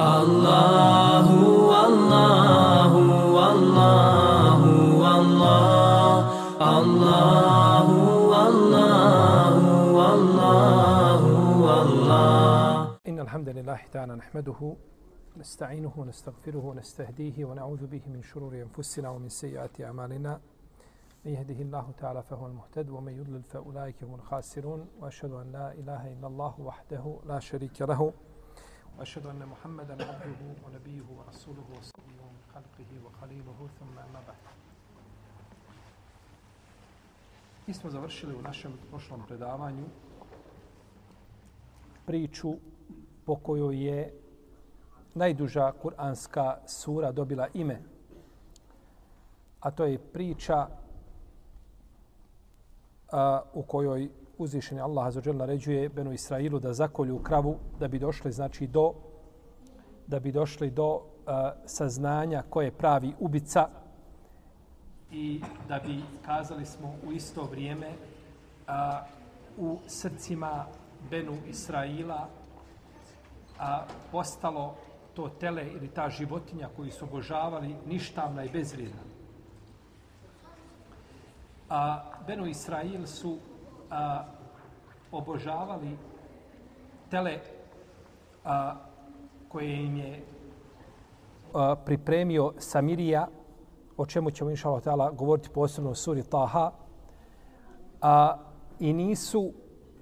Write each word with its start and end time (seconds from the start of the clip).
الله 0.00 1.26
والله 1.70 2.92
والله 3.36 4.62
والله 4.98 6.18
الله 6.78 7.86
والله 8.32 9.54
والله 9.98 11.22
والله 11.66 12.98
إن 13.06 13.20
الحمد 13.20 13.48
لله 13.48 13.80
تعالى 13.92 14.14
نحمده 14.16 14.76
نستعينه 15.36 15.92
ونستغفره 15.96 16.64
ونستهديه 16.64 17.44
ونعوذ 17.44 17.86
به 17.86 18.02
من 18.06 18.22
شرور 18.22 18.62
أنفسنا 18.62 19.08
ومن 19.08 19.28
سيئات 19.28 19.80
أعمالنا. 19.80 20.40
من 21.24 21.32
يهده 21.32 21.62
الله 21.62 21.90
تعالى 21.98 22.22
فهو 22.22 22.46
المهتد 22.46 22.90
ومن 22.90 23.12
يضلل 23.12 23.42
فأولئك 23.42 24.04
هم 24.04 24.14
الخاسرون. 24.14 24.86
وأشهد 25.00 25.32
أن 25.32 25.52
لا 25.52 25.72
إله 25.72 26.12
إلا 26.12 26.26
الله 26.26 26.60
وحده 26.60 27.16
لا 27.26 27.38
شريك 27.38 27.82
له. 27.82 28.12
وأشهد 28.97 29.25
أن 29.25 29.45
محمدا 29.45 29.93
عبده 29.93 30.41
ونبيه 30.65 31.03
ورسوله 31.17 31.65
وصفيه 31.77 32.21
من 32.21 32.39
خلقه 32.53 32.91
وخليله 33.05 33.69
ثم 33.79 33.99
أما 33.99 34.21
بعد 34.27 34.37
Mi 37.67 37.73
smo 37.73 37.89
završili 37.89 38.35
u 38.35 38.41
našem 38.41 38.73
prošlom 38.89 39.21
predavanju 39.27 39.85
priču 42.05 42.53
po 43.25 43.35
kojoj 43.35 43.85
je 43.85 44.13
najduža 45.13 45.71
kuranska 45.81 46.57
sura 46.67 47.11
dobila 47.11 47.47
ime. 47.53 47.81
A 49.59 49.71
to 49.71 49.85
je 49.85 49.99
priča 49.99 50.67
a, 53.11 53.41
u 53.53 53.63
kojoj 53.63 54.09
uzvišeni 54.38 54.80
Allah 54.80 55.06
azuđel 55.06 55.36
naređuje 55.36 55.88
Benu 55.88 56.12
Israilu 56.12 56.58
da 56.58 56.72
zakolju 56.72 57.18
kravu 57.18 57.56
da 57.80 57.88
bi 57.88 57.98
došli 57.98 58.32
znači 58.32 58.66
do 58.66 58.92
da 60.06 60.20
bi 60.20 60.32
došli 60.32 60.70
do 60.70 60.94
uh, 60.94 61.02
saznanja 61.66 62.42
ko 62.50 62.62
je 62.62 62.70
pravi 62.70 63.12
ubica 63.20 63.68
i 65.14 65.40
da 65.68 65.78
bi 65.78 66.02
kazali 66.26 66.66
smo 66.66 66.94
u 67.06 67.12
isto 67.12 67.42
vrijeme 67.42 67.92
a, 68.66 69.04
u 69.58 69.78
srcima 69.86 70.66
Benu 71.10 71.36
Israila 71.48 72.28
a, 73.58 73.84
postalo 74.12 74.74
to 75.14 75.28
tele 75.28 75.66
ili 75.66 75.88
ta 75.88 76.10
životinja 76.10 76.68
koju 76.76 76.90
su 76.90 77.04
obožavali 77.04 77.76
ništavna 77.86 78.44
i 78.44 78.48
bezvrijedna. 78.48 79.02
A 81.70 82.02
Benu 82.26 82.46
Israil 82.46 83.06
su 83.06 83.38
a, 83.94 84.24
obožavali 85.12 85.96
tele 87.10 87.38
a, 88.44 88.74
koje 89.48 89.84
im 89.84 89.96
je 89.96 90.22
a, 91.54 91.76
pripremio 91.76 92.52
Samirija, 92.58 93.28
o 93.96 94.06
čemu 94.06 94.30
ćemo 94.30 94.50
inša 94.50 94.68
Allah 94.68 95.14
govoriti 95.14 95.48
posebno 95.48 95.90
u 95.90 95.94
suri 95.94 96.22
Taha, 96.22 96.70
a, 98.00 98.36
i 98.80 98.92
nisu 98.92 99.52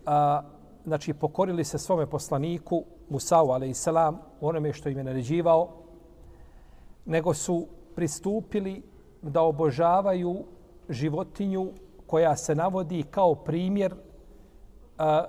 a, 0.06 0.42
znači, 0.84 1.12
pokorili 1.12 1.64
se 1.64 1.78
svome 1.78 2.06
poslaniku 2.06 2.84
Musau, 3.08 3.52
a.s. 3.52 3.88
onome 4.40 4.72
što 4.72 4.88
im 4.88 4.98
je 4.98 5.04
naređivao, 5.04 5.68
nego 7.04 7.34
su 7.34 7.66
pristupili 7.94 8.82
da 9.22 9.42
obožavaju 9.42 10.44
životinju 10.88 11.72
koja 12.12 12.36
se 12.36 12.54
navodi 12.54 13.02
kao 13.02 13.34
primjer 13.34 13.94
a, 14.98 15.24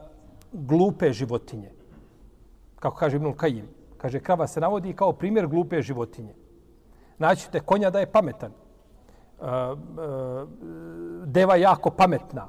glupe 0.52 1.14
životinje. 1.14 1.72
Kako 2.76 2.96
kaže 2.96 3.16
Ibnul 3.16 3.36
Kajim. 3.40 3.68
Kaže, 3.98 4.20
krava 4.20 4.48
se 4.48 4.60
navodi 4.60 4.92
kao 4.94 5.14
primjer 5.14 5.48
glupe 5.48 5.82
životinje. 5.82 6.34
Naćete 7.18 7.60
konja 7.60 7.90
da 7.90 8.00
je 8.00 8.12
pametan. 8.12 8.52
A, 8.52 9.48
a, 9.48 9.76
deva 11.26 11.56
jako 11.56 11.90
pametna. 11.90 12.48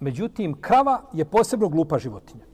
Međutim, 0.00 0.60
krava 0.60 1.02
je 1.12 1.24
posebno 1.24 1.68
glupa 1.68 1.98
životinja. 1.98 2.44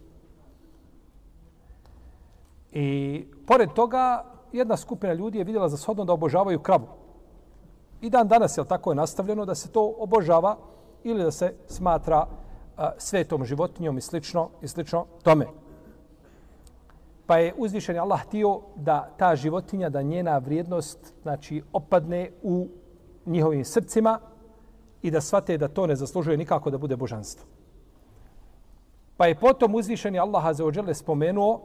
I 2.73 3.27
pored 3.47 3.73
toga, 3.75 4.25
jedna 4.53 4.77
skupina 4.77 5.13
ljudi 5.13 5.39
je 5.39 5.45
vidjela 5.45 5.69
za 5.69 5.77
shodno 5.77 6.05
da 6.05 6.13
obožavaju 6.13 6.63
kravu. 6.63 6.87
I 8.01 8.11
dan 8.11 8.29
danas 8.29 8.59
je 8.59 8.65
tako 8.65 8.93
je 8.93 9.01
nastavljeno 9.03 9.45
da 9.45 9.55
se 9.55 9.73
to 9.73 9.95
obožava 9.99 10.57
ili 11.05 11.23
da 11.23 11.31
se 11.31 11.55
smatra 11.67 12.27
a, 12.77 12.91
svetom 12.99 13.45
životinjom 13.45 13.99
i 13.99 14.01
slično, 14.01 14.49
i 14.63 14.69
slično 14.69 15.07
tome. 15.23 15.47
Pa 17.27 17.39
je 17.39 17.55
uzvišen 17.57 17.99
Allah 17.99 18.21
htio 18.21 18.61
da 18.77 19.11
ta 19.17 19.37
životinja, 19.37 19.89
da 19.89 20.03
njena 20.03 20.39
vrijednost 20.39 21.15
znači, 21.23 21.63
opadne 21.73 22.31
u 22.43 22.69
njihovim 23.27 23.65
srcima 23.65 24.21
i 25.03 25.11
da 25.11 25.21
shvate 25.21 25.59
da 25.59 25.69
to 25.69 25.87
ne 25.87 25.97
zaslužuje 25.97 26.37
nikako 26.37 26.71
da 26.71 26.79
bude 26.79 26.97
božanstvo. 26.97 27.47
Pa 29.17 29.27
je 29.27 29.35
potom 29.35 29.75
uzvišeni 29.75 30.19
Allah 30.19 30.47
Azeođele 30.47 30.95
spomenuo 30.95 31.61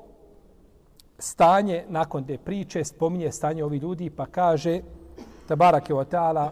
stanje 1.19 1.85
nakon 1.89 2.23
te 2.23 2.37
priče, 2.37 2.83
spominje 2.83 3.31
stanje 3.31 3.63
ovih 3.63 3.81
ljudi 3.81 4.09
pa 4.09 4.25
kaže 4.25 4.81
tabarake 5.47 5.93
wa 5.93 6.05
ta'ala 6.05 6.49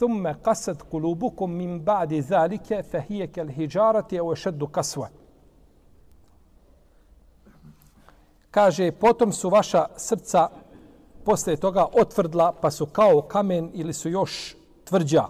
ثم 0.00 0.28
قست 0.28 0.82
قلوبكم 0.92 1.50
من 1.50 1.84
بعد 1.84 2.12
ذلك 2.12 2.80
فهي 2.80 3.26
كالهجارة 3.26 4.08
اشد 4.12 4.64
قسوة. 4.64 5.10
كاجي 8.52 8.90
potom 8.90 9.32
su 9.32 9.48
vaša 9.50 9.86
srca 9.96 10.48
posle 11.24 11.56
toga 11.56 11.86
otvrdla, 11.92 12.52
pa 12.60 12.70
su 12.70 12.86
kao 12.86 13.22
kamen 13.22 13.70
ili 13.74 13.92
su 13.92 14.08
još 14.08 14.56
tvrđa. 14.84 15.28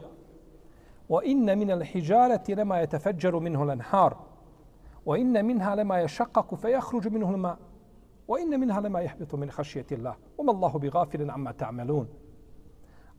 وإن 1.08 1.58
من 1.58 1.70
الحجارة 1.70 2.44
لما 2.48 2.82
يتفجر 2.82 3.38
منه 3.38 3.62
الأنهار 3.62 4.16
وإن 5.06 5.44
منها 5.44 5.74
لما 5.74 6.00
يشقق 6.00 6.54
فيخرج 6.54 7.08
منه 7.08 7.30
الماء 7.30 7.58
وإن 8.28 8.60
منها 8.60 8.80
لما 8.80 9.00
يحبط 9.00 9.34
من 9.34 9.50
خشية 9.50 9.86
الله 9.92 10.14
وما 10.38 10.52
الله 10.52 10.78
بغافل 10.78 11.30
عما 11.30 11.52
تعملون 11.52 12.08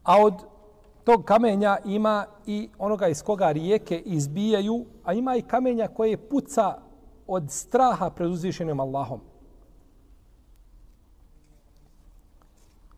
A 0.06 0.18
tog 1.04 1.24
kamenja 1.26 1.78
ima 1.86 2.26
i 2.46 2.70
onoga 2.78 3.08
iz 3.08 3.24
koga 3.24 3.52
rijeke 3.52 4.00
izbijaju, 4.00 4.86
a 5.04 5.14
ima 5.14 5.36
i 5.36 5.42
kamenja 5.42 5.88
koje 5.88 6.30
puca 6.30 6.78
od 7.28 7.52
straha 7.52 8.10
pred 8.10 8.30
uzvišenim 8.30 8.80
Allahom. 8.80 9.20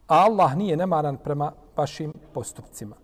A 0.08 0.16
Allah 0.16 0.56
nije 0.56 0.78
nemaran 0.78 1.18
prema 1.18 1.52
vašim 1.76 2.14
postupcima. 2.34 2.96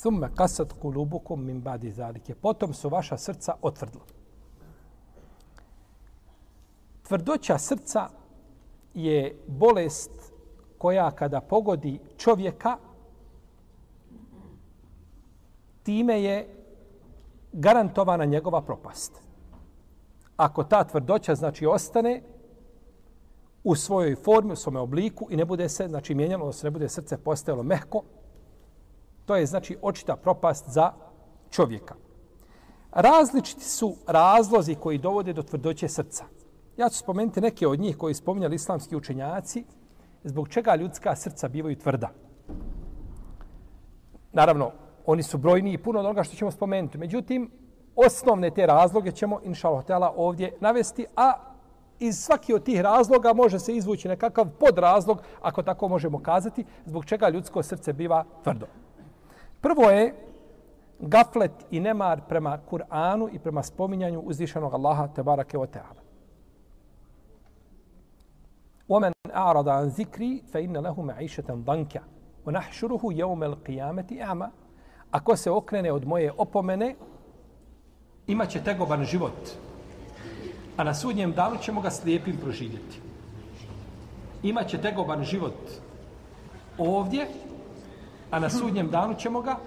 Thumme 0.00 0.30
kasat 0.34 0.72
kulubukum 0.82 1.44
min 1.44 1.60
badi 1.60 1.92
zalike. 1.92 2.34
Potom 2.34 2.74
su 2.74 2.88
vaša 2.88 3.18
srca 3.18 3.54
otvrdla. 3.62 4.00
Tvrdoća 7.02 7.58
srca 7.58 8.08
je 8.94 9.42
bolest 9.46 10.33
koja 10.84 11.10
kada 11.10 11.40
pogodi 11.40 11.98
čovjeka, 12.16 12.76
time 15.82 16.22
je 16.22 16.48
garantovana 17.52 18.24
njegova 18.24 18.60
propast. 18.62 19.22
Ako 20.36 20.64
ta 20.64 20.84
tvrdoća 20.84 21.34
znači 21.34 21.66
ostane 21.66 22.22
u 23.64 23.74
svojoj 23.74 24.16
formi, 24.16 24.52
u 24.52 24.56
svom 24.56 24.76
obliku 24.76 25.28
i 25.30 25.36
ne 25.36 25.44
bude 25.44 25.68
se 25.68 25.88
znači 25.88 26.14
mijenjalo, 26.14 26.52
se 26.52 26.66
ne 26.66 26.70
bude 26.70 26.88
srce 26.88 27.16
postajalo 27.16 27.62
mehko, 27.62 28.02
to 29.24 29.36
je 29.36 29.46
znači 29.46 29.78
očita 29.82 30.16
propast 30.16 30.68
za 30.68 30.92
čovjeka. 31.50 31.94
Različiti 32.92 33.64
su 33.64 33.96
razlozi 34.06 34.74
koji 34.74 34.98
dovode 34.98 35.32
do 35.32 35.42
tvrdoće 35.42 35.88
srca. 35.88 36.24
Ja 36.76 36.88
ću 36.88 36.98
spomenuti 36.98 37.40
neke 37.40 37.68
od 37.68 37.80
njih 37.80 37.96
koji 37.96 38.14
spominjali 38.14 38.54
islamski 38.54 38.96
učenjaci, 38.96 39.64
zbog 40.24 40.48
čega 40.48 40.76
ljudska 40.76 41.16
srca 41.16 41.48
bivaju 41.48 41.76
tvrda. 41.76 42.08
Naravno, 44.32 44.70
oni 45.06 45.22
su 45.22 45.38
brojni 45.38 45.72
i 45.72 45.78
puno 45.78 45.98
od 45.98 46.06
onoga 46.06 46.22
što 46.22 46.36
ćemo 46.36 46.50
spomenuti. 46.50 46.98
Međutim, 46.98 47.50
osnovne 47.96 48.50
te 48.50 48.66
razloge 48.66 49.12
ćemo, 49.12 49.40
inša 49.44 49.68
Allah, 49.68 50.12
ovdje 50.16 50.52
navesti, 50.60 51.06
a 51.16 51.32
iz 51.98 52.18
svaki 52.18 52.54
od 52.54 52.64
tih 52.64 52.80
razloga 52.80 53.32
može 53.32 53.58
se 53.58 53.76
izvući 53.76 54.08
nekakav 54.08 54.46
podrazlog, 54.60 55.22
ako 55.42 55.62
tako 55.62 55.88
možemo 55.88 56.18
kazati, 56.22 56.64
zbog 56.84 57.04
čega 57.04 57.28
ljudsko 57.28 57.62
srce 57.62 57.92
biva 57.92 58.24
tvrdo. 58.42 58.66
Prvo 59.60 59.90
je 59.90 60.14
gaflet 60.98 61.52
i 61.70 61.80
nemar 61.80 62.20
prema 62.28 62.58
Kur'anu 62.70 63.28
i 63.32 63.38
prema 63.38 63.62
spominjanju 63.62 64.20
uzvišenog 64.20 64.74
Allaha, 64.74 65.08
tebarake 65.08 65.58
o 65.58 65.66
teala. 65.66 66.03
ومن 68.89 69.11
أعرض 69.35 69.69
عن 69.69 69.87
ذكري 69.87 70.43
فإن 70.51 70.77
له 70.77 71.01
معيشة 71.01 71.43
ضنكا 71.51 72.01
ونحشره 72.45 73.01
يوم 73.03 73.43
القيامة 73.43 74.17
أعمى 74.21 74.49
Ako 75.11 75.35
se 75.35 75.51
okrene 75.51 75.91
od 75.91 76.07
moje 76.07 76.31
opomene, 76.37 76.95
imat 78.27 78.49
će 78.49 78.63
tegoban 78.63 79.05
život. 79.05 79.49
a 80.79 80.83
na 80.83 80.93
sudnjem 80.93 81.33
danu 81.33 81.57
ćemo 81.61 81.81
ga 81.81 81.89
slijepim 81.89 82.37
proživjeti. 82.37 82.99
Imaće 84.43 84.77
tegoban 84.77 85.23
život 85.23 85.59
ovdje, 86.77 87.27
a 88.31 88.39
na 88.39 88.49
sudnjem 88.49 88.89
danu 88.89 89.15
ćemo 89.15 89.41
ga 89.41 89.57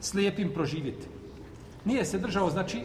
slijepim 0.00 0.50
proživjeti. 0.54 1.06
Nije 1.84 2.04
se 2.04 2.18
držao, 2.18 2.50
znači, 2.50 2.82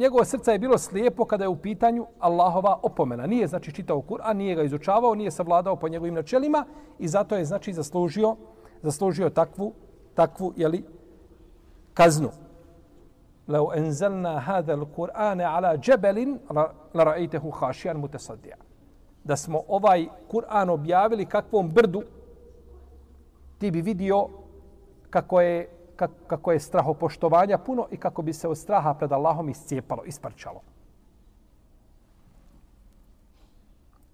njegovo 0.00 0.24
srce 0.24 0.52
je 0.52 0.58
bilo 0.58 0.78
slijepo 0.78 1.24
kada 1.24 1.44
je 1.44 1.48
u 1.48 1.56
pitanju 1.56 2.06
Allahova 2.18 2.78
opomena. 2.82 3.26
Nije, 3.26 3.46
znači, 3.46 3.72
čitao 3.72 4.02
Kur'an, 4.08 4.36
nije 4.36 4.54
ga 4.54 4.62
izučavao, 4.62 5.14
nije 5.14 5.30
savladao 5.30 5.76
po 5.76 5.88
njegovim 5.88 6.14
načelima 6.14 6.64
i 6.98 7.08
zato 7.08 7.36
je, 7.36 7.44
znači, 7.44 7.72
zaslužio, 7.72 8.36
zaslužio 8.82 9.30
takvu, 9.30 9.72
takvu, 10.14 10.52
jeli, 10.56 10.84
kaznu. 11.94 12.30
Leo 13.48 13.74
enzelna 13.74 14.38
hada 14.38 14.72
l-Kur'ane 14.72 15.44
ala 15.44 15.76
džebelin, 15.76 16.38
la 16.50 16.72
ra'itehu 16.94 17.52
hašijan 17.60 17.96
mutasadija. 17.96 18.56
Da 19.24 19.36
smo 19.36 19.62
ovaj 19.68 20.06
Kur'an 20.32 20.70
objavili 20.70 21.26
kakvom 21.26 21.70
brdu, 21.70 22.02
ti 23.58 23.70
bi 23.70 23.82
vidio 23.82 24.28
kako 25.10 25.40
je, 25.40 25.68
kako 26.26 26.52
je 26.52 26.60
strahopoštovanja 26.60 27.58
puno 27.58 27.86
i 27.90 27.96
kako 27.96 28.22
bi 28.22 28.32
se 28.32 28.48
od 28.48 28.58
straha 28.58 28.94
pred 28.94 29.12
Allahom 29.12 29.48
iscijepalo, 29.48 30.04
isparčalo. 30.04 30.60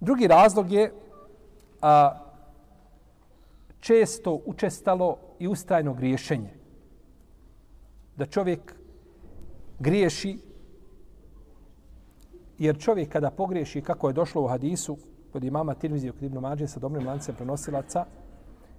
Drugi 0.00 0.26
razlog 0.26 0.72
je 0.72 0.92
a, 1.82 2.18
često 3.80 4.40
učestalo 4.46 5.16
i 5.38 5.48
ustrajno 5.48 5.94
griješenje. 5.94 6.50
Da 8.16 8.26
čovjek 8.26 8.74
griješi, 9.78 10.38
jer 12.58 12.78
čovjek 12.78 13.12
kada 13.12 13.30
pogriješi, 13.30 13.82
kako 13.82 14.08
je 14.08 14.12
došlo 14.12 14.42
u 14.42 14.46
hadisu, 14.46 14.96
kod 15.32 15.44
imama 15.44 15.74
Tirmizija 15.74 16.12
kod 16.12 16.22
Ibn 16.22 16.38
Mađe, 16.38 16.66
sa 16.68 16.80
dobrim 16.80 17.06
lancem 17.06 17.34
prenosilaca, 17.34 18.04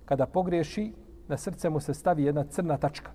kada 0.06 0.26
pogriješi, 0.26 0.94
na 1.28 1.38
srce 1.38 1.70
mu 1.70 1.80
se 1.80 1.94
stavi 1.94 2.24
jedna 2.24 2.44
crna 2.44 2.78
tačka. 2.78 3.12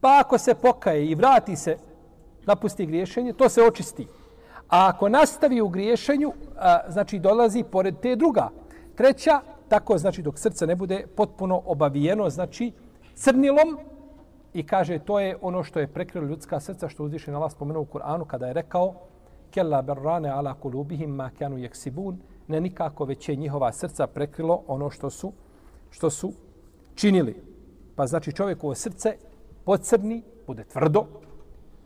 Pa 0.00 0.20
ako 0.20 0.38
se 0.38 0.54
pokaje 0.54 1.06
i 1.06 1.14
vrati 1.14 1.56
se, 1.56 1.76
napusti 2.46 2.86
griješenje, 2.86 3.32
to 3.32 3.48
se 3.48 3.62
očisti. 3.62 4.06
A 4.68 4.88
ako 4.88 5.08
nastavi 5.08 5.60
u 5.60 5.68
griješenju, 5.68 6.32
a, 6.56 6.80
znači 6.88 7.18
dolazi 7.18 7.64
pored 7.70 7.94
te 8.02 8.16
druga. 8.16 8.48
Treća, 8.94 9.40
tako 9.68 9.98
znači 9.98 10.22
dok 10.22 10.38
srce 10.38 10.66
ne 10.66 10.76
bude 10.76 11.06
potpuno 11.16 11.62
obavijeno, 11.66 12.30
znači 12.30 12.72
crnilom, 13.14 13.78
i 14.54 14.66
kaže 14.66 14.98
to 14.98 15.20
je 15.20 15.36
ono 15.40 15.62
što 15.64 15.80
je 15.80 15.86
prekrilo 15.86 16.26
ljudska 16.26 16.60
srca, 16.60 16.88
što 16.88 17.04
uzviše 17.04 17.30
na 17.30 17.36
Allah 17.36 17.52
spomenuo 17.52 17.82
u 17.82 17.86
Kur'anu 17.86 18.26
kada 18.26 18.46
je 18.46 18.52
rekao 18.52 18.94
Kella 19.50 19.82
berrane 19.82 20.28
ala 20.30 20.54
kulubihim 20.54 21.10
ma 21.10 21.30
kanu 21.38 21.58
jeksibun, 21.58 22.18
ne 22.48 22.60
nikako 22.60 23.04
već 23.04 23.28
je 23.28 23.36
njihova 23.36 23.72
srca 23.72 24.06
prekrilo 24.06 24.62
ono 24.66 24.90
što 24.90 25.10
su 25.10 25.32
što 25.90 26.10
su 26.10 26.32
činili. 26.94 27.42
Pa 27.96 28.06
znači 28.06 28.32
čovjekovo 28.32 28.74
srce 28.74 29.16
pocrni, 29.64 30.22
bude 30.46 30.64
tvrdo, 30.64 31.06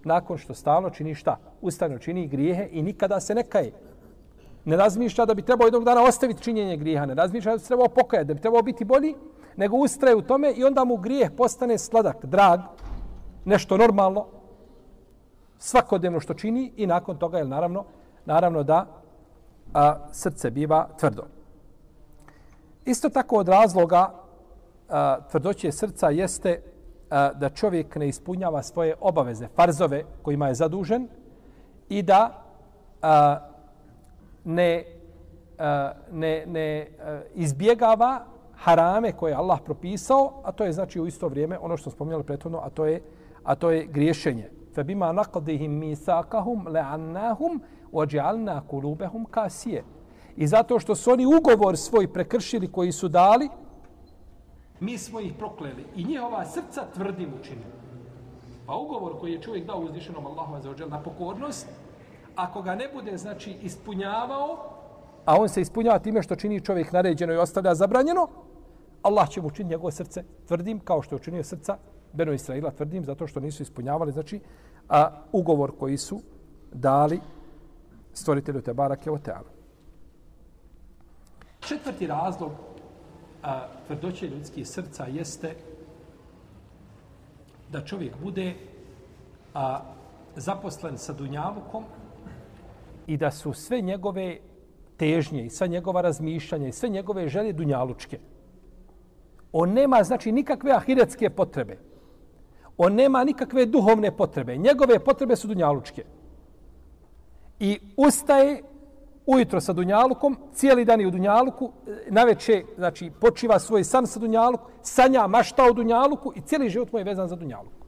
nakon 0.04 0.38
što 0.38 0.54
stalno 0.54 0.90
čini 0.90 1.14
šta? 1.14 1.36
Ustavno 1.60 1.98
čini 1.98 2.28
grijehe 2.28 2.68
i 2.72 2.82
nikada 2.82 3.20
se 3.20 3.34
ne 3.34 3.42
kaje. 3.42 3.72
Ne 4.64 4.76
razmišlja 4.76 5.24
da 5.24 5.34
bi 5.34 5.42
trebao 5.42 5.66
jednog 5.66 5.84
dana 5.84 6.02
ostaviti 6.02 6.42
činjenje 6.42 6.76
grijeha, 6.76 7.06
ne 7.06 7.14
razmišlja 7.14 7.52
da 7.52 7.56
bi 7.56 7.64
trebao 7.64 7.88
pokajati, 7.88 8.28
da 8.28 8.34
bi 8.34 8.40
trebao 8.40 8.62
biti 8.62 8.84
bolji, 8.84 9.14
nego 9.56 9.76
ustraje 9.76 10.16
u 10.16 10.22
tome 10.22 10.52
i 10.52 10.64
onda 10.64 10.84
mu 10.84 10.96
grijeh 10.96 11.30
postane 11.36 11.78
sladak, 11.78 12.24
drag, 12.24 12.60
nešto 13.44 13.76
normalno, 13.76 14.26
svakodnevno 15.58 16.20
što 16.20 16.34
čini 16.34 16.72
i 16.76 16.86
nakon 16.86 17.18
toga 17.18 17.38
je 17.38 17.44
naravno, 17.44 17.84
naravno 18.24 18.62
da 18.62 18.86
a, 19.74 20.08
srce 20.12 20.50
biva 20.50 20.88
tvrdo. 20.98 21.33
Isto 22.84 23.08
tako 23.08 23.36
od 23.36 23.48
razloga 23.48 24.10
a, 24.88 25.16
tvrdoće 25.30 25.72
srca 25.72 26.10
jeste 26.10 26.62
a, 27.10 27.32
da 27.32 27.48
čovjek 27.48 27.96
ne 27.96 28.08
ispunjava 28.08 28.62
svoje 28.62 28.94
obaveze, 29.00 29.48
farzove 29.56 30.04
kojima 30.22 30.48
je 30.48 30.54
zadužen 30.54 31.08
i 31.88 32.02
da 32.02 32.42
a, 33.02 33.38
ne, 34.44 34.84
a, 35.58 35.92
ne, 36.12 36.44
ne 36.46 36.86
a, 37.00 37.20
izbjegava 37.34 38.24
harame 38.56 39.12
koje 39.12 39.30
je 39.30 39.36
Allah 39.36 39.60
propisao, 39.64 40.32
a 40.44 40.52
to 40.52 40.64
je 40.64 40.72
znači 40.72 41.00
u 41.00 41.06
isto 41.06 41.28
vrijeme 41.28 41.58
ono 41.58 41.76
što 41.76 41.90
smo 41.90 41.96
spominjali 41.96 42.24
prethodno, 42.24 42.58
a 42.58 42.70
to 42.70 42.86
je, 42.86 43.00
a 43.44 43.54
to 43.54 43.70
je 43.70 43.86
griješenje. 43.86 44.50
Fe 44.74 44.84
bima 44.84 45.12
naqdihim 45.12 45.68
misakahum 45.68 46.66
le'annahum 46.66 47.60
ođealna 47.92 48.62
kulubehum. 48.70 49.26
I 50.36 50.46
zato 50.46 50.78
što 50.78 50.94
su 50.94 51.10
oni 51.10 51.26
ugovor 51.26 51.76
svoj 51.76 52.12
prekršili 52.12 52.72
koji 52.72 52.92
su 52.92 53.08
dali, 53.08 53.48
mi 54.80 54.98
smo 54.98 55.20
ih 55.20 55.32
prokleli 55.38 55.84
i 55.96 56.04
njihova 56.04 56.44
srca 56.44 56.84
tvrdim 56.94 57.30
učinili. 57.40 57.74
Pa 58.66 58.74
ugovor 58.74 59.20
koji 59.20 59.32
je 59.32 59.42
čovjek 59.42 59.66
dao 59.66 59.78
uzdišenom 59.78 60.26
Allahu 60.26 60.62
za 60.62 60.70
ođel 60.70 60.88
na 60.88 61.02
pokornost, 61.02 61.66
ako 62.36 62.62
ga 62.62 62.74
ne 62.74 62.88
bude 62.94 63.18
znači 63.18 63.56
ispunjavao, 63.62 64.74
a 65.24 65.40
on 65.40 65.48
se 65.48 65.60
ispunjava 65.60 65.98
time 65.98 66.22
što 66.22 66.36
čini 66.36 66.60
čovjek 66.60 66.92
naređeno 66.92 67.32
i 67.32 67.36
ostavlja 67.36 67.74
zabranjeno, 67.74 68.28
Allah 69.02 69.28
će 69.28 69.40
mu 69.40 69.48
učiniti 69.48 69.70
njegovo 69.70 69.90
srce 69.90 70.24
tvrdim, 70.46 70.80
kao 70.80 71.02
što 71.02 71.14
je 71.14 71.20
učinio 71.20 71.44
srca 71.44 71.76
Beno 72.12 72.32
Israila 72.32 72.70
tvrdim, 72.70 73.04
zato 73.04 73.26
što 73.26 73.40
nisu 73.40 73.62
ispunjavali, 73.62 74.12
znači, 74.12 74.40
a, 74.88 75.10
ugovor 75.32 75.72
koji 75.78 75.96
su 75.96 76.20
dali 76.72 77.20
stvoritelju 78.12 78.62
te 78.62 78.74
barake 78.74 79.10
o 79.10 79.18
tealu. 79.18 79.53
Četvrti 81.68 82.06
razlog 82.06 82.52
a, 83.42 83.66
tvrdoće 83.86 84.28
ljudskih 84.28 84.68
srca 84.68 85.06
jeste 85.06 85.54
da 87.72 87.84
čovjek 87.84 88.12
bude 88.22 88.54
a, 89.54 89.80
zaposlen 90.36 90.98
sa 90.98 91.12
dunjavukom 91.12 91.84
i 93.06 93.16
da 93.16 93.30
su 93.30 93.52
sve 93.52 93.80
njegove 93.80 94.38
težnje 94.96 95.44
i 95.46 95.50
sva 95.50 95.66
njegova 95.66 96.00
razmišljanja 96.00 96.68
i 96.68 96.72
sve 96.72 96.88
njegove 96.88 97.28
želje 97.28 97.52
dunjalučke. 97.52 98.18
On 99.52 99.72
nema, 99.72 100.02
znači, 100.02 100.32
nikakve 100.32 100.72
ahiretske 100.72 101.30
potrebe. 101.30 101.78
On 102.76 102.94
nema 102.94 103.24
nikakve 103.24 103.66
duhovne 103.66 104.16
potrebe. 104.16 104.56
Njegove 104.56 104.98
potrebe 104.98 105.36
su 105.36 105.48
dunjalučke. 105.48 106.04
I 107.60 107.80
ustaje 107.96 108.62
ujutro 109.25 109.61
sa 109.61 109.73
dunjalukom, 109.73 110.37
cijeli 110.53 110.85
dan 110.85 111.01
je 111.01 111.07
u 111.07 111.11
dunjaluku, 111.11 111.71
naveče, 112.09 112.63
znači, 112.77 113.11
počiva 113.21 113.59
svoj 113.59 113.83
san 113.83 114.07
sa 114.07 114.19
dunjalukom, 114.19 114.71
sanja, 114.81 115.27
mašta 115.27 115.63
o 115.63 115.73
dunjaluku 115.73 116.33
i 116.35 116.41
cijeli 116.41 116.69
život 116.69 116.91
mu 116.91 116.99
je 116.99 117.05
vezan 117.05 117.27
za 117.27 117.35
dunjaluku. 117.35 117.85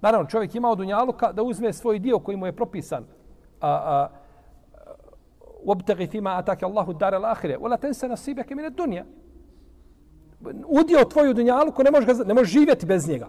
Naravno, 0.00 0.28
čovjek 0.28 0.54
ima 0.54 0.70
od 0.70 0.78
dunjaluka 0.78 1.32
da 1.32 1.42
uzme 1.42 1.72
svoj 1.72 1.98
dio 1.98 2.18
koji 2.18 2.36
mu 2.36 2.46
je 2.46 2.56
propisan. 2.56 3.04
A, 3.60 3.70
a, 3.70 4.08
وابتغي 5.66 6.06
فيما 6.06 6.38
اتاك 6.38 6.64
الله 6.64 6.90
الدار 6.90 7.16
الاخره 7.16 7.56
ولا 7.56 7.76
تنسى 7.76 8.06
نصيبك 8.06 8.52
من 8.52 8.64
الدنيا 8.64 9.06
udio 10.66 11.04
tvoju 11.04 11.34
dunjaluku, 11.34 11.82
ne 11.82 11.90
možeš, 11.90 12.06
ga, 12.06 12.24
ne 12.24 12.34
možeš 12.34 12.52
živjeti 12.52 12.86
bez 12.86 13.08
njega. 13.08 13.28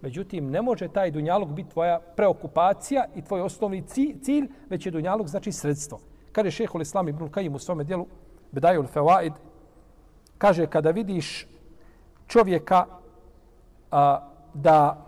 Međutim, 0.00 0.50
ne 0.50 0.62
može 0.62 0.88
taj 0.88 1.10
dunjalog 1.10 1.52
biti 1.52 1.70
tvoja 1.70 2.00
preokupacija 2.16 3.04
i 3.14 3.22
tvoj 3.22 3.40
osnovni 3.40 3.82
cilj, 4.22 4.48
već 4.68 4.86
je 4.86 4.92
dunjalog 4.92 5.28
znači 5.28 5.52
sredstvo. 5.52 6.00
Kaže 6.32 6.50
šehol 6.50 6.82
Islam 6.82 7.08
ibn 7.08 7.28
Kajim 7.28 7.54
u 7.54 7.58
svome 7.58 7.84
dijelu, 7.84 8.06
Bedajul 8.52 8.86
Fewaid, 8.94 9.32
kaže 10.38 10.66
kada 10.66 10.90
vidiš 10.90 11.46
čovjeka 12.26 12.86
a, 13.90 14.28
da 14.54 15.06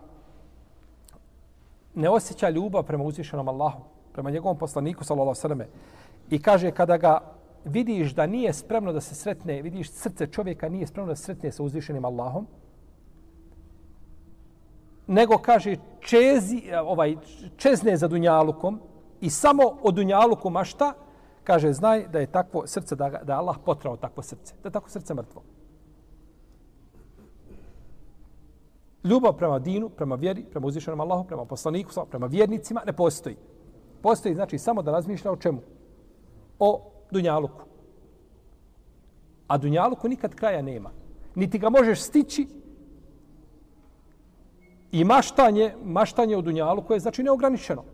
ne 1.95 2.09
osjeća 2.11 2.51
ljubav 2.51 2.83
prema 2.83 3.05
uzvišenom 3.05 3.49
Allahu, 3.49 3.83
prema 4.13 4.31
njegovom 4.31 4.59
poslaniku, 4.59 5.05
sallallahu 5.05 5.35
sallam, 5.35 5.61
i 6.31 6.43
kaže 6.43 6.71
kada 6.71 6.97
ga 6.97 7.21
vidiš 7.65 8.15
da 8.15 8.27
nije 8.27 8.53
spremno 8.53 8.93
da 8.93 9.01
se 9.01 9.15
sretne, 9.15 9.63
vidiš 9.63 9.91
srce 9.91 10.27
čovjeka 10.27 10.69
nije 10.69 10.87
spremno 10.87 11.13
da 11.13 11.17
se 11.17 11.23
sretne 11.23 11.53
sa 11.53 11.63
uzvišenim 11.63 12.05
Allahom, 12.05 12.47
nego 15.09 15.39
kaže 15.39 15.77
čezi, 16.01 16.63
ovaj, 16.85 17.17
čezne 17.57 17.97
za 17.97 18.09
dunjalukom 18.09 18.81
i 19.21 19.31
samo 19.31 19.63
o 19.83 19.91
dunjaluku 19.91 20.51
mašta, 20.51 20.93
kaže 21.45 21.73
znaj 21.73 22.09
da 22.09 22.19
je 22.19 22.33
takvo 22.33 22.67
srce, 22.67 22.97
da, 22.97 23.09
da 23.09 23.39
Allah 23.39 23.57
potrao 23.65 23.97
takvo 23.97 24.23
srce, 24.23 24.55
da 24.63 24.69
je 24.69 24.73
takvo 24.73 24.89
srce 24.89 25.15
mrtvo. 25.15 25.43
Ljubav 29.05 29.33
prema 29.37 29.59
dinu, 29.59 29.89
prema 29.89 30.15
vjeri, 30.15 30.45
prema 30.45 30.67
uzvišenom 30.67 31.01
Allahu, 31.01 31.25
prema 31.25 31.45
poslaniku, 31.45 31.91
prema 32.11 32.27
vjernicima 32.27 32.83
ne 32.87 32.93
postoji. 32.93 33.37
Postoji 34.03 34.35
znači 34.35 34.59
samo 34.59 34.83
da 34.83 34.93
razmišlja 34.93 35.33
o 35.33 35.37
čemu? 35.37 35.61
O 36.59 36.91
dunjaluku. 37.11 37.63
A 39.47 39.59
dunjaluku 39.59 40.09
nikad 40.09 40.35
kraja 40.35 40.63
nema. 40.63 40.91
Niti 41.35 41.59
ga 41.59 41.71
možeš 41.71 42.01
stići 42.01 42.47
i 44.93 45.05
maštanje, 45.05 45.75
maštanje 45.85 46.37
u 46.37 46.43
dunjalu 46.43 46.83
koje 46.83 46.97
je 46.97 47.01
znači 47.01 47.23
neograničeno. 47.23 47.85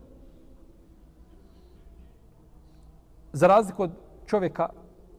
Za 3.33 3.47
razliku 3.47 3.83
od 3.83 3.91
čovjeka 4.25 4.69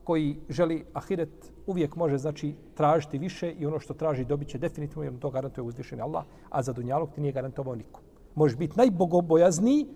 koji 0.05 0.37
želi 0.49 0.85
ahiret, 0.93 1.53
uvijek 1.67 1.97
može 1.97 2.19
znači 2.19 2.55
tražiti 2.75 3.19
više 3.19 3.53
i 3.53 3.67
ono 3.67 3.79
što 3.79 3.95
traži 3.95 4.25
dobit 4.25 4.49
će 4.49 4.59
definitivno 4.59 5.05
jer 5.05 5.19
to 5.19 5.31
garantuje 5.31 5.65
uzvišeni 5.65 6.03
Allah, 6.03 6.25
a 6.51 6.63
za 6.63 6.73
dunjalog 6.73 7.11
ti 7.15 7.21
nije 7.21 7.33
garantovao 7.33 7.75
niko. 7.75 8.01
Možeš 8.35 8.59
biti 8.59 8.77
najbogobojazniji, 8.77 9.87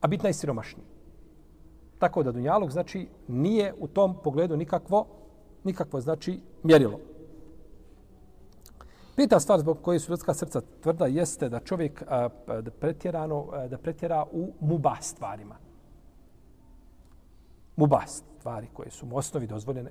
a 0.00 0.06
biti 0.06 0.22
najsiromašniji. 0.22 0.86
Tako 1.98 2.22
da 2.22 2.32
dunjalog 2.32 2.70
znači 2.70 3.06
nije 3.28 3.74
u 3.78 3.88
tom 3.88 4.16
pogledu 4.24 4.56
nikakvo, 4.56 5.06
nikakvo 5.64 6.00
znači 6.00 6.40
mjerilo. 6.62 7.00
Peta 9.18 9.40
stvar 9.40 9.60
zbog 9.60 9.82
koje 9.82 9.98
su 9.98 10.12
ljudska 10.12 10.34
srca 10.34 10.60
tvrda 10.80 11.06
jeste 11.06 11.48
da 11.48 11.60
čovjek 11.60 12.02
a, 12.08 12.28
pa, 12.46 12.60
da 12.60 12.70
pretjerano 12.70 13.46
da 13.70 13.78
pretjera 13.78 14.24
u 14.32 14.52
mubah 14.60 15.02
stvarima. 15.02 15.56
Mubah 17.76 18.06
stvari 18.06 18.68
koje 18.72 18.90
su 18.90 19.06
mu 19.06 19.16
osnovi 19.16 19.46
dozvoljene 19.46 19.90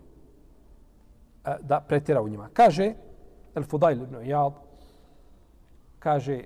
a, 1.43 1.57
da 1.57 1.79
pretjera 1.79 2.21
u 2.21 2.29
njima. 2.29 2.49
Kaže 2.53 2.93
El 3.55 3.63
Fudail 3.63 4.01
ibn 4.01 4.15
Iyad 4.15 4.53
kaže 5.99 6.43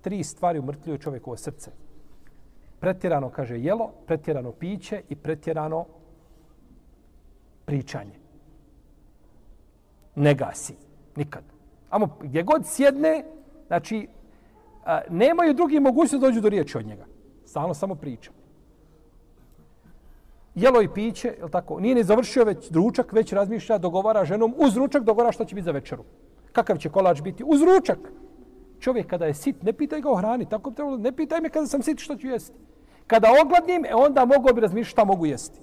tri 0.00 0.24
stvari 0.24 0.58
umrtljuju 0.58 0.98
čovjekovo 0.98 1.36
srce. 1.36 1.70
Pretjerano, 2.80 3.30
kaže, 3.30 3.60
jelo, 3.60 3.92
pretjerano 4.06 4.52
piće 4.52 5.02
i 5.08 5.16
pretjerano 5.16 5.86
pričanje. 7.64 8.18
Ne 10.14 10.34
gasi. 10.34 10.76
Nikad. 11.16 11.51
Amo 11.92 12.08
gdje 12.20 12.42
god 12.42 12.66
sjedne, 12.66 13.24
znači, 13.66 14.08
a, 14.84 15.00
nemaju 15.10 15.54
drugi 15.54 15.80
mogućnost 15.80 16.20
da 16.20 16.26
dođu 16.26 16.40
do 16.40 16.48
riječi 16.48 16.78
od 16.78 16.86
njega. 16.86 17.04
Stalno 17.44 17.74
samo 17.74 17.94
priča. 17.94 18.30
Jelo 20.54 20.82
i 20.82 20.88
piće, 20.88 21.28
je 21.28 21.50
tako? 21.50 21.80
Nije 21.80 21.94
ni 21.94 22.04
završio 22.04 22.44
već 22.44 22.70
ručak, 22.70 23.12
već 23.12 23.32
razmišlja, 23.32 23.78
dogovara 23.78 24.24
ženom 24.24 24.54
uz 24.56 24.76
ručak, 24.76 25.02
dogovara 25.02 25.32
što 25.32 25.44
će 25.44 25.54
biti 25.54 25.64
za 25.64 25.72
večeru. 25.72 26.04
Kakav 26.52 26.78
će 26.78 26.88
kolač 26.88 27.20
biti? 27.20 27.44
Uz 27.46 27.62
ručak. 27.62 27.98
Čovjek 28.80 29.06
kada 29.06 29.26
je 29.26 29.34
sit, 29.34 29.62
ne 29.62 29.72
pitaj 29.72 30.00
ga 30.00 30.10
o 30.10 30.16
hrani, 30.16 30.48
tako 30.48 30.70
bi 30.70 30.76
trebalo, 30.76 30.96
ne 30.96 31.12
pitaj 31.12 31.40
me 31.40 31.48
kada 31.48 31.66
sam 31.66 31.82
sit 31.82 31.98
što 31.98 32.16
ću 32.16 32.28
jesti. 32.28 32.56
Kada 33.06 33.28
ogladnim, 33.44 33.84
e 33.84 33.94
onda 33.94 34.24
mogu 34.24 34.54
bi 34.54 34.60
razmišljati 34.60 34.90
šta 34.90 35.04
mogu 35.04 35.26
jesti. 35.26 35.60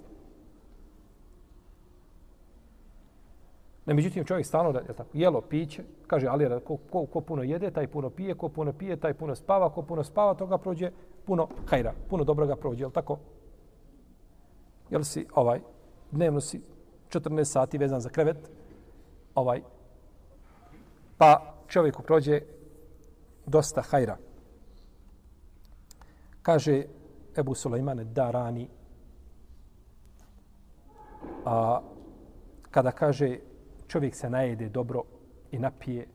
Ne, 3.90 3.96
međutim, 3.96 4.26
čovjek 4.26 4.46
stalno 4.46 4.72
da 4.72 4.80
je 4.80 4.86
tako, 4.86 5.10
jelo, 5.14 5.42
piće, 5.42 5.84
kaže, 6.08 6.28
ali 6.28 6.62
ko, 6.66 6.78
ko, 6.92 7.06
ko 7.06 7.22
puno 7.22 7.44
jede, 7.44 7.72
taj 7.72 7.88
puno 7.88 8.10
pije, 8.10 8.36
ko 8.36 8.50
puno 8.50 8.74
pije, 8.74 8.98
taj 8.98 9.14
puno 9.14 9.36
spava, 9.36 9.70
ko 9.70 9.82
puno 9.82 10.04
spava, 10.04 10.34
toga 10.34 10.58
prođe 10.58 10.92
puno 11.26 11.48
hajra, 11.66 11.94
puno 12.10 12.24
dobroga 12.24 12.56
prođe, 12.56 12.84
jel 12.84 12.92
tako? 12.92 13.18
Jel 14.90 15.04
si, 15.04 15.26
ovaj, 15.34 15.62
dnevno 16.12 16.42
si 16.42 16.62
14 17.10 17.44
sati 17.44 17.78
vezan 17.78 18.02
za 18.02 18.10
krevet, 18.10 18.52
ovaj, 19.36 19.62
pa 21.18 21.54
čovjeku 21.68 22.04
prođe 22.04 22.42
dosta 23.46 23.82
hajra. 23.82 24.18
Kaže 26.42 26.84
Ebu 27.38 27.56
Sulejmane 27.56 28.04
Darani, 28.04 28.70
a, 31.46 31.82
kada 32.72 32.92
kaže 32.92 33.49
čovjek 33.90 34.16
se 34.16 34.30
najede 34.30 34.70
dobro 34.70 35.04
i 35.52 35.60
napije, 35.60 36.08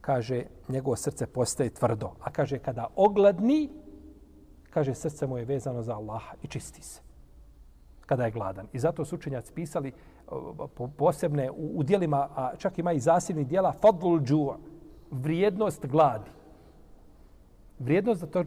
kaže, 0.00 0.44
njegovo 0.68 0.96
srce 0.96 1.26
postaje 1.26 1.70
tvrdo. 1.70 2.10
A 2.20 2.30
kaže, 2.30 2.58
kada 2.58 2.88
ogladni, 2.96 3.70
kaže, 4.70 4.94
srce 4.94 5.26
mu 5.26 5.38
je 5.38 5.44
vezano 5.44 5.82
za 5.82 5.94
Allaha 5.94 6.34
i 6.42 6.46
čisti 6.46 6.82
se. 6.82 7.00
Kada 8.06 8.24
je 8.24 8.30
gladan. 8.30 8.66
I 8.72 8.78
zato 8.78 9.04
su 9.04 9.16
učenjaci 9.16 9.52
pisali 9.52 9.92
posebne 10.96 11.50
u, 11.50 11.78
u 11.78 11.82
dijelima, 11.82 12.28
a 12.36 12.56
čak 12.56 12.78
ima 12.78 12.92
i 12.92 13.00
zasebni 13.00 13.44
dijela, 13.44 13.72
fadlul 13.72 14.20
džuva, 14.20 14.58
vrijednost 15.10 15.86
gladi. 15.86 16.30
Vrijednost 17.78 18.20
da, 18.20 18.26
to, 18.26 18.44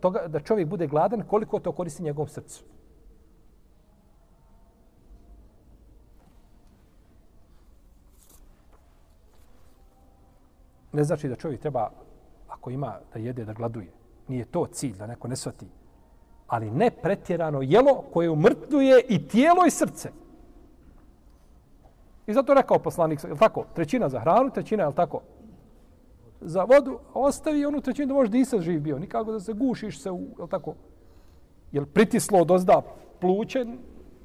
toga, 0.00 0.26
da 0.28 0.40
čovjek 0.40 0.68
bude 0.68 0.86
gladan, 0.86 1.22
koliko 1.22 1.60
to 1.60 1.72
koristi 1.72 2.02
njegovom 2.02 2.28
srcu. 2.28 2.64
Ne 10.92 11.04
znači 11.04 11.28
da 11.28 11.36
čovjek 11.36 11.60
treba, 11.60 11.90
ako 12.48 12.70
ima 12.70 12.98
da 13.12 13.18
jede, 13.18 13.44
da 13.44 13.52
gladuje. 13.52 13.92
Nije 14.28 14.44
to 14.44 14.66
cilj, 14.66 14.96
da 14.96 15.06
neko 15.06 15.28
ne 15.28 15.36
svati. 15.36 15.66
Ali 16.46 16.70
ne 16.70 16.90
pretjerano 16.90 17.62
jelo 17.62 18.04
koje 18.12 18.30
umrtnuje 18.30 19.00
i 19.08 19.28
tijelo 19.28 19.66
i 19.66 19.70
srce. 19.70 20.10
I 22.26 22.32
zato 22.32 22.54
rekao 22.54 22.78
poslanik, 22.78 23.24
je 23.24 23.36
tako? 23.36 23.64
Trećina 23.74 24.08
za 24.08 24.20
hranu, 24.20 24.50
trećina, 24.50 24.84
je 24.84 24.94
tako? 24.94 25.20
Za 26.40 26.64
vodu, 26.64 26.98
ostavi 27.14 27.66
onu 27.66 27.80
trećinu 27.80 28.08
da 28.08 28.14
možeš 28.14 28.30
disati 28.30 28.62
živ 28.62 28.80
bio. 28.80 28.98
Nikako 28.98 29.32
da 29.32 29.40
se 29.40 29.52
gušiš 29.52 30.00
se, 30.02 30.10
u, 30.10 30.20
je 30.20 30.48
tako? 30.50 30.74
Jel 31.72 31.86
pritislo 31.86 32.40
od 32.40 32.50
ozda 32.50 32.82
pluće, 33.20 33.66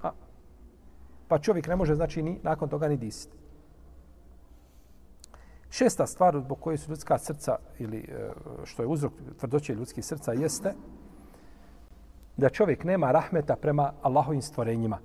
a, 0.02 0.12
pa 1.28 1.40
čovjek 1.40 1.68
ne 1.68 1.76
može, 1.76 1.96
znači, 1.96 2.22
ni, 2.22 2.40
nakon 2.44 2.70
toga 2.70 2.88
ni 2.88 2.98
disati. 2.98 3.43
Šesta 5.74 6.08
stvar 6.08 6.40
zbog 6.40 6.60
koje 6.60 6.78
su 6.78 6.92
ljudska 6.92 7.18
srca 7.18 7.56
ili 7.80 7.98
e, 7.98 8.30
što 8.64 8.84
je 8.84 8.88
uzrok 8.88 9.14
tvrdoće 9.40 9.76
ljudskih 9.76 10.06
srca 10.06 10.34
jeste 10.34 10.74
da 12.38 12.50
čovjek 12.50 12.84
nema 12.84 13.12
rahmeta 13.12 13.56
prema 13.56 13.94
Allahovim 14.02 14.42
stvorenjima. 14.42 14.98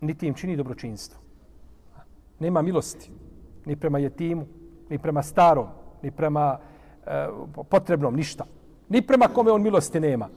Niti 0.00 0.26
im 0.26 0.34
čini 0.34 0.56
dobročinstvo. 0.56 1.20
Nema 2.38 2.62
milosti 2.62 3.10
ni 3.64 3.76
prema 3.76 3.98
jetimu, 3.98 4.46
ni 4.90 4.98
prema 4.98 5.22
starom, 5.22 5.66
ni 6.02 6.10
prema 6.10 6.58
e, 7.06 7.28
potrebnom, 7.70 8.16
ništa. 8.16 8.44
Ni 8.88 9.06
prema 9.06 9.28
kome 9.28 9.52
on 9.52 9.62
milosti 9.62 10.00
nema. 10.00 10.28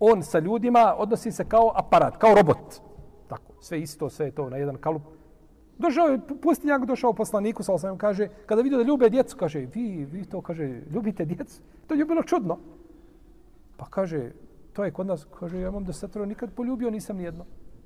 On 0.00 0.22
sa 0.22 0.38
ljudima 0.38 0.94
odnosi 0.98 1.32
se 1.32 1.44
kao 1.44 1.72
aparat, 1.74 2.16
kao 2.16 2.34
robot. 2.34 2.80
Tako, 3.28 3.52
sve 3.60 3.80
isto, 3.80 4.10
sve 4.10 4.30
to 4.30 4.50
na 4.50 4.56
jedan 4.56 4.76
kalup. 4.76 5.17
Došao 5.78 6.06
je 6.06 6.20
pustinjak, 6.42 6.86
došao 6.86 7.12
poslaniku, 7.12 7.62
sa 7.62 7.72
osam, 7.72 7.98
kaže, 7.98 8.28
kada 8.46 8.62
vidio 8.62 8.78
da 8.78 8.84
ljube 8.84 9.10
djecu, 9.10 9.36
kaže, 9.36 9.66
vi, 9.74 10.04
vi 10.04 10.24
to, 10.24 10.40
kaže, 10.40 10.82
ljubite 10.90 11.24
djecu? 11.24 11.60
To 11.86 11.94
je 11.94 12.04
bilo 12.04 12.22
čudno. 12.22 12.58
Pa 13.76 13.86
kaže, 13.86 14.30
to 14.72 14.84
je 14.84 14.90
kod 14.90 15.06
nas, 15.06 15.26
kaže, 15.38 15.60
ja 15.60 15.68
imam 15.68 15.84
da 15.84 16.26
nikad 16.26 16.52
poljubio, 16.54 16.90
nisam 16.90 17.16
nijedno. 17.16 17.44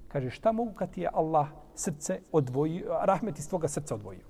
Kaže, 0.08 0.30
šta 0.30 0.52
mogu 0.52 0.72
kad 0.72 0.90
ti 0.90 1.00
je 1.00 1.10
Allah 1.12 1.48
srce 1.74 2.20
odvojio, 2.32 2.98
rahmet 3.04 3.38
iz 3.38 3.48
tvoga 3.48 3.68
srca 3.68 3.94
odvojio? 3.94 4.24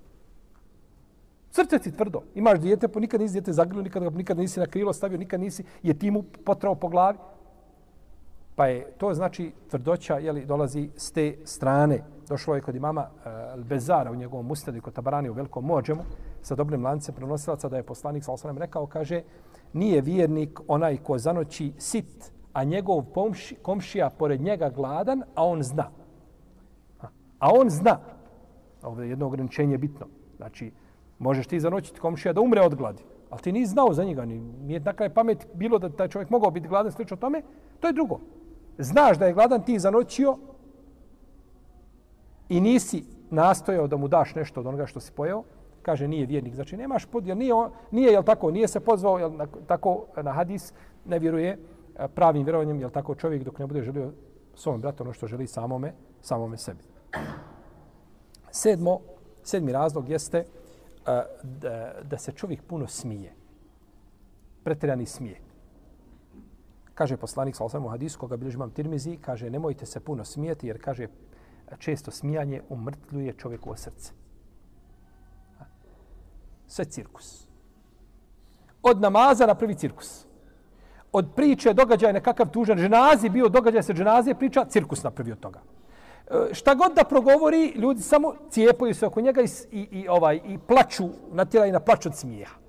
Srce 1.51 1.79
ti 1.79 1.93
tvrdo. 1.93 2.23
Imaš 2.35 2.61
dijete, 2.61 2.89
po 2.89 3.01
nikad 3.01 3.21
nisi 3.21 3.33
dijete 3.33 3.53
zagrlio, 3.53 3.83
nikad, 3.83 4.15
nikad 4.15 4.39
nisi 4.39 4.61
na 4.61 4.67
krilo 4.67 4.93
stavio, 4.93 5.19
nikad 5.19 5.41
nisi 5.41 5.65
je 5.83 5.99
timu 5.99 6.23
potrao 6.45 6.75
po 6.75 6.89
glavi. 6.89 7.19
Pa 8.55 8.67
je 8.67 8.91
to 8.99 9.15
znači 9.15 9.53
tvrdoća 9.71 10.19
je 10.19 10.33
li 10.33 10.47
dolazi 10.47 10.91
s 10.97 11.13
te 11.13 11.37
strane. 11.45 12.05
Došlo 12.33 12.55
je 12.55 12.61
kod 12.61 12.75
imama 12.75 13.03
eh, 13.03 13.29
uh, 13.59 13.65
Bezara 13.65 14.11
u 14.11 14.15
njegovom 14.15 14.51
ustadu 14.51 14.81
kod 14.81 14.93
Tabarani 14.93 15.29
u 15.29 15.33
velikom 15.33 15.65
mođemu 15.65 16.03
sa 16.43 16.55
dobrim 16.55 16.85
lancem 16.85 17.15
prenosilaca 17.15 17.69
da 17.69 17.77
je 17.77 17.83
poslanik 17.83 18.25
sa 18.25 18.33
osram 18.33 18.59
rekao, 18.59 18.87
kaže, 18.87 19.23
nije 19.73 20.01
vjernik 20.01 20.61
onaj 20.69 20.97
ko 20.97 21.19
zanoći 21.19 21.73
sit, 21.79 22.33
a 22.53 22.65
njegov 22.65 23.03
pomši, 23.03 23.55
komšija 23.63 24.11
pored 24.11 24.41
njega 24.41 24.71
gladan, 24.71 25.23
a 25.35 25.45
on 25.45 25.63
zna. 25.63 25.91
A 27.39 27.51
on 27.53 27.71
zna. 27.71 27.99
Ovo 28.83 29.03
je 29.03 29.11
jedno 29.11 29.27
ograničenje 29.27 29.79
bitno. 29.79 30.07
Znači, 30.37 30.73
možeš 31.19 31.47
ti 31.47 31.61
zanoćiti 31.61 32.01
komšija 32.01 32.33
da 32.33 32.41
umre 32.41 32.61
od 32.61 32.75
gladi. 32.75 33.03
Ali 33.31 33.43
ti 33.43 33.53
nisi 33.53 33.73
znao 33.73 33.93
za 33.93 34.05
njega. 34.05 34.25
Nije 34.25 34.81
na 34.81 34.93
kraj 34.93 35.15
pamet 35.15 35.47
bilo 35.55 35.79
da 35.79 35.91
taj 35.91 36.09
čovjek 36.09 36.31
mogao 36.31 36.51
biti 36.51 36.69
gladan 36.69 36.93
slično 36.93 37.17
tome. 37.17 37.43
To 37.81 37.87
je 37.87 37.93
drugo 37.93 38.21
znaš 38.79 39.19
da 39.19 39.27
je 39.27 39.33
gladan, 39.33 39.63
ti 39.63 39.79
zanoćio 39.79 40.37
i 42.53 42.61
nisi 42.61 43.05
nastojao 43.31 43.87
da 43.87 43.97
mu 43.97 44.09
daš 44.09 44.35
nešto 44.35 44.61
od 44.61 44.67
onoga 44.67 44.87
što 44.87 45.01
si 45.01 45.13
pojeo, 45.13 45.43
kaže 45.83 46.09
nije 46.09 46.27
vjernik. 46.27 46.55
Znači 46.55 46.77
nemaš 46.77 47.07
pod, 47.07 47.27
jer 47.27 47.37
nije, 47.37 47.55
nije 47.91 48.13
jel 48.13 48.23
tako, 48.23 48.51
nije 48.51 48.69
se 48.69 48.81
pozvao 48.81 49.19
jel, 49.19 49.37
na, 49.37 49.47
tako 49.67 50.07
na 50.23 50.33
hadis, 50.33 50.73
ne 51.05 51.19
vjeruje 51.19 51.51
eh, 51.51 52.09
pravim 52.15 52.45
vjerovanjem, 52.45 52.81
jel 52.81 52.91
tako 52.91 53.15
čovjek 53.15 53.45
dok 53.45 53.59
ne 53.59 53.67
bude 53.67 53.83
želio 53.83 54.13
svom 54.55 54.81
bratu 54.81 55.03
ono 55.03 55.13
što 55.13 55.27
želi 55.27 55.47
samome, 55.47 55.93
samome 56.21 56.57
sebi. 56.57 56.83
Sedmo, 58.51 59.01
sedmi 59.43 59.73
razlog 59.73 60.09
jeste 60.09 60.39
eh, 60.39 61.23
da, 61.43 61.93
da 62.03 62.19
se 62.19 62.33
čovjek 62.33 62.63
puno 62.63 62.87
smije. 62.87 63.33
Pretjerani 64.65 65.07
smije. 65.07 65.41
Kaže 66.95 67.17
poslanik 67.17 67.57
sa 67.57 67.65
osam 67.65 67.87
u 67.87 67.89
hadisu 67.89 68.19
koga 68.19 68.37
bilježi 68.37 68.57
imam 68.57 68.71
tirmizi, 68.71 69.17
kaže 69.17 69.51
nemojte 69.51 69.87
se 69.87 70.01
puno 70.01 70.25
smijeti 70.25 70.67
jer 70.67 70.83
kaže 70.83 71.09
često 71.79 72.11
smijanje 72.11 72.63
umrtljuje 72.69 73.33
čovjeku 73.33 73.77
srce. 73.77 74.13
Sve 76.67 76.85
cirkus. 76.85 77.47
Od 78.83 79.01
namaza 79.01 79.47
na 79.47 79.55
prvi 79.55 79.75
cirkus. 79.75 80.27
od 81.13 81.27
priče 81.37 81.73
događaja 81.73 82.13
nekakav 82.13 82.49
tužan 82.51 82.79
ženazi, 82.79 83.29
bio 83.29 83.49
događaj 83.49 83.83
se 83.83 83.95
ženazi, 83.95 84.35
priča, 84.35 84.65
cirkus 84.65 85.03
napravi 85.03 85.33
od 85.33 85.41
toga. 85.41 85.61
E, 86.31 86.55
šta 86.55 86.75
god 86.75 86.95
da 86.95 87.05
progovori, 87.05 87.73
ljudi 87.77 88.01
samo 88.01 88.35
cijepaju 88.51 88.95
se 88.95 89.07
oko 89.07 89.21
njega 89.21 89.43
i, 89.43 89.49
i, 89.71 89.89
i, 89.91 90.09
ovaj, 90.09 90.41
i 90.45 90.59
plaču, 90.59 91.09
natjeraju 91.33 91.73
na 91.73 91.81
plač 91.81 92.07
od 92.07 92.17
smijeha. 92.17 92.62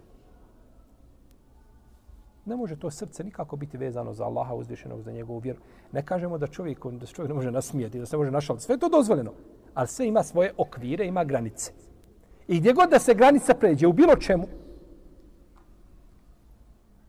Ne 2.45 2.55
može 2.55 2.75
to 2.75 2.91
srce 2.91 3.23
nikako 3.23 3.55
biti 3.55 3.77
vezano 3.77 4.13
za 4.13 4.25
Allaha 4.25 4.53
uzvišenog, 4.53 5.01
za 5.01 5.11
njegovu 5.11 5.39
vjeru. 5.39 5.59
Ne 5.91 6.05
kažemo 6.05 6.37
da 6.37 6.47
čovjek, 6.47 6.85
da 6.85 7.05
se 7.05 7.13
čovjek 7.13 7.29
ne 7.29 7.35
može 7.35 7.51
nasmijati, 7.51 7.99
da 7.99 8.05
se 8.05 8.17
može 8.17 8.31
našaliti. 8.31 8.65
Sve 8.65 8.75
je 8.75 8.79
to 8.79 8.89
dozvoljeno. 8.89 9.31
Ali 9.73 9.87
sve 9.87 10.07
ima 10.07 10.23
svoje 10.23 10.53
okvire, 10.57 11.05
ima 11.05 11.23
granice. 11.23 11.71
I 12.47 12.59
gdje 12.59 12.73
god 12.73 12.89
da 12.89 12.99
se 12.99 13.13
granica 13.13 13.53
pređe 13.53 13.87
u 13.87 13.93
bilo 13.93 14.15
čemu, 14.15 14.47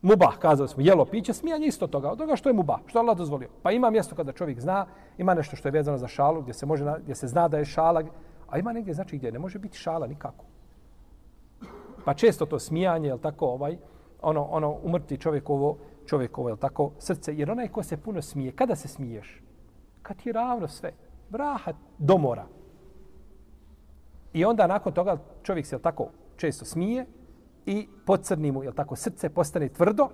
mubah, 0.03 0.38
kazali 0.38 0.69
smo, 0.69 0.83
jelo, 0.83 1.05
piće, 1.05 1.33
smijanje 1.33 1.67
isto 1.67 1.87
toga, 1.87 2.11
od 2.11 2.19
toga 2.19 2.37
što 2.37 2.49
je 2.49 2.53
mubah, 2.53 2.81
što 2.87 2.99
Allah 2.99 3.17
dozvolio. 3.17 3.49
Pa 3.62 3.73
ima 3.73 3.91
mjesto 3.91 4.14
kada 4.14 4.33
čovjek 4.33 4.61
zna, 4.61 4.87
ima 5.19 5.35
nešto 5.35 5.57
što 5.57 5.69
je 5.69 5.73
vezano 5.73 5.99
za 5.99 6.09
šalu, 6.09 6.43
gdje 6.43 6.55
se, 6.55 6.67
može, 6.67 6.85
gdje 7.03 7.14
se 7.14 7.29
zna 7.29 7.49
da 7.49 7.59
je 7.59 7.64
šala, 7.64 8.03
a 8.49 8.59
ima 8.59 8.73
negdje 8.73 8.95
znači 8.95 9.17
gdje 9.17 9.33
ne 9.33 9.38
može 9.38 9.59
biti 9.59 9.79
šala 9.79 10.07
nikako. 10.07 10.45
Pa 12.05 12.14
često 12.14 12.47
to 12.47 12.59
smijanje, 12.59 13.09
je 13.09 13.19
tako, 13.19 13.47
ovaj, 13.47 13.79
ono, 14.25 14.45
ono 14.45 14.78
umrti 14.83 15.19
čovjekovo, 15.19 15.78
čovjekovo, 16.07 16.49
je 16.49 16.57
tako, 16.57 16.90
srce, 16.99 17.37
jer 17.37 17.50
onaj 17.50 17.69
ko 17.69 17.83
se 17.83 17.97
puno 17.97 18.23
smije, 18.23 18.52
kada 18.52 18.76
se 18.76 18.88
smiješ? 18.88 19.43
Kad 20.02 20.16
ti 20.16 20.28
je 20.28 20.33
ravno 20.33 20.69
sve, 20.69 20.93
Rahat 21.31 21.76
do 21.99 22.19
mora. 22.19 22.47
I 24.33 24.45
onda 24.45 24.66
nakon 24.66 24.93
toga 24.93 25.16
čovjek 25.43 25.66
se, 25.66 25.76
je 25.76 25.83
tako, 25.83 26.09
često 26.37 26.64
smije, 26.64 27.07
i 27.66 27.88
podcrni 28.07 28.52
mu, 28.52 28.64
je 28.64 28.73
tako, 28.73 28.97
srce 28.97 29.28
postane 29.28 29.69
tvrdo 29.69 30.09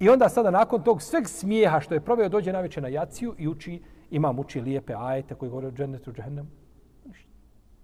i 0.00 0.08
onda 0.08 0.28
sada 0.28 0.50
nakon 0.50 0.82
tog 0.82 1.02
sveg 1.02 1.28
smijeha 1.28 1.80
što 1.80 1.94
je 1.94 2.00
proveo 2.00 2.28
dođe 2.28 2.52
na 2.52 2.68
na 2.76 2.88
jaciju 2.88 3.34
i 3.38 3.48
uči, 3.48 3.82
ima 4.10 4.34
uči 4.38 4.60
lijepe 4.60 4.94
ajete 4.98 5.34
koji 5.34 5.50
govore 5.50 5.66
o 5.66 5.70
džennetu, 5.70 6.12
džehennemu. 6.12 6.48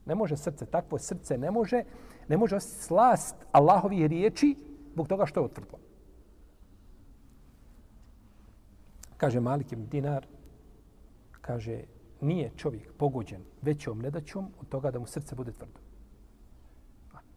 Ne 0.07 0.15
može 0.15 0.37
srce, 0.37 0.67
takvo 0.67 0.99
srce 0.99 1.39
ne 1.39 1.51
može, 1.51 1.83
ne 2.29 2.37
može 2.37 2.57
osjetiti 2.57 2.85
slast 2.85 3.37
Allahovih 3.53 4.07
riječi 4.07 4.57
zbog 4.93 5.09
toga 5.09 5.27
što 5.27 5.41
je 5.41 5.45
otvrdlo. 5.45 5.79
Kaže 9.17 9.41
Malik 9.41 9.73
ibn 9.73 9.87
Dinar, 9.87 10.27
kaže, 11.41 11.85
nije 12.21 12.53
čovjek 12.57 12.93
pogođen 12.93 13.43
većom 13.63 13.99
nedaćom 13.99 14.51
od 14.61 14.69
toga 14.69 14.91
da 14.91 14.99
mu 14.99 15.07
srce 15.07 15.35
bude 15.35 15.53
tvrdo 15.53 15.81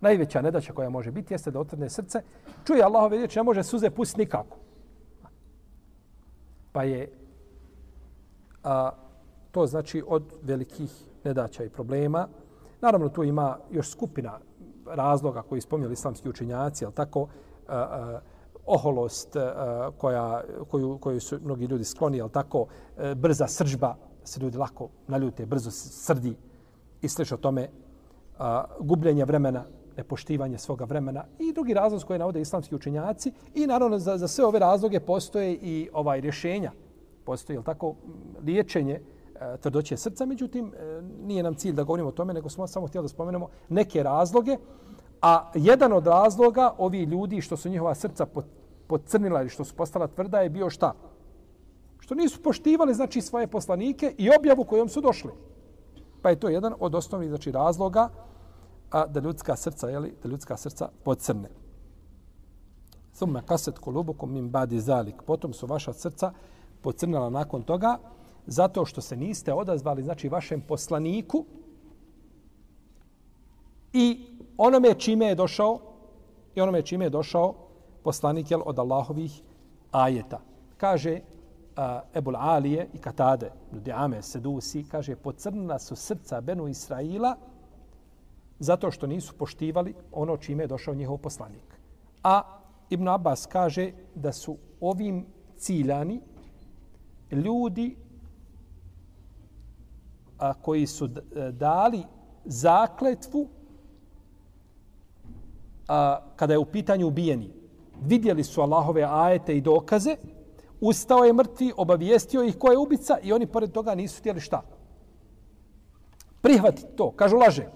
najveća 0.05 0.41
nedaća 0.41 0.73
koja 0.73 0.89
može 0.89 1.11
biti 1.11 1.33
jeste 1.33 1.51
da 1.51 1.59
otrne 1.59 1.89
srce. 1.89 2.21
Čuje 2.67 2.83
Allahove 2.83 3.17
riječi, 3.17 3.39
ne 3.39 3.43
može 3.43 3.63
suze 3.63 3.89
pustiti 3.89 4.21
nikako. 4.21 4.57
Pa 6.71 6.83
je 6.83 7.09
a, 8.63 8.91
to 9.51 9.65
znači 9.65 10.03
od 10.07 10.33
velikih 10.41 10.91
nedaća 11.23 11.63
i 11.63 11.69
problema. 11.69 12.27
Naravno, 12.81 13.09
tu 13.09 13.23
ima 13.23 13.57
još 13.71 13.89
skupina 13.89 14.39
razloga 14.85 15.41
koji 15.41 15.61
spominjali 15.61 15.93
islamski 15.93 16.29
učenjaci, 16.29 16.85
ali 16.85 16.93
tako, 16.93 17.27
a, 17.67 17.77
a, 17.77 18.19
oholost 18.65 19.35
a, 19.35 19.91
koja, 19.97 20.43
koju, 20.69 20.97
koju 20.97 21.19
su 21.19 21.39
mnogi 21.43 21.65
ljudi 21.65 21.83
skloni, 21.83 22.21
ali 22.21 22.31
tako, 22.31 22.65
a, 22.97 23.13
brza 23.13 23.47
sržba, 23.47 23.95
se 24.23 24.39
ljudi 24.39 24.57
lako 24.57 24.89
naljute, 25.07 25.45
brzo 25.45 25.71
srdi 25.71 26.35
i 27.01 27.09
slično 27.09 27.37
tome, 27.37 27.69
a, 28.39 28.65
gubljenje 28.79 29.25
vremena, 29.25 29.65
nepoštivanje 29.97 30.57
svoga 30.57 30.85
vremena 30.85 31.23
i 31.39 31.53
drugi 31.53 31.73
razlog 31.73 32.03
koje 32.03 32.19
navode 32.19 32.41
islamski 32.41 32.75
učenjaci 32.75 33.31
i 33.53 33.67
naravno 33.67 33.99
za, 33.99 34.17
za 34.17 34.27
sve 34.27 34.45
ove 34.45 34.59
razloge 34.59 34.99
postoje 34.99 35.53
i 35.53 35.89
ovaj 35.93 36.21
rješenja. 36.21 36.71
Postoji, 37.25 37.59
tako, 37.65 37.95
liječenje 38.43 39.01
E, 39.41 39.57
tvrdoće 39.57 39.97
srca, 39.97 40.25
međutim, 40.25 40.73
e, 40.77 41.01
nije 41.23 41.43
nam 41.43 41.55
cilj 41.55 41.73
da 41.73 41.83
govorimo 41.83 42.09
o 42.09 42.11
tome, 42.11 42.33
nego 42.33 42.49
smo 42.49 42.67
samo 42.67 42.87
htjeli 42.87 43.03
da 43.03 43.09
spomenemo 43.09 43.47
neke 43.69 44.03
razloge, 44.03 44.57
a 45.21 45.51
jedan 45.53 45.93
od 45.93 46.07
razloga 46.07 46.73
ovi 46.77 47.03
ljudi 47.03 47.41
što 47.41 47.57
su 47.57 47.69
njihova 47.69 47.95
srca 47.95 48.25
podcrnila 48.87 49.41
ili 49.41 49.49
što 49.49 49.63
su 49.63 49.75
postala 49.75 50.07
tvrda 50.07 50.39
je 50.39 50.49
bio 50.49 50.69
šta? 50.69 50.93
Što 51.99 52.15
nisu 52.15 52.43
poštivali 52.43 52.93
znači 52.93 53.21
svoje 53.21 53.47
poslanike 53.47 54.15
i 54.17 54.29
objavu 54.39 54.63
kojom 54.63 54.89
su 54.89 55.01
došli. 55.01 55.31
Pa 56.21 56.29
je 56.29 56.39
to 56.39 56.49
jedan 56.49 56.73
od 56.79 56.95
osnovnih 56.95 57.29
znači 57.29 57.51
razloga 57.51 58.09
a 58.91 59.07
da 59.07 59.19
ljudska 59.19 59.55
srca, 59.55 59.89
jeli, 59.89 60.13
da 60.23 60.29
ljudska 60.29 60.57
srca 60.57 60.89
podcrne. 61.03 61.49
Thumma 63.15 63.41
kaset 63.41 63.79
qulubukum 63.79 64.27
min 64.27 64.49
badi 64.49 64.79
zalik. 64.79 65.21
Potom 65.25 65.53
su 65.53 65.67
vaša 65.67 65.93
srca 65.93 66.33
pocrnala 66.81 67.29
nakon 67.29 67.63
toga 67.63 67.97
zato 68.47 68.85
što 68.85 69.01
se 69.01 69.15
niste 69.15 69.53
odazvali 69.53 70.03
znači 70.03 70.29
vašem 70.29 70.61
poslaniku 70.61 71.45
i 73.93 74.19
onome 74.57 74.93
čime 74.93 75.25
je 75.25 75.35
došao 75.35 75.79
i 76.55 76.61
onome 76.61 76.81
čime 76.81 77.05
je 77.05 77.09
došao 77.09 77.53
poslanik 78.03 78.51
jel, 78.51 78.61
od 78.65 78.79
Allahovih 78.79 79.41
ajeta. 79.91 80.41
Kaže 80.77 81.19
uh, 81.19 81.83
Ebul 82.13 82.35
Alije 82.35 82.87
i 82.93 82.97
Katade, 82.97 83.51
Nudiame 83.71 84.21
Sedusi, 84.21 84.85
kaže, 84.91 85.15
pocrnila 85.15 85.79
su 85.79 85.95
srca 85.95 86.41
Benu 86.41 86.67
Israila 86.67 87.35
zato 88.59 88.91
što 88.91 89.07
nisu 89.07 89.33
poštivali 89.37 89.93
ono 90.11 90.37
čime 90.37 90.63
je 90.63 90.67
došao 90.67 90.95
njihov 90.95 91.17
poslanik. 91.17 91.79
A 92.23 92.41
Ibn 92.89 93.07
Abbas 93.07 93.45
kaže 93.45 93.91
da 94.15 94.31
su 94.31 94.57
ovim 94.81 95.25
ciljani 95.57 96.21
ljudi 97.31 97.95
a, 100.37 100.53
koji 100.53 100.87
su 100.87 101.05
e, 101.05 101.51
dali 101.51 102.03
zakletvu 102.45 103.47
a, 105.87 106.19
kada 106.35 106.53
je 106.53 106.59
u 106.59 106.65
pitanju 106.65 107.07
ubijeni. 107.07 107.53
Vidjeli 108.01 108.43
su 108.43 108.61
Allahove 108.61 109.03
ajete 109.03 109.57
i 109.57 109.61
dokaze, 109.61 110.15
ustao 110.81 111.23
je 111.23 111.33
mrtvi, 111.33 111.73
obavijestio 111.77 112.43
ih 112.43 112.57
ko 112.57 112.71
je 112.71 112.77
ubica 112.77 113.17
i 113.23 113.33
oni 113.33 113.47
pored 113.47 113.71
toga 113.71 113.95
nisu 113.95 114.19
htjeli 114.19 114.39
šta? 114.39 114.61
Prihvatiti 116.41 116.95
to. 116.95 117.11
Kažu 117.11 117.37
laže. 117.37 117.67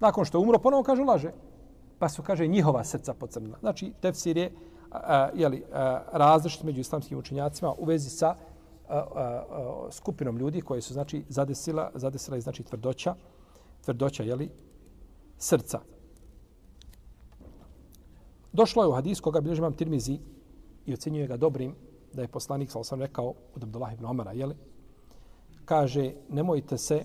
Nakon 0.00 0.24
što 0.24 0.38
je 0.38 0.42
umro, 0.42 0.58
ponovo 0.58 0.82
kaže 0.82 1.02
laže. 1.02 1.32
Pa 1.98 2.08
su, 2.08 2.22
kaže, 2.22 2.46
njihova 2.46 2.84
srca 2.84 3.14
pocrnila. 3.14 3.58
Znači, 3.60 3.92
tefsir 4.00 4.36
je 4.36 4.52
a, 4.90 5.28
jeli, 5.34 5.64
različit 6.12 6.62
među 6.62 6.80
islamskim 6.80 7.18
učenjacima 7.18 7.72
u 7.78 7.84
vezi 7.84 8.10
sa 8.10 8.28
a, 8.28 8.51
skupinom 9.90 10.38
ljudi 10.38 10.60
koji 10.60 10.82
su, 10.82 10.92
znači, 10.92 11.24
zadesila, 11.28 11.90
zadesila 11.94 12.36
je 12.36 12.40
znači, 12.40 12.62
tvrdoća, 12.62 13.14
tvrdoća, 13.84 14.22
je 14.22 14.34
li 14.34 14.50
srca. 15.38 15.80
Došlo 18.52 18.82
je 18.82 18.88
u 18.88 18.92
hadis 18.92 19.20
koga 19.20 19.40
bilježi 19.40 19.58
imam 19.58 19.72
Tirmizi 19.72 20.18
i 20.86 20.94
ocenjuje 20.94 21.26
ga 21.26 21.36
dobrim, 21.36 21.74
da 22.12 22.22
je 22.22 22.28
poslanik, 22.28 22.70
sa 22.70 22.78
osam 22.78 23.00
rekao, 23.00 23.34
od 23.54 23.62
Abdullah 23.62 23.92
ibn 23.94 24.04
Omara, 24.04 24.32
jeli, 24.32 24.54
kaže, 25.64 26.12
nemojte 26.28 26.78
se, 26.78 27.04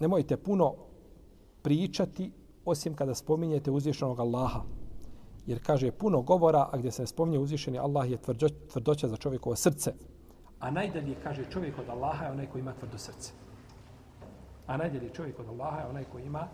nemojte 0.00 0.36
puno 0.36 0.74
pričati 1.62 2.32
osim 2.64 2.94
kada 2.94 3.14
spominjete 3.14 3.70
uzvišenog 3.70 4.20
Allaha. 4.20 4.62
Jer 5.46 5.62
kaže 5.62 5.92
puno 5.92 6.22
govora, 6.22 6.68
a 6.72 6.76
gdje 6.76 6.90
se 6.90 7.02
ne 7.02 7.06
spominje 7.06 7.38
uzvišeni 7.38 7.78
Allah 7.78 8.10
je 8.10 8.18
tvrdoća 8.72 9.08
za 9.08 9.16
čovjekovo 9.16 9.56
srce. 9.56 9.94
A 10.62 10.70
najdalje 10.70 11.16
kaže 11.22 11.44
čovjek 11.50 11.78
od 11.78 11.88
Allaha 11.88 12.24
je 12.24 12.30
onaj 12.30 12.46
koji 12.46 12.60
ima 12.60 12.72
tvrdo 12.72 12.98
srce. 12.98 13.32
A 14.66 14.76
najdalje 14.76 15.10
čovjek 15.10 15.38
od 15.38 15.48
Allaha 15.48 15.80
je 15.80 15.86
onaj 15.86 16.04
koji 16.04 16.24
ima 16.24 16.48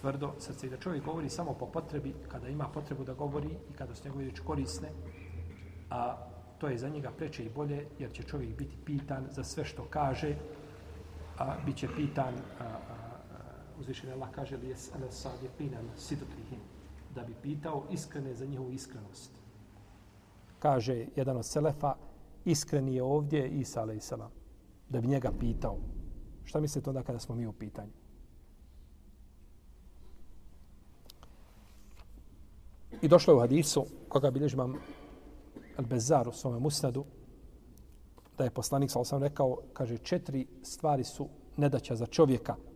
tvrdo 0.00 0.32
srce. 0.38 0.66
I 0.66 0.70
da 0.70 0.76
čovjek 0.76 1.04
govori 1.04 1.28
samo 1.28 1.52
po 1.54 1.66
potrebi, 1.66 2.14
kada 2.28 2.48
ima 2.48 2.68
potrebu 2.68 3.04
da 3.04 3.14
govori 3.14 3.50
i 3.70 3.76
kada 3.76 3.94
su 3.94 4.04
njegove 4.04 4.24
riječi 4.24 4.42
korisne, 4.42 4.88
a 5.90 6.16
to 6.58 6.68
je 6.68 6.78
za 6.78 6.88
njega 6.88 7.10
preče 7.10 7.44
i 7.44 7.50
bolje, 7.50 7.86
jer 7.98 8.12
će 8.12 8.22
čovjek 8.22 8.56
biti 8.56 8.76
pitan 8.84 9.26
za 9.30 9.44
sve 9.44 9.64
što 9.64 9.84
kaže, 9.90 10.34
a 11.38 11.56
bit 11.66 11.76
će 11.76 11.88
pitan 11.96 12.34
a, 12.34 12.64
a, 12.64 12.68
uzvišen 13.80 14.12
Allah 14.12 14.30
kaže 14.30 14.56
li 14.56 14.68
jes 14.68 14.94
ala 14.94 15.10
sadiqina 15.10 15.82
na 15.82 15.96
sidqihim 15.96 16.60
da 17.14 17.22
bi 17.22 17.34
pitao 17.42 17.84
iskrene 17.90 18.34
za 18.34 18.46
njihovu 18.46 18.72
iskrenost. 18.72 19.30
Kaže 20.58 21.06
jedan 21.16 21.36
od 21.36 21.46
selefa, 21.46 21.94
iskreni 22.44 22.94
je 22.94 23.02
ovdje 23.02 23.48
Isa 23.48 23.82
a.s. 23.82 24.12
da 24.88 25.00
bi 25.00 25.08
njega 25.08 25.32
pitao. 25.40 25.78
Šta 26.44 26.60
mislite 26.60 26.90
onda 26.90 27.02
kada 27.02 27.18
smo 27.18 27.34
mi 27.34 27.46
u 27.46 27.52
pitanju? 27.52 27.92
I 33.02 33.08
došlo 33.08 33.32
je 33.32 33.36
u 33.36 33.40
hadisu, 33.40 33.86
koga 34.08 34.30
bilježi 34.30 34.56
vam 34.56 34.74
Al-Bezar 35.76 36.28
u 36.28 36.32
svome 36.32 36.58
musnadu, 36.58 37.04
da 38.38 38.44
je 38.44 38.50
poslanik 38.50 38.90
sa 38.90 39.00
osam 39.00 39.22
rekao, 39.22 39.56
kaže, 39.72 39.98
četiri 39.98 40.46
stvari 40.62 41.04
su 41.04 41.28
nedaća 41.56 41.96
za 41.96 42.06
čovjeka– 42.06 42.56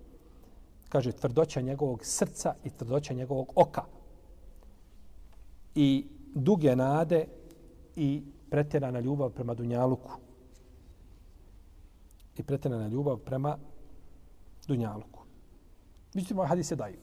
kaže, 0.89 1.13
tvrdoća 1.13 1.61
njegovog 1.61 2.05
srca 2.05 2.55
i 2.65 2.71
tvrdoća 2.71 3.15
njegovog 3.15 3.53
oka. 3.55 3.83
I 5.75 6.07
duge 6.35 6.77
nade 6.77 7.27
i 7.97 8.23
pretjerana 8.51 9.01
ljubav 9.01 9.31
prema 9.31 9.55
Dunjaluku. 9.55 10.11
I 12.37 12.43
pretjerana 12.43 12.89
ljubav 12.89 13.19
prema 13.19 13.59
Dunjaluku. 14.67 15.23
Međutim, 16.15 16.39
ovaj 16.39 16.49
hadis 16.49 16.71
je 16.71 16.77
daiv. 16.77 17.01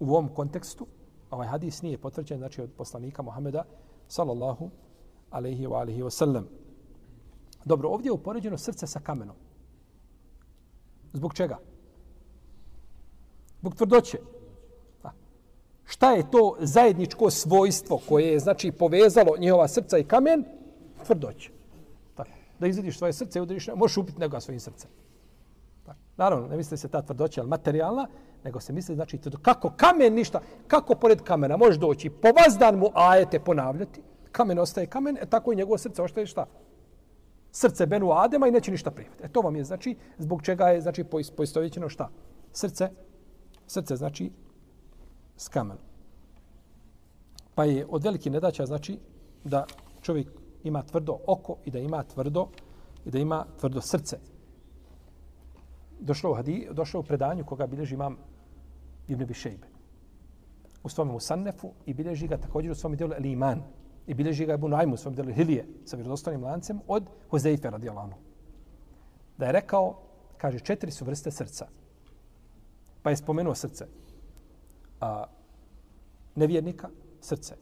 U 0.00 0.10
ovom 0.10 0.28
kontekstu, 0.28 0.86
ovaj 1.30 1.48
hadis 1.48 1.82
nije 1.82 1.98
potvrđen, 1.98 2.38
znači 2.38 2.62
od 2.62 2.70
poslanika 2.76 3.22
Muhameda, 3.22 3.64
sallallahu 4.08 4.70
alaihi 5.30 5.66
wa 5.66 5.80
alihi 5.80 6.02
wa 6.02 6.10
sallam. 6.10 6.48
Dobro, 7.64 7.88
ovdje 7.88 8.08
je 8.08 8.12
upoređeno 8.12 8.58
srce 8.58 8.86
sa 8.86 9.00
kamenom. 9.00 9.36
Zbog 11.12 11.34
čega? 11.34 11.58
Zbog 13.60 13.74
tvrdoće. 13.74 14.18
Šta 15.90 16.12
je 16.12 16.30
to 16.30 16.56
zajedničko 16.60 17.30
svojstvo 17.30 18.00
koje 18.08 18.32
je 18.32 18.38
znači 18.38 18.72
povezalo 18.72 19.36
njihova 19.38 19.68
srca 19.68 19.98
i 19.98 20.04
kamen? 20.04 20.44
Tvrdoće. 21.06 21.50
Tako. 22.14 22.30
Da 22.58 22.66
izvediš 22.66 22.98
svoje 22.98 23.12
srce 23.12 23.38
i 23.38 23.42
udariš, 23.42 23.68
možeš 23.74 23.96
upiti 23.96 24.20
nego 24.20 24.40
svojim 24.40 24.60
srcem. 24.60 24.90
Tako. 25.86 25.98
Naravno, 26.16 26.48
ne 26.48 26.56
misli 26.56 26.76
se 26.78 26.88
ta 26.88 27.02
tvrdoća, 27.02 27.40
ali 27.40 27.50
materijalna, 27.50 28.06
nego 28.44 28.60
se 28.60 28.72
misli, 28.72 28.94
znači, 28.94 29.18
kako 29.42 29.72
kamen 29.76 30.14
ništa, 30.14 30.40
kako 30.66 30.94
pored 30.94 31.22
kamena 31.22 31.56
možeš 31.56 31.76
doći, 31.76 32.10
povazdan 32.10 32.78
mu 32.78 32.90
ajete 32.94 33.40
ponavljati, 33.40 34.02
kamen 34.32 34.58
ostaje 34.58 34.86
kamen, 34.86 35.18
e 35.20 35.26
tako 35.26 35.52
i 35.52 35.56
njegovo 35.56 35.78
srce 35.78 36.02
ostaje 36.02 36.26
šta? 36.26 36.46
Srce 37.52 37.86
Benu 37.86 38.12
Adema 38.12 38.48
i 38.48 38.50
neće 38.50 38.70
ništa 38.70 38.90
prihvatiti. 38.90 39.26
E 39.26 39.28
to 39.28 39.40
vam 39.40 39.56
je, 39.56 39.64
znači, 39.64 39.96
zbog 40.18 40.42
čega 40.42 40.68
je, 40.68 40.80
znači, 40.80 41.04
poistovjećeno 41.36 41.88
šta? 41.88 42.08
Srce, 42.52 42.90
srce, 43.66 43.96
znači, 43.96 44.30
s 45.40 45.48
kamenom. 45.48 45.84
Pa 47.54 47.64
je 47.64 47.86
od 47.88 48.04
velike 48.04 48.30
nedaća, 48.30 48.66
znači, 48.66 48.98
da 49.44 49.66
čovjek 50.02 50.28
ima 50.64 50.82
tvrdo 50.82 51.18
oko 51.26 51.56
i 51.64 51.70
da 51.70 51.78
ima 51.78 52.02
tvrdo 52.02 52.48
i 53.04 53.10
da 53.10 53.18
ima 53.18 53.44
tvrdo 53.60 53.80
srce. 53.80 54.18
Došlo 56.00 56.30
u, 56.30 56.34
hadi, 56.34 56.68
došlo 56.72 57.00
u 57.00 57.02
predanju 57.02 57.44
koga 57.44 57.66
bilježi 57.66 57.94
imam 57.94 58.16
Ibn 59.08 59.24
Bišejbe. 59.24 59.66
U 60.82 60.88
svom 60.88 61.08
Musannefu 61.08 61.72
i 61.86 61.94
bilježi 61.94 62.28
ga 62.28 62.36
također 62.36 62.72
u 62.72 62.74
svom 62.74 62.96
dijelu 62.96 63.12
El 63.12 63.24
Iman. 63.24 63.62
I 64.06 64.14
bilježi 64.14 64.46
ga 64.46 64.54
Ibn 64.54 64.66
Nuaymu 64.66 64.94
u 64.94 64.96
svom 64.96 65.14
dijelu 65.14 65.32
Hilije 65.32 65.66
sa 65.84 65.96
vjerodostanim 65.96 66.44
lancem 66.44 66.80
od 66.86 67.04
Huzeife 67.30 67.70
radijalanu. 67.70 68.14
Da 69.38 69.46
je 69.46 69.52
rekao, 69.52 69.98
kaže, 70.36 70.60
četiri 70.60 70.90
su 70.90 71.04
vrste 71.04 71.30
srca. 71.30 71.66
Pa 73.02 73.10
je 73.10 73.16
spomenuo 73.16 73.54
srce. 73.54 73.86
A, 75.00 75.24
nevjernika, 76.34 76.88
srce. 77.20 77.54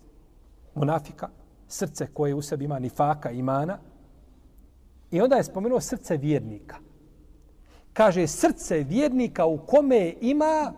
Munafika, 0.74 1.28
srce 1.68 2.06
koje 2.06 2.34
u 2.34 2.42
sebi 2.42 2.64
ima 2.64 2.78
nifaka, 2.78 3.30
imana. 3.30 3.78
I 5.10 5.20
onda 5.20 5.36
je 5.36 5.44
spomenuo 5.44 5.80
srce 5.80 6.16
vjernika. 6.16 6.76
Kaže, 7.92 8.26
srce 8.26 8.78
vjernika 8.78 9.46
u 9.46 9.58
kome 9.58 10.14
ima 10.20 10.72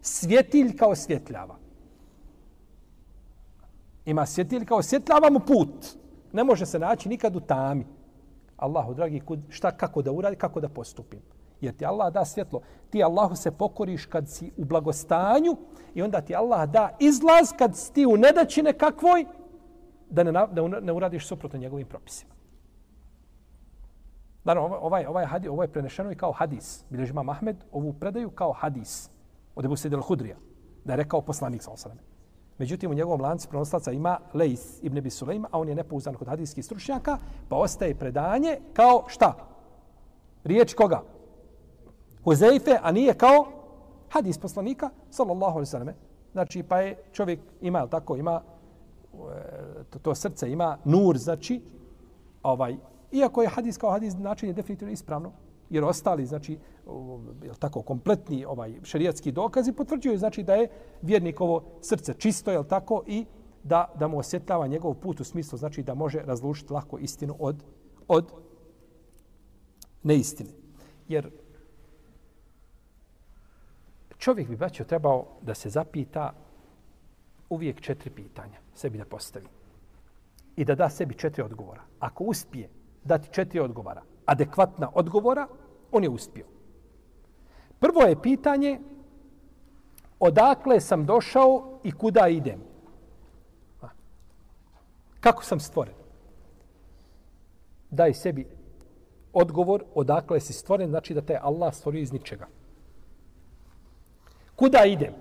svjetiljka 0.00 0.86
osvjetljava. 0.86 1.58
Ima 4.04 4.26
svjetiljka 4.26 4.74
osvjetljava 4.74 5.30
mu 5.30 5.40
put. 5.40 5.86
Ne 6.32 6.44
može 6.44 6.66
se 6.66 6.78
naći 6.78 7.08
nikad 7.08 7.36
u 7.36 7.40
tami. 7.40 7.86
Allahu, 8.56 8.94
dragi, 8.94 9.20
kud, 9.20 9.40
šta, 9.48 9.70
kako 9.76 10.02
da 10.02 10.12
uradi, 10.12 10.36
kako 10.36 10.60
da 10.60 10.68
postupim. 10.68 11.20
Jer 11.62 11.74
ti 11.74 11.86
Allah 11.86 12.12
da 12.12 12.24
svjetlo. 12.24 12.60
Ti 12.90 13.04
Allahu 13.04 13.36
se 13.36 13.50
pokoriš 13.50 14.06
kad 14.06 14.28
si 14.28 14.52
u 14.56 14.64
blagostanju 14.64 15.56
i 15.94 16.02
onda 16.02 16.20
ti 16.20 16.34
Allah 16.34 16.70
da 16.70 16.96
izlaz 17.00 17.52
kad 17.58 17.76
si 17.76 17.92
ti 17.92 18.06
u 18.06 18.16
nedaći 18.16 18.64
kakvoj 18.78 19.24
da 20.10 20.22
ne, 20.22 20.32
da 20.32 20.68
ne 20.80 20.92
uradiš 20.92 21.26
suprotno 21.26 21.58
njegovim 21.58 21.86
propisima. 21.86 22.32
Naravno, 24.44 24.76
ovaj, 24.76 24.82
ovaj, 24.82 25.06
ovaj 25.06 25.24
hadis, 25.24 25.50
ovo 25.50 25.62
je 25.62 25.72
prenešeno 25.72 26.12
i 26.12 26.16
kao 26.16 26.32
hadis. 26.32 26.84
Bileži 26.90 27.10
imam 27.10 27.28
Ahmed 27.28 27.56
ovu 27.72 27.92
predaju 27.92 28.30
kao 28.30 28.52
hadis 28.52 29.10
od 29.54 29.64
Ebu 29.64 29.76
Sejde 29.76 29.96
hudrija 29.96 30.36
da 30.84 30.92
je 30.92 30.96
rekao 30.96 31.20
poslanik 31.20 31.62
sa 31.62 31.70
Međutim, 32.58 32.90
u 32.90 32.94
njegovom 32.94 33.20
lancu 33.20 33.48
prenoslaca 33.48 33.92
ima 33.92 34.18
Leis 34.34 34.78
ibn 34.82 34.98
Abi 34.98 35.10
Sulejma, 35.10 35.48
a 35.52 35.58
on 35.58 35.68
je 35.68 35.74
nepouzdan 35.74 36.14
kod 36.14 36.28
hadijskih 36.28 36.64
stručnjaka, 36.64 37.18
pa 37.48 37.56
ostaje 37.56 37.94
predanje 37.94 38.58
kao 38.72 39.04
šta? 39.06 39.34
Riječ 40.44 40.74
koga? 40.74 41.02
Huzeife, 42.24 42.78
a 42.82 42.92
nije 42.92 43.14
kao 43.14 43.46
hadis 44.08 44.38
poslanika, 44.38 44.90
sallallahu 45.10 45.52
alaihi 45.52 45.70
sallam. 45.70 45.94
Znači, 46.32 46.62
pa 46.62 46.80
je 46.80 46.96
čovjek 47.12 47.40
ima, 47.60 47.86
tako, 47.86 48.16
ima 48.16 48.42
e, 49.14 49.84
to, 49.90 49.98
to 49.98 50.14
srce, 50.14 50.52
ima 50.52 50.78
nur, 50.84 51.18
znači, 51.18 51.60
ovaj, 52.42 52.76
iako 53.12 53.42
je 53.42 53.48
hadis 53.48 53.76
kao 53.78 53.90
hadis, 53.90 54.14
znači 54.14 54.46
je 54.46 54.52
definitivno 54.52 54.92
ispravno, 54.92 55.32
jer 55.70 55.84
ostali, 55.84 56.26
znači, 56.26 56.58
je 57.42 57.50
tako, 57.58 57.82
kompletni 57.82 58.44
ovaj 58.44 58.74
šerijatski 58.82 59.32
dokazi 59.32 59.72
potvrđuju, 59.72 60.18
znači, 60.18 60.42
da 60.42 60.54
je 60.54 60.68
vjernikovo 61.02 61.62
srce 61.80 62.14
čisto, 62.14 62.50
je 62.50 62.68
tako, 62.68 63.02
i 63.06 63.24
da, 63.64 63.92
da 63.98 64.08
mu 64.08 64.18
osjetljava 64.18 64.66
njegov 64.66 64.94
put 64.94 65.20
u 65.20 65.24
smislu, 65.24 65.58
znači, 65.58 65.82
da 65.82 65.94
može 65.94 66.20
razlučiti 66.20 66.72
lako 66.72 66.98
istinu 66.98 67.36
od, 67.38 67.64
od 68.08 68.32
neistine. 70.02 70.50
Jer 71.08 71.30
čovjek 74.22 74.48
bi 74.48 74.56
bacio 74.56 74.84
trebao 74.84 75.26
da 75.40 75.54
se 75.54 75.70
zapita 75.70 76.32
uvijek 77.50 77.80
četiri 77.80 78.10
pitanja 78.10 78.58
sebi 78.74 78.98
da 78.98 79.04
postavi. 79.04 79.46
I 80.56 80.64
da 80.64 80.74
da 80.74 80.88
sebi 80.90 81.14
četiri 81.14 81.42
odgovora. 81.42 81.82
Ako 82.00 82.24
uspije 82.24 82.68
dati 83.04 83.28
četiri 83.32 83.60
odgovora, 83.60 84.02
adekvatna 84.26 84.90
odgovora, 84.94 85.48
on 85.92 86.02
je 86.02 86.10
uspio. 86.10 86.46
Prvo 87.80 88.02
je 88.02 88.22
pitanje 88.22 88.80
odakle 90.20 90.80
sam 90.80 91.06
došao 91.06 91.80
i 91.84 91.92
kuda 91.92 92.28
idem. 92.28 92.62
Kako 95.20 95.44
sam 95.44 95.60
stvoren? 95.60 95.94
Daj 97.90 98.14
sebi 98.14 98.46
odgovor 99.32 99.84
odakle 99.94 100.40
si 100.40 100.52
stvoren, 100.52 100.90
znači 100.90 101.14
da 101.14 101.20
te 101.20 101.38
Allah 101.42 101.74
stvorio 101.74 102.00
iz 102.00 102.12
ničega. 102.12 102.46
Kuda 104.62 104.84
idem? 104.86 105.14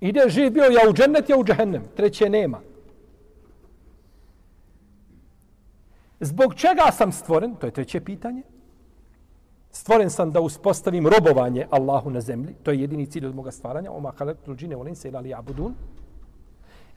Ide 0.00 0.28
živ 0.28 0.52
bio 0.52 0.64
ja 0.64 0.88
u 0.88 0.92
džennet, 0.92 1.28
ja 1.28 1.36
u 1.36 1.44
džahennem. 1.44 1.82
Treće 1.96 2.28
nema. 2.28 2.60
Zbog 6.20 6.54
čega 6.54 6.88
sam 6.92 7.12
stvoren? 7.12 7.54
To 7.54 7.66
je 7.66 7.70
treće 7.70 8.00
pitanje. 8.00 8.42
Stvoren 9.70 10.10
sam 10.10 10.32
da 10.32 10.40
uspostavim 10.40 11.06
robovanje 11.06 11.66
Allahu 11.70 12.10
na 12.10 12.20
zemlji. 12.20 12.54
To 12.62 12.70
je 12.70 12.80
jedini 12.80 13.06
cilj 13.06 13.26
od 13.26 13.34
moga 13.34 13.50
stvaranja. 13.50 13.92
Oma 13.92 14.12
halaktul 14.16 14.56
džine 14.56 14.76
volim 14.76 14.96
se 14.96 15.08
ilali 15.08 15.34
abudun. 15.34 15.74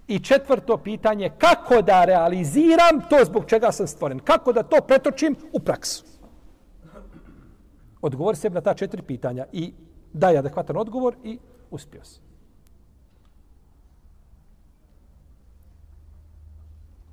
I 0.08 0.20
četvrto 0.20 0.78
pitanje, 0.78 1.32
kako 1.38 1.82
da 1.82 2.06
realiziram 2.06 3.02
to 3.10 3.26
zbog 3.26 3.46
čega 3.46 3.72
sam 3.72 3.88
stvoren? 3.88 4.20
Kako 4.20 4.54
da 4.54 4.64
to 4.64 4.82
pretočim 4.88 5.36
u 5.54 5.60
praksu? 5.60 6.06
Odgovor 8.02 8.36
se 8.36 8.50
na 8.50 8.62
ta 8.62 8.74
četiri 8.74 9.02
pitanja 9.02 9.46
i 9.52 9.74
daje 10.14 10.38
adekvatan 10.38 10.78
odgovor 10.78 11.16
i 11.24 11.40
uspio 11.72 12.04
si. 12.04 12.20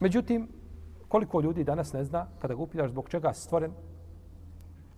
Međutim, 0.01 0.49
koliko 1.09 1.41
ljudi 1.41 1.65
danas 1.65 1.93
ne 1.93 2.05
zna, 2.05 2.27
kada 2.39 2.55
ga 2.55 2.63
upitaš 2.63 2.91
zbog 2.91 3.09
čega 3.09 3.35
si 3.35 3.43
stvoren, 3.43 3.73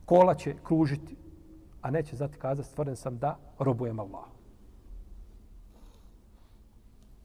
kola 0.04 0.34
će 0.34 0.54
kružiti, 0.64 1.16
a 1.82 1.90
neće 1.90 2.16
znati 2.16 2.38
kazati 2.38 2.68
stvoren 2.68 2.96
sam 2.96 3.18
da 3.18 3.38
robujem 3.58 4.00
Allah. 4.00 4.24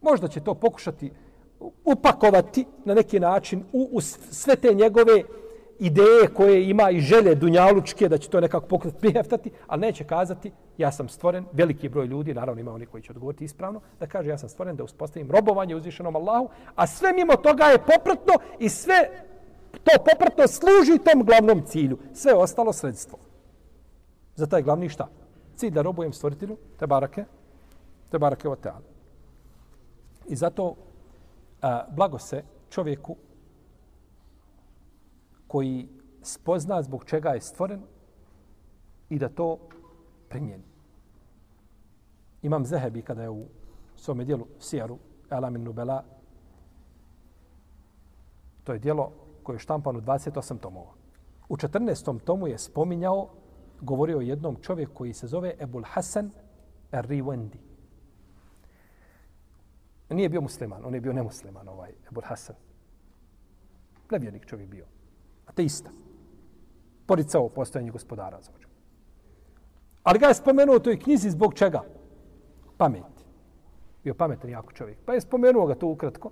Možda 0.02 0.28
će 0.28 0.40
to 0.40 0.54
pokušati 0.54 1.12
upakovati 1.86 2.66
na 2.86 2.94
neki 2.94 3.20
način 3.20 3.64
u, 3.74 3.90
u 3.92 4.02
sve 4.02 4.56
te 4.56 4.74
njegove 4.74 5.24
ideje 5.80 6.28
koje 6.28 6.70
ima 6.70 6.90
i 6.90 7.00
želje 7.00 7.36
dunjalučke 7.36 8.10
da 8.10 8.18
će 8.18 8.30
to 8.30 8.42
nekako 8.42 8.68
pokret 8.68 8.98
prijeftati, 9.00 9.52
ali 9.68 9.82
neće 9.82 10.04
kazati 10.04 10.52
ja 10.78 10.92
sam 10.92 11.10
stvoren, 11.10 11.46
veliki 11.54 11.90
broj 11.90 12.06
ljudi, 12.06 12.34
naravno 12.34 12.62
ima 12.62 12.74
oni 12.74 12.86
koji 12.86 13.04
će 13.04 13.12
odgovoriti 13.12 13.46
ispravno, 13.46 13.82
da 14.00 14.08
kaže 14.08 14.30
ja 14.30 14.38
sam 14.38 14.50
stvoren 14.50 14.76
da 14.76 14.84
uspostavim 14.84 15.32
robovanje 15.32 15.76
uzvišenom 15.76 16.16
Allahu, 16.16 16.50
a 16.76 16.88
sve 16.88 17.14
mimo 17.14 17.36
toga 17.36 17.64
je 17.64 17.78
popratno 17.78 18.34
i 18.60 18.70
sve 18.70 19.10
to 19.84 19.92
popratno 20.12 20.48
služi 20.48 21.04
tom 21.04 21.24
glavnom 21.24 21.66
cilju. 21.66 21.98
Sve 22.14 22.34
ostalo 22.34 22.74
sredstvo. 22.74 23.20
Za 24.36 24.46
taj 24.46 24.62
glavni 24.62 24.90
šta? 24.90 25.08
Cilj 25.56 25.72
da 25.72 25.82
robujem 25.82 26.14
stvoritelju, 26.14 26.58
te 26.80 26.88
barake, 26.88 27.26
te 28.12 28.20
barake 28.20 28.50
o 28.50 28.56
teala. 28.56 28.82
I 30.28 30.36
zato 30.36 30.76
a, 31.62 31.86
blago 31.96 32.20
se 32.20 32.44
čovjeku 32.70 33.16
koji 35.48 35.88
spozna 36.22 36.82
zbog 36.82 37.06
čega 37.06 37.30
je 37.30 37.42
stvoren 37.42 37.82
i 39.10 39.20
da 39.20 39.30
to 39.30 39.58
primjeni. 40.30 40.64
Imam 42.42 42.66
Zehebi 42.66 43.02
kada 43.02 43.24
je 43.24 43.30
u 43.30 43.46
svome 43.96 44.26
dijelu 44.26 44.48
Sijaru, 44.60 44.98
Alamin 45.30 45.64
Nubela, 45.64 46.04
To 48.68 48.74
je 48.74 48.80
dijelo 48.80 49.12
koje 49.44 49.56
je 49.56 49.60
štampano 49.60 50.00
28 50.00 50.60
tomova. 50.60 50.92
U 51.50 51.58
14. 51.58 52.20
tomu 52.24 52.48
je 52.48 52.58
spominjao, 52.58 53.30
govorio 53.82 54.18
o 54.18 54.22
jednom 54.22 54.56
čovjeku 54.62 54.94
koji 54.94 55.14
se 55.14 55.28
zove 55.28 55.54
Ebul 55.60 55.84
Hasan 55.86 56.32
Ar-Riwendi. 56.92 57.58
Nije 60.10 60.30
bio 60.30 60.42
musliman, 60.42 60.86
on 60.86 60.94
je 60.94 61.02
bio 61.02 61.14
nemusliman, 61.14 61.68
ovaj 61.68 61.92
Ebul 62.12 62.24
Hasan. 62.26 62.56
Nevjernik 64.12 64.46
čovjek 64.46 64.70
bio. 64.70 64.86
Ateista. 65.48 65.90
Poricao 67.06 67.50
postojanje 67.50 67.92
gospodara 67.92 68.42
za 68.42 68.52
ođe. 68.56 68.68
Ali 70.04 70.20
ga 70.20 70.28
je 70.28 70.34
spomenuo 70.34 70.76
u 70.76 70.80
toj 70.80 71.00
knjizi 71.00 71.30
zbog 71.30 71.54
čega? 71.54 71.82
Pamet. 72.78 73.26
Bio 74.04 74.14
pametan 74.14 74.50
jako 74.50 74.72
čovjek. 74.72 74.98
Pa 75.06 75.14
je 75.14 75.22
spomenuo 75.22 75.66
ga 75.68 75.76
to 75.76 75.88
ukratko. 75.88 76.32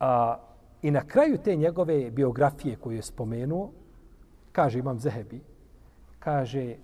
A, 0.00 0.36
I 0.82 0.90
na 0.90 1.00
kraju 1.06 1.38
te 1.38 1.56
njegove 1.56 2.10
biografije 2.10 2.76
koju 2.76 2.96
je 2.96 3.02
spomenuo, 3.02 3.70
kaže 4.52 4.78
Imam 4.78 4.98
Zehebi, 5.00 5.40
kaže 6.18 6.76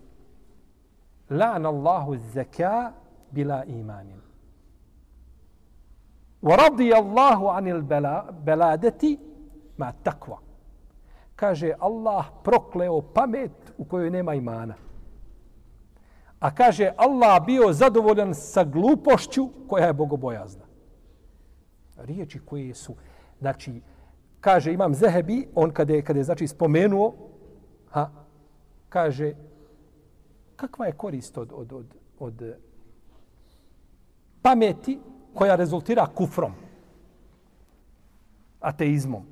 La'an 1.31 1.67
Allahu 1.67 2.17
zaka 2.17 2.93
bila 3.31 3.65
imanin. 3.65 4.21
Wa 6.43 6.57
radi 6.57 6.95
Allahu 6.95 7.47
anil 7.47 7.83
beladeti 8.45 9.19
ma 9.77 9.93
takva. 9.93 10.39
Kaže 11.41 11.73
Allah 11.79 12.27
prokleo 12.45 13.01
pamet 13.01 13.73
u 13.79 13.85
kojoj 13.85 14.11
nema 14.11 14.35
imana. 14.35 14.75
A 16.41 16.55
kaže 16.55 16.93
Allah 16.97 17.45
bio 17.47 17.73
zadovoljan 17.73 18.35
sa 18.35 18.65
glupošću 18.65 19.49
koja 19.69 19.87
je 19.87 19.93
bogobojazna. 19.93 20.65
Riječi 21.97 22.41
koje 22.45 22.75
su, 22.75 22.95
znači, 23.39 23.81
kaže 24.41 24.73
imam 24.73 24.95
Zehebi, 24.95 25.49
on 25.55 25.71
kada 25.71 25.95
je, 25.95 26.03
kada 26.03 26.21
je 26.21 26.25
znači, 26.25 26.47
spomenuo, 26.47 27.15
ha, 27.89 28.11
kaže, 28.89 29.35
kakva 30.57 30.87
je 30.87 30.93
korist 30.93 31.39
od, 31.39 31.53
od, 31.53 31.73
od, 31.73 31.95
od 32.19 32.57
pameti 34.43 35.01
koja 35.35 35.57
rezultira 35.57 36.07
kufrom, 36.07 36.53
ateizmom. 38.61 39.30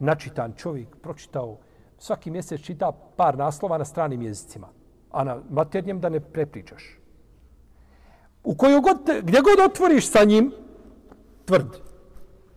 Načitan 0.00 0.52
čovjek, 0.56 0.96
pročitao, 0.96 1.58
svaki 1.98 2.30
mjesec 2.30 2.60
čita 2.60 2.92
par 3.16 3.38
naslova 3.38 3.78
na 3.78 3.84
stranim 3.84 4.22
jezicima, 4.22 4.68
a 5.10 5.24
na 5.24 5.38
maternjem 5.50 6.00
da 6.00 6.08
ne 6.08 6.20
prepričaš. 6.20 6.98
U 8.44 8.54
koju 8.54 8.80
god, 8.80 8.98
gdje 9.22 9.40
god 9.40 9.70
otvoriš 9.70 10.10
sa 10.10 10.24
njim, 10.24 10.52
tvrd. 11.44 11.76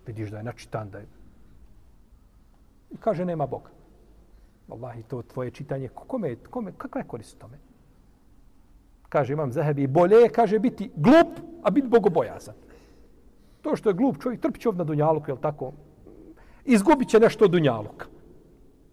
Vidiš 0.08 0.30
da 0.30 0.38
je 0.38 0.44
načitan, 0.44 0.90
da 0.90 0.98
je... 0.98 1.08
I 2.92 2.98
kaže, 2.98 3.26
nema 3.26 3.48
Boga. 3.48 3.70
Wallahi, 4.68 5.04
to 5.08 5.22
tvoje 5.22 5.52
čitanje, 5.52 5.90
kome, 5.90 6.36
kome, 6.36 6.72
kakva 6.78 7.02
je 7.02 7.08
korist 7.08 7.38
tome? 7.38 7.58
Kaže, 9.10 9.34
imam 9.34 9.52
zahebi, 9.52 9.88
bolje 9.88 10.16
je, 10.16 10.30
kaže, 10.30 10.60
biti 10.60 10.92
glup, 10.96 11.40
a 11.64 11.72
biti 11.72 11.88
bogobojazan. 11.88 12.56
To 13.62 13.76
što 13.76 13.90
je 13.90 13.94
glup 13.94 14.18
čovjek, 14.22 14.42
trpi 14.42 14.60
će 14.60 14.72
na 14.72 14.84
dunjaluku, 14.84 15.32
je 15.32 15.42
tako? 15.42 15.74
Izgubit 16.65 17.10
će 17.10 17.19
nešto 17.19 17.45
od 17.45 17.52
dunjaluka. 17.52 18.06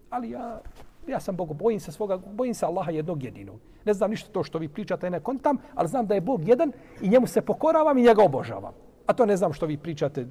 Ali 0.09 0.29
ja, 0.29 0.61
ja 1.07 1.19
sam 1.19 1.35
Bogu, 1.35 1.53
bojim 1.53 1.79
se 1.79 1.91
svoga, 1.91 2.17
bojim 2.17 2.53
se 2.53 2.65
Allaha 2.65 2.91
jednog 2.91 3.23
jedinog. 3.23 3.59
Ne 3.85 3.93
znam 3.93 4.09
ništa 4.09 4.31
to 4.31 4.43
što 4.43 4.59
vi 4.59 4.69
pričate, 4.69 5.09
ne 5.09 5.19
kontam, 5.19 5.57
ali 5.75 5.87
znam 5.87 6.07
da 6.07 6.15
je 6.15 6.21
Bog 6.21 6.47
jedan 6.47 6.71
i 7.01 7.09
njemu 7.09 7.27
se 7.27 7.41
pokoravam 7.41 7.97
i 7.97 8.03
njega 8.03 8.23
obožavam. 8.23 8.73
A 9.05 9.13
to 9.13 9.25
ne 9.25 9.37
znam 9.37 9.53
što 9.53 9.65
vi 9.65 9.77
pričate, 9.77 10.27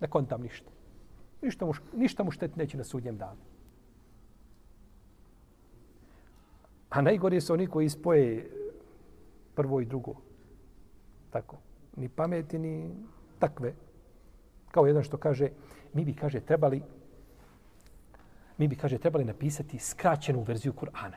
ne 0.00 0.08
kontam 0.08 0.42
ništa. 0.42 0.70
Ništa 1.42 1.64
mu, 1.64 1.72
ništa 1.92 2.24
mu 2.24 2.30
štet 2.30 2.56
neće 2.56 2.76
na 2.76 2.84
sudnjem 2.84 3.16
danu. 3.16 3.40
A 6.90 7.02
najgore 7.02 7.40
su 7.40 7.52
oni 7.52 7.66
koji 7.66 7.88
spoje 7.88 8.50
prvo 9.54 9.80
i 9.80 9.84
drugo. 9.84 10.14
Tako. 11.30 11.56
Ni 11.96 12.08
pameti, 12.08 12.58
ni 12.58 12.90
takve. 13.38 13.74
Kao 14.70 14.86
jedan 14.86 15.02
što 15.02 15.16
kaže, 15.16 15.48
mi 15.92 16.04
bi, 16.04 16.14
kaže, 16.14 16.40
trebali 16.40 16.82
mi 18.60 18.68
bi, 18.68 18.76
kaže, 18.76 18.98
trebali 18.98 19.24
napisati 19.24 19.78
skraćenu 19.78 20.42
verziju 20.42 20.72
Kur'ana. 20.72 21.16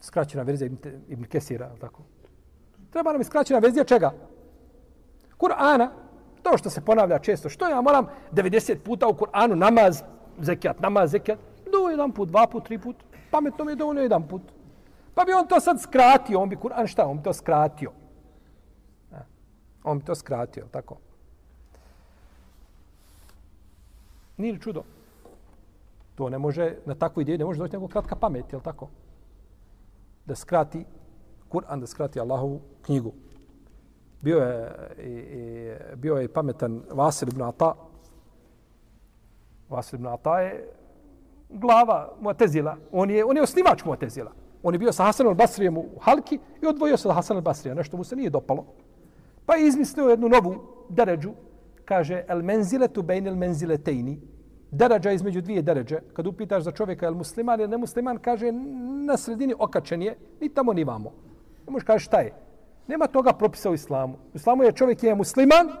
Skraćena 0.00 0.42
verzija 0.42 0.66
Ibn, 0.66 0.76
Ibn 1.08 1.24
Kesira, 1.24 1.70
tako. 1.80 2.02
Treba 2.90 3.12
nam 3.12 3.24
skraćena 3.24 3.58
verzija 3.58 3.84
čega? 3.84 4.12
Kur'ana, 5.38 5.88
to 6.42 6.58
što 6.58 6.70
se 6.70 6.80
ponavlja 6.80 7.18
često. 7.18 7.48
Što 7.48 7.68
ja 7.68 7.80
moram 7.80 8.06
90 8.32 8.76
puta 8.84 9.08
u 9.08 9.14
Kur'anu 9.14 9.54
namaz, 9.54 10.02
zekijat, 10.38 10.80
namaz, 10.80 11.10
zekijat, 11.10 11.38
do 11.72 11.88
jedan 11.90 12.12
put, 12.12 12.28
dva 12.28 12.46
put, 12.46 12.64
tri 12.64 12.78
put. 12.78 12.96
Pametno 13.30 13.64
mi 13.64 13.72
je 13.72 13.76
dovoljno 13.76 14.02
jedan 14.02 14.28
put. 14.28 14.42
Pa 15.14 15.24
bi 15.24 15.32
on 15.32 15.48
to 15.48 15.60
sad 15.60 15.80
skratio, 15.80 16.40
on 16.40 16.48
bi 16.48 16.56
Kur'an 16.56 16.86
šta, 16.86 17.06
on 17.06 17.16
bi 17.16 17.22
to 17.22 17.32
skratio. 17.32 17.92
On 19.84 19.98
bi 19.98 20.04
to 20.04 20.14
skratio, 20.14 20.66
tako. 20.70 21.07
Nije 24.38 24.52
li 24.52 24.60
čudo? 24.60 24.82
To 26.14 26.28
ne 26.28 26.38
može, 26.38 26.76
na 26.86 26.94
takvu 26.94 27.20
ideju 27.20 27.38
ne 27.38 27.44
može 27.44 27.58
doći 27.58 27.72
nego 27.72 27.88
kratka 27.88 28.16
pamet, 28.16 28.52
je 28.52 28.60
tako? 28.60 28.88
Da 30.26 30.34
skrati 30.34 30.84
Kur'an, 31.50 31.80
da 31.80 31.86
skrati 31.86 32.20
Allahovu 32.20 32.60
knjigu. 32.82 33.12
Bio 34.20 34.38
je, 34.38 34.72
i, 34.98 35.10
i, 35.10 35.74
bio 35.96 36.14
je 36.16 36.32
pametan 36.32 36.82
Vasil 36.90 37.28
ibn 37.28 37.42
Ata. 37.42 37.74
Vasil 39.68 39.98
ibn 39.98 40.06
Ata 40.06 40.40
je 40.40 40.68
glava 41.48 42.12
Mu'tezila. 42.20 42.76
On 42.92 43.10
je, 43.10 43.24
on 43.24 43.36
je 43.36 43.42
osnivač 43.42 43.84
Mu'tezila. 43.84 44.30
On 44.62 44.74
je 44.74 44.78
bio 44.78 44.92
sa 44.92 45.04
Hasan 45.04 45.26
al-Basrijem 45.26 45.78
u 45.78 45.98
Halki 46.00 46.38
i 46.62 46.66
odvojio 46.66 46.96
se 46.96 47.08
od 47.08 47.14
Hasan 47.14 47.36
al-Basrija. 47.36 47.74
Nešto 47.74 47.96
mu 47.96 48.04
se 48.04 48.16
nije 48.16 48.30
dopalo. 48.30 48.64
Pa 49.46 49.54
je 49.54 49.66
izmislio 49.68 50.08
jednu 50.08 50.28
novu 50.28 50.56
deređu. 50.88 51.32
Kaže, 51.88 52.24
el 52.28 52.42
menziletu 52.42 53.02
bejn 53.02 53.26
el 53.26 53.36
menziletejni. 53.36 54.18
Deređa 54.70 55.12
između 55.12 55.40
dvije 55.40 55.62
deređe. 55.62 56.00
Kad 56.12 56.26
upitaš 56.26 56.62
za 56.62 56.72
čovjeka, 56.72 57.06
el 57.06 57.14
musliman 57.14 57.60
ili 57.60 57.68
nemusliman, 57.68 58.18
kaže, 58.18 58.52
na 59.06 59.16
sredini 59.16 59.54
okačen 59.58 60.02
je, 60.02 60.16
ni 60.40 60.48
tamo 60.48 60.72
ni 60.72 60.84
vamo. 60.84 61.12
Ne 61.66 61.72
možeš 61.72 61.86
kaže 61.86 62.04
šta 62.04 62.20
je. 62.20 62.34
Nema 62.88 63.06
toga 63.06 63.32
propisa 63.32 63.70
u 63.70 63.74
islamu. 63.74 64.14
U 64.34 64.36
islamu 64.36 64.62
je 64.62 64.72
čovjek 64.72 65.02
je 65.02 65.14
musliman, 65.14 65.72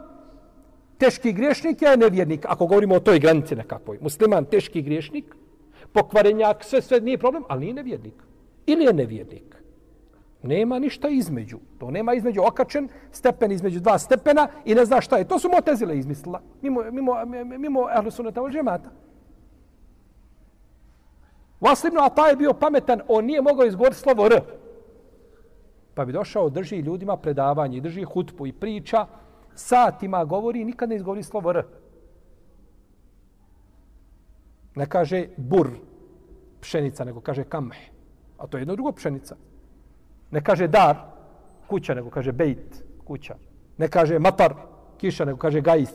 teški 0.98 1.32
griješnik, 1.32 1.82
je 1.82 1.96
nevjernik. 1.96 2.46
Ako 2.48 2.66
govorimo 2.66 2.94
o 2.94 3.00
toj 3.00 3.18
granici 3.18 3.56
nekakvoj. 3.56 3.98
Musliman, 4.00 4.44
teški 4.44 4.82
griješnik, 4.82 5.34
pokvarenjak, 5.92 6.64
sve, 6.64 6.82
sve 6.82 7.00
nije 7.00 7.18
problem, 7.18 7.44
ali 7.48 7.60
nije 7.60 7.74
nevjernik. 7.74 8.14
Ili 8.66 8.84
je 8.84 8.92
nevjernik. 8.92 9.57
Nema 10.42 10.78
ništa 10.78 11.08
između. 11.08 11.58
To 11.78 11.90
nema 11.90 12.14
između 12.14 12.42
okačen, 12.42 12.88
stepen 13.10 13.52
između 13.52 13.80
dva 13.80 13.98
stepena 13.98 14.48
i 14.64 14.74
ne 14.74 14.84
zna 14.84 15.00
šta 15.00 15.16
je. 15.16 15.28
To 15.28 15.38
su 15.38 15.48
motezile 15.48 15.98
izmislila. 15.98 16.42
Mimo, 16.62 16.82
mimo, 16.90 17.24
mimo 17.44 17.86
Ahlusunata 17.90 18.42
od 18.42 18.52
džemata. 18.52 18.90
Vaslibno, 21.60 22.00
a 22.00 22.28
je 22.28 22.36
bio 22.36 22.52
pametan, 22.52 23.00
on 23.08 23.24
nije 23.24 23.42
mogao 23.42 23.66
izgovoriti 23.66 24.00
slovo 24.00 24.26
R. 24.26 24.40
Pa 25.94 26.04
bi 26.04 26.12
došao, 26.12 26.50
drži 26.50 26.76
ljudima 26.76 27.16
predavanje, 27.16 27.80
drži 27.80 28.04
hutbu 28.04 28.46
i 28.46 28.52
priča, 28.52 29.06
satima 29.54 30.24
govori 30.24 30.60
i 30.60 30.64
nikad 30.64 30.88
ne 30.88 30.96
izgovori 30.96 31.22
slovo 31.22 31.50
R. 31.50 31.64
Ne 34.74 34.86
kaže 34.86 35.26
bur, 35.36 35.70
pšenica, 36.60 37.04
nego 37.04 37.20
kaže 37.20 37.44
kamh. 37.44 37.76
A 38.38 38.46
to 38.46 38.56
je 38.56 38.60
jedno 38.60 38.74
drugo 38.74 38.92
pšenica. 38.92 39.36
Ne 40.30 40.40
kaže 40.44 40.68
dar, 40.68 40.96
kuća, 41.66 41.94
nego 41.94 42.10
kaže 42.10 42.32
bejt, 42.32 42.84
kuća. 43.04 43.34
Ne 43.78 43.88
kaže 43.88 44.18
matar, 44.18 44.54
kiša, 44.96 45.24
nego 45.24 45.38
kaže 45.38 45.60
gajs. 45.60 45.92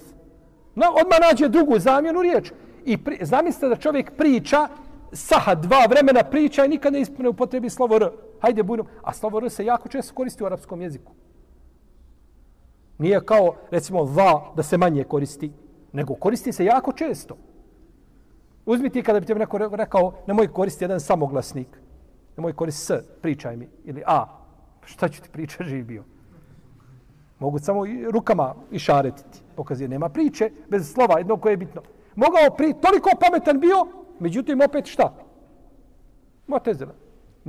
No, 0.76 0.86
odmah 1.02 1.19
nađe 1.22 1.50
drugu 1.50 1.80
zamjenu 1.80 2.22
riječ. 2.22 2.52
I 2.86 2.98
pri, 2.98 3.17
zamislite 3.22 3.69
da 3.69 3.76
čovjek 3.76 4.12
priča, 4.17 4.67
saha 5.12 5.56
dva 5.56 5.86
vremena 5.89 6.24
priča 6.24 6.65
i 6.65 6.69
nikad 6.69 6.93
ne 6.93 7.02
ispune 7.02 7.30
upotrebi 7.30 7.69
slovo 7.69 7.96
R. 7.96 8.10
Hajde, 8.39 8.63
bujno. 8.63 8.86
A 9.02 9.13
slovo 9.13 9.38
R 9.38 9.50
se 9.50 9.65
jako 9.65 9.89
često 9.89 10.13
koristi 10.15 10.43
u 10.43 10.46
arapskom 10.46 10.82
jeziku. 10.82 11.12
Nije 12.98 13.26
kao, 13.26 13.56
recimo, 13.72 14.04
va 14.04 14.54
da 14.56 14.63
se 14.63 14.78
manje 14.78 15.04
koristi, 15.04 15.52
nego 15.91 16.15
koristi 16.15 16.52
se 16.52 16.65
jako 16.65 16.91
često. 16.91 17.38
Uzmi 18.65 18.89
ti 18.89 19.04
kada 19.04 19.19
bi 19.19 19.26
ti 19.26 19.36
neko 19.36 19.58
rekao, 19.58 20.13
nemoj 20.28 20.48
koristi 20.48 20.84
jedan 20.84 21.00
samoglasnik. 21.00 21.67
Nemoj 22.38 22.54
koristiti 22.54 23.04
s, 23.04 23.22
pričaj 23.22 23.58
mi. 23.58 23.69
Ili 23.86 24.04
a, 24.06 24.26
pa 24.82 24.88
šta 24.88 25.10
ću 25.10 25.22
ti 25.22 25.30
pričati, 25.30 25.69
živ 25.69 25.86
bio. 25.86 26.04
Mogu 27.39 27.60
samo 27.60 27.86
i 27.86 28.12
rukama 28.12 28.56
išaretiti. 28.72 29.39
Pokazuje, 29.56 29.88
nema 29.88 30.10
priče 30.10 30.52
bez 30.69 30.93
slova 30.93 31.17
jedno 31.17 31.38
koje 31.38 31.54
je 31.54 31.58
bitno. 31.58 31.82
Mogao 32.15 32.56
pri, 32.58 32.74
toliko 32.82 33.10
pametan 33.19 33.60
bio, 33.60 33.88
međutim 34.19 34.62
opet 34.62 34.86
šta? 34.86 35.13
Motezila. 36.48 36.93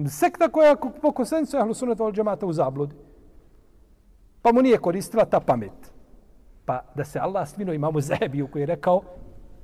Sekta 0.08 0.48
koja 0.48 0.76
po 0.76 1.12
konsensu 1.12 1.56
je 1.56 1.60
ahlusunet 1.60 2.00
al 2.00 2.12
džemata 2.12 2.46
u 2.46 2.52
zabludi. 2.52 2.94
Pa 4.42 4.52
mu 4.52 4.62
nije 4.62 4.78
koristila 4.78 5.24
ta 5.24 5.40
pamet. 5.40 5.92
Pa 6.64 6.82
da 6.94 7.04
se 7.04 7.18
Allah 7.18 7.48
smino 7.48 7.72
imamo 7.72 8.00
Zebiju 8.00 8.48
koji 8.52 8.62
je 8.62 8.66
rekao 8.66 9.02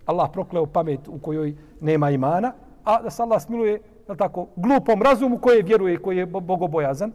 Allah 0.06 0.30
prokleo 0.32 0.66
pamet 0.66 1.08
u 1.08 1.18
kojoj 1.18 1.56
nema 1.80 2.10
imana, 2.10 2.52
a 2.84 3.02
da 3.02 3.10
se 3.10 3.22
Allah 3.22 3.42
smiluje 3.42 3.80
je 4.12 4.16
tako, 4.16 4.48
glupom 4.56 5.02
razumu 5.02 5.38
koje 5.38 5.62
vjeruje, 5.62 5.96
koji 5.96 6.16
je 6.16 6.26
bogobojazan, 6.26 7.12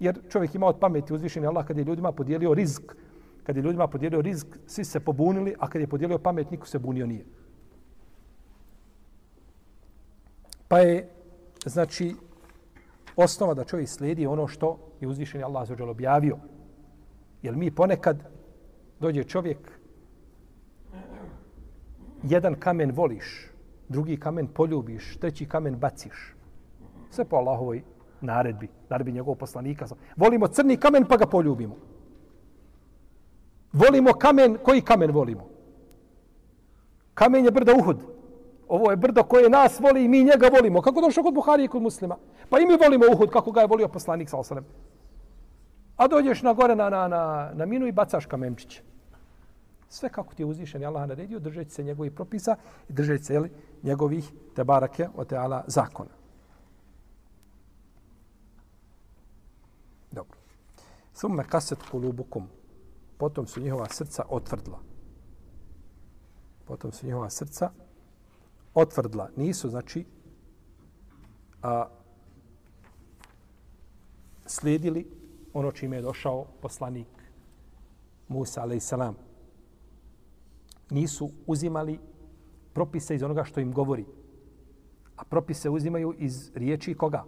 jer 0.00 0.18
čovjek 0.28 0.54
ima 0.54 0.66
od 0.66 0.78
pameti 0.78 1.14
uzvišeni 1.14 1.46
Allah 1.46 1.66
kad 1.66 1.78
je 1.78 1.84
ljudima 1.84 2.12
podijelio 2.12 2.54
rizk, 2.54 2.82
kad 3.42 3.56
je 3.56 3.62
ljudima 3.62 3.86
podijelio 3.86 4.20
rizk, 4.20 4.46
svi 4.66 4.84
se 4.84 5.00
pobunili, 5.00 5.54
a 5.58 5.68
kad 5.68 5.80
je 5.80 5.86
podijelio 5.86 6.18
pamet, 6.18 6.50
niko 6.50 6.66
se 6.66 6.78
bunio 6.78 7.06
nije. 7.06 7.24
Pa 10.68 10.78
je, 10.78 11.08
znači, 11.66 12.14
osnova 13.16 13.54
da 13.54 13.64
čovjek 13.64 13.88
slijedi 13.88 14.26
ono 14.26 14.48
što 14.48 14.78
je 15.00 15.08
uzvišeni 15.08 15.44
Allah 15.44 15.68
zađel 15.68 15.90
objavio. 15.90 16.38
Jer 17.42 17.56
mi 17.56 17.70
ponekad 17.70 18.22
dođe 19.00 19.24
čovjek, 19.24 19.58
jedan 22.22 22.54
kamen 22.54 22.90
voliš, 22.90 23.51
drugi 23.88 24.16
kamen 24.16 24.46
poljubiš, 24.46 25.16
treći 25.16 25.46
kamen 25.46 25.76
baciš. 25.76 26.34
Sve 27.10 27.24
po 27.24 27.36
Allahovoj 27.36 27.82
naredbi, 28.20 28.68
naredbi 28.88 29.12
njegovog 29.12 29.38
poslanika. 29.38 29.86
Volimo 30.16 30.48
crni 30.48 30.76
kamen 30.76 31.04
pa 31.04 31.16
ga 31.16 31.26
poljubimo. 31.26 31.76
Volimo 33.72 34.12
kamen, 34.12 34.58
koji 34.62 34.80
kamen 34.80 35.10
volimo? 35.10 35.48
Kamen 37.14 37.44
je 37.44 37.50
brda 37.50 37.72
Uhud. 37.74 38.02
Ovo 38.68 38.90
je 38.90 38.96
brdo 38.96 39.22
koje 39.22 39.50
nas 39.50 39.80
voli 39.80 40.04
i 40.04 40.08
mi 40.08 40.24
njega 40.24 40.48
volimo. 40.52 40.82
Kako 40.82 41.00
došlo 41.00 41.22
kod 41.22 41.34
Buharije 41.34 41.64
i 41.64 41.68
kod 41.68 41.82
muslima? 41.82 42.16
Pa 42.48 42.58
i 42.58 42.66
mi 42.66 42.76
volimo 42.76 43.04
Uhud 43.12 43.30
kako 43.30 43.52
ga 43.52 43.60
je 43.60 43.66
volio 43.66 43.88
poslanik 43.88 44.28
sa 44.28 44.38
osalem. 44.38 44.64
A 45.96 46.08
dođeš 46.08 46.42
na 46.42 46.52
gore 46.52 46.76
na, 46.76 46.90
na, 46.90 47.08
na, 47.08 47.50
na 47.54 47.66
minu 47.66 47.86
i 47.86 47.92
bacaš 47.92 48.26
kamenčiće. 48.26 48.82
Sve 49.92 50.08
kako 50.08 50.34
ti 50.34 50.42
je 50.42 50.46
uzvišen 50.46 50.82
i 50.82 50.86
Allah 50.86 51.08
naredio, 51.08 51.38
držeći 51.38 51.70
se 51.70 51.82
njegovih 51.82 52.12
propisa 52.12 52.56
i 52.88 52.92
držeći 52.92 53.24
se 53.24 53.34
jeli, 53.34 53.50
njegovih 53.82 54.32
te 54.54 54.64
barake 54.64 55.08
o 55.16 55.24
te 55.24 55.36
ala 55.36 55.64
zakona. 55.66 56.10
Dobro. 60.10 60.38
Summe 61.14 61.44
kaset 61.44 61.78
kulubukum. 61.90 62.48
Potom 63.18 63.46
su 63.46 63.60
njihova 63.60 63.88
srca 63.88 64.24
otvrdla. 64.28 64.78
Potom 66.64 66.92
su 66.92 67.06
njihova 67.06 67.30
srca 67.30 67.70
otvrdla. 68.74 69.28
Nisu, 69.36 69.68
znači, 69.68 70.04
a, 71.62 71.88
slijedili 74.46 75.10
ono 75.52 75.72
čime 75.72 75.96
je 75.96 76.02
došao 76.02 76.46
poslanik 76.62 77.08
Musa, 78.28 78.62
alaihissalam. 78.62 79.31
Nisu 80.92 81.30
uzimali 81.46 81.98
propise 82.72 83.14
iz 83.14 83.22
onoga 83.22 83.44
što 83.44 83.60
im 83.60 83.72
govori. 83.72 84.04
A 85.16 85.24
propise 85.24 85.70
uzimaju 85.70 86.14
iz 86.18 86.50
riječi 86.54 86.94
koga? 86.94 87.24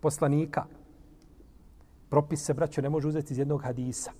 Poslanika. 0.00 0.64
Propis 2.08 2.44
se, 2.44 2.54
braćo, 2.54 2.82
ne 2.82 2.88
može 2.88 3.08
uzeti 3.08 3.32
iz 3.32 3.38
jednog 3.38 3.62
hadisa. 3.62 4.10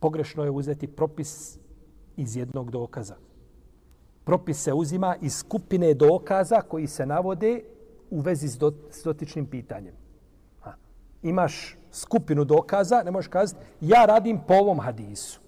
Pogrešno 0.00 0.44
je 0.44 0.50
uzeti 0.50 0.86
propis 0.86 1.58
iz 2.16 2.36
jednog 2.36 2.70
dokaza. 2.70 3.16
Propis 4.24 4.62
se 4.62 4.72
uzima 4.72 5.16
iz 5.20 5.34
skupine 5.34 5.94
dokaza 5.94 6.60
koji 6.60 6.86
se 6.86 7.06
navode 7.06 7.62
u 8.10 8.20
vezi 8.20 8.48
s, 8.48 8.58
s 8.90 9.04
dotičnim 9.04 9.46
pitanjem. 9.46 9.94
Ha. 10.60 10.74
Imaš 11.22 11.76
skupinu 11.92 12.44
dokaza, 12.44 13.02
ne 13.04 13.10
možeš 13.10 13.28
kazati, 13.28 13.66
ja 13.80 14.04
radim 14.06 14.40
po 14.48 14.54
ovom 14.54 14.80
hadisu. 14.80 15.39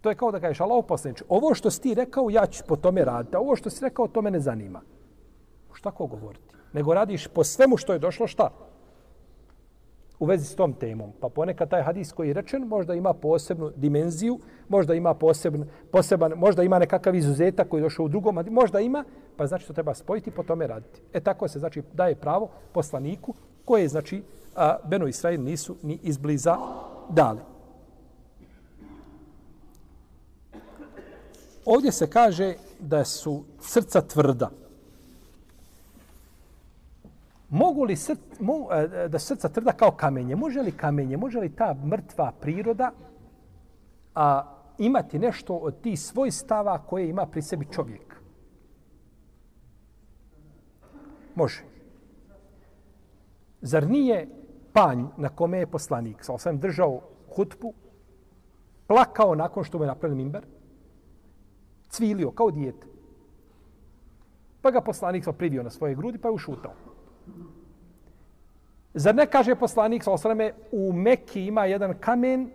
To 0.00 0.08
je 0.08 0.14
kao 0.14 0.30
da 0.32 0.40
kažeš, 0.40 0.60
Allah 0.60 0.84
poslaniče, 0.88 1.24
ovo 1.28 1.54
što 1.54 1.70
si 1.70 1.80
ti 1.80 1.94
rekao, 1.94 2.30
ja 2.30 2.46
ću 2.46 2.64
po 2.66 2.76
tome 2.76 3.04
raditi, 3.04 3.36
a 3.36 3.40
ovo 3.40 3.56
što 3.56 3.70
si 3.70 3.84
rekao, 3.84 4.08
to 4.08 4.22
mene 4.22 4.40
zanima. 4.40 4.80
Šta 5.72 5.90
ko 5.90 6.06
govoriti? 6.06 6.54
Nego 6.72 6.94
radiš 6.94 7.26
po 7.26 7.44
svemu 7.44 7.76
što 7.76 7.92
je 7.92 7.98
došlo, 7.98 8.26
šta? 8.26 8.50
U 10.18 10.24
vezi 10.24 10.44
s 10.44 10.54
tom 10.54 10.72
temom. 10.72 11.12
Pa 11.20 11.28
ponekad 11.28 11.70
taj 11.70 11.82
hadis 11.82 12.12
koji 12.12 12.28
je 12.28 12.34
rečen 12.34 12.62
možda 12.62 12.94
ima 12.94 13.12
posebnu 13.12 13.70
dimenziju, 13.76 14.38
možda 14.68 14.94
ima 14.94 15.14
posebn, 15.14 15.64
poseban, 15.92 16.32
možda 16.36 16.62
ima 16.62 16.78
nekakav 16.78 17.14
izuzetak 17.14 17.68
koji 17.68 17.80
je 17.80 17.82
došao 17.82 18.04
u 18.04 18.08
drugom, 18.08 18.44
možda 18.50 18.80
ima, 18.80 19.04
pa 19.36 19.46
znači 19.46 19.66
to 19.66 19.72
treba 19.72 19.94
spojiti 19.94 20.30
po 20.30 20.42
tome 20.42 20.66
raditi. 20.66 21.00
E 21.12 21.20
tako 21.20 21.48
se 21.48 21.58
znači 21.58 21.82
daje 21.92 22.14
pravo 22.14 22.48
poslaniku 22.72 23.34
koje 23.64 23.88
znači 23.88 24.22
a, 24.56 24.76
Beno 24.84 25.06
Israil 25.06 25.42
nisu 25.42 25.76
ni 25.82 25.98
izbliza 26.02 26.56
dali. 27.10 27.49
Ovdje 31.64 31.92
se 31.92 32.10
kaže 32.10 32.54
da 32.80 33.04
su 33.04 33.44
srca 33.60 34.00
tvrda. 34.00 34.50
Mogu 37.48 37.84
li 37.84 37.96
src, 37.96 38.18
mo, 38.40 38.68
e, 38.72 39.08
da 39.08 39.18
srca 39.18 39.48
tvrda 39.48 39.72
kao 39.72 39.90
kamenje? 39.90 40.36
Može 40.36 40.62
li 40.62 40.72
kamenje, 40.72 41.16
može 41.16 41.40
li 41.40 41.56
ta 41.56 41.74
mrtva 41.84 42.32
priroda 42.40 42.92
a, 44.14 44.56
imati 44.78 45.18
nešto 45.18 45.54
od 45.54 45.80
tih 45.80 46.00
svojstava 46.00 46.78
koje 46.78 47.08
ima 47.08 47.26
pri 47.26 47.42
sebi 47.42 47.66
čovjek? 47.72 48.16
Može. 51.34 51.62
Zar 53.60 53.88
nije 53.88 54.28
panj 54.72 55.04
na 55.16 55.28
kome 55.28 55.58
je 55.58 55.66
poslanik, 55.66 56.24
sa 56.24 56.32
osam 56.32 56.58
držao 56.58 57.00
hutbu, 57.34 57.74
plakao 58.86 59.34
nakon 59.34 59.64
što 59.64 59.78
mu 59.78 59.84
je 59.84 59.88
napravljen 59.88 60.16
mimber? 60.16 60.46
Cvilio 61.90 62.30
kao 62.30 62.50
dijete. 62.50 62.86
Pa 64.62 64.70
ga 64.70 64.80
poslanik 64.80 65.24
sa 65.24 65.32
privio 65.32 65.62
na 65.62 65.70
svoje 65.70 65.94
grudi 65.94 66.18
pa 66.18 66.28
je 66.28 66.32
ušutao. 66.32 66.72
Zar 68.94 69.14
ne 69.14 69.26
kaže 69.26 69.54
poslanik 69.54 70.02
sa 70.02 70.12
osrame 70.12 70.52
u 70.72 70.92
Mekki 70.92 71.46
ima 71.46 71.64
jedan 71.64 71.94
kamen 72.00 72.50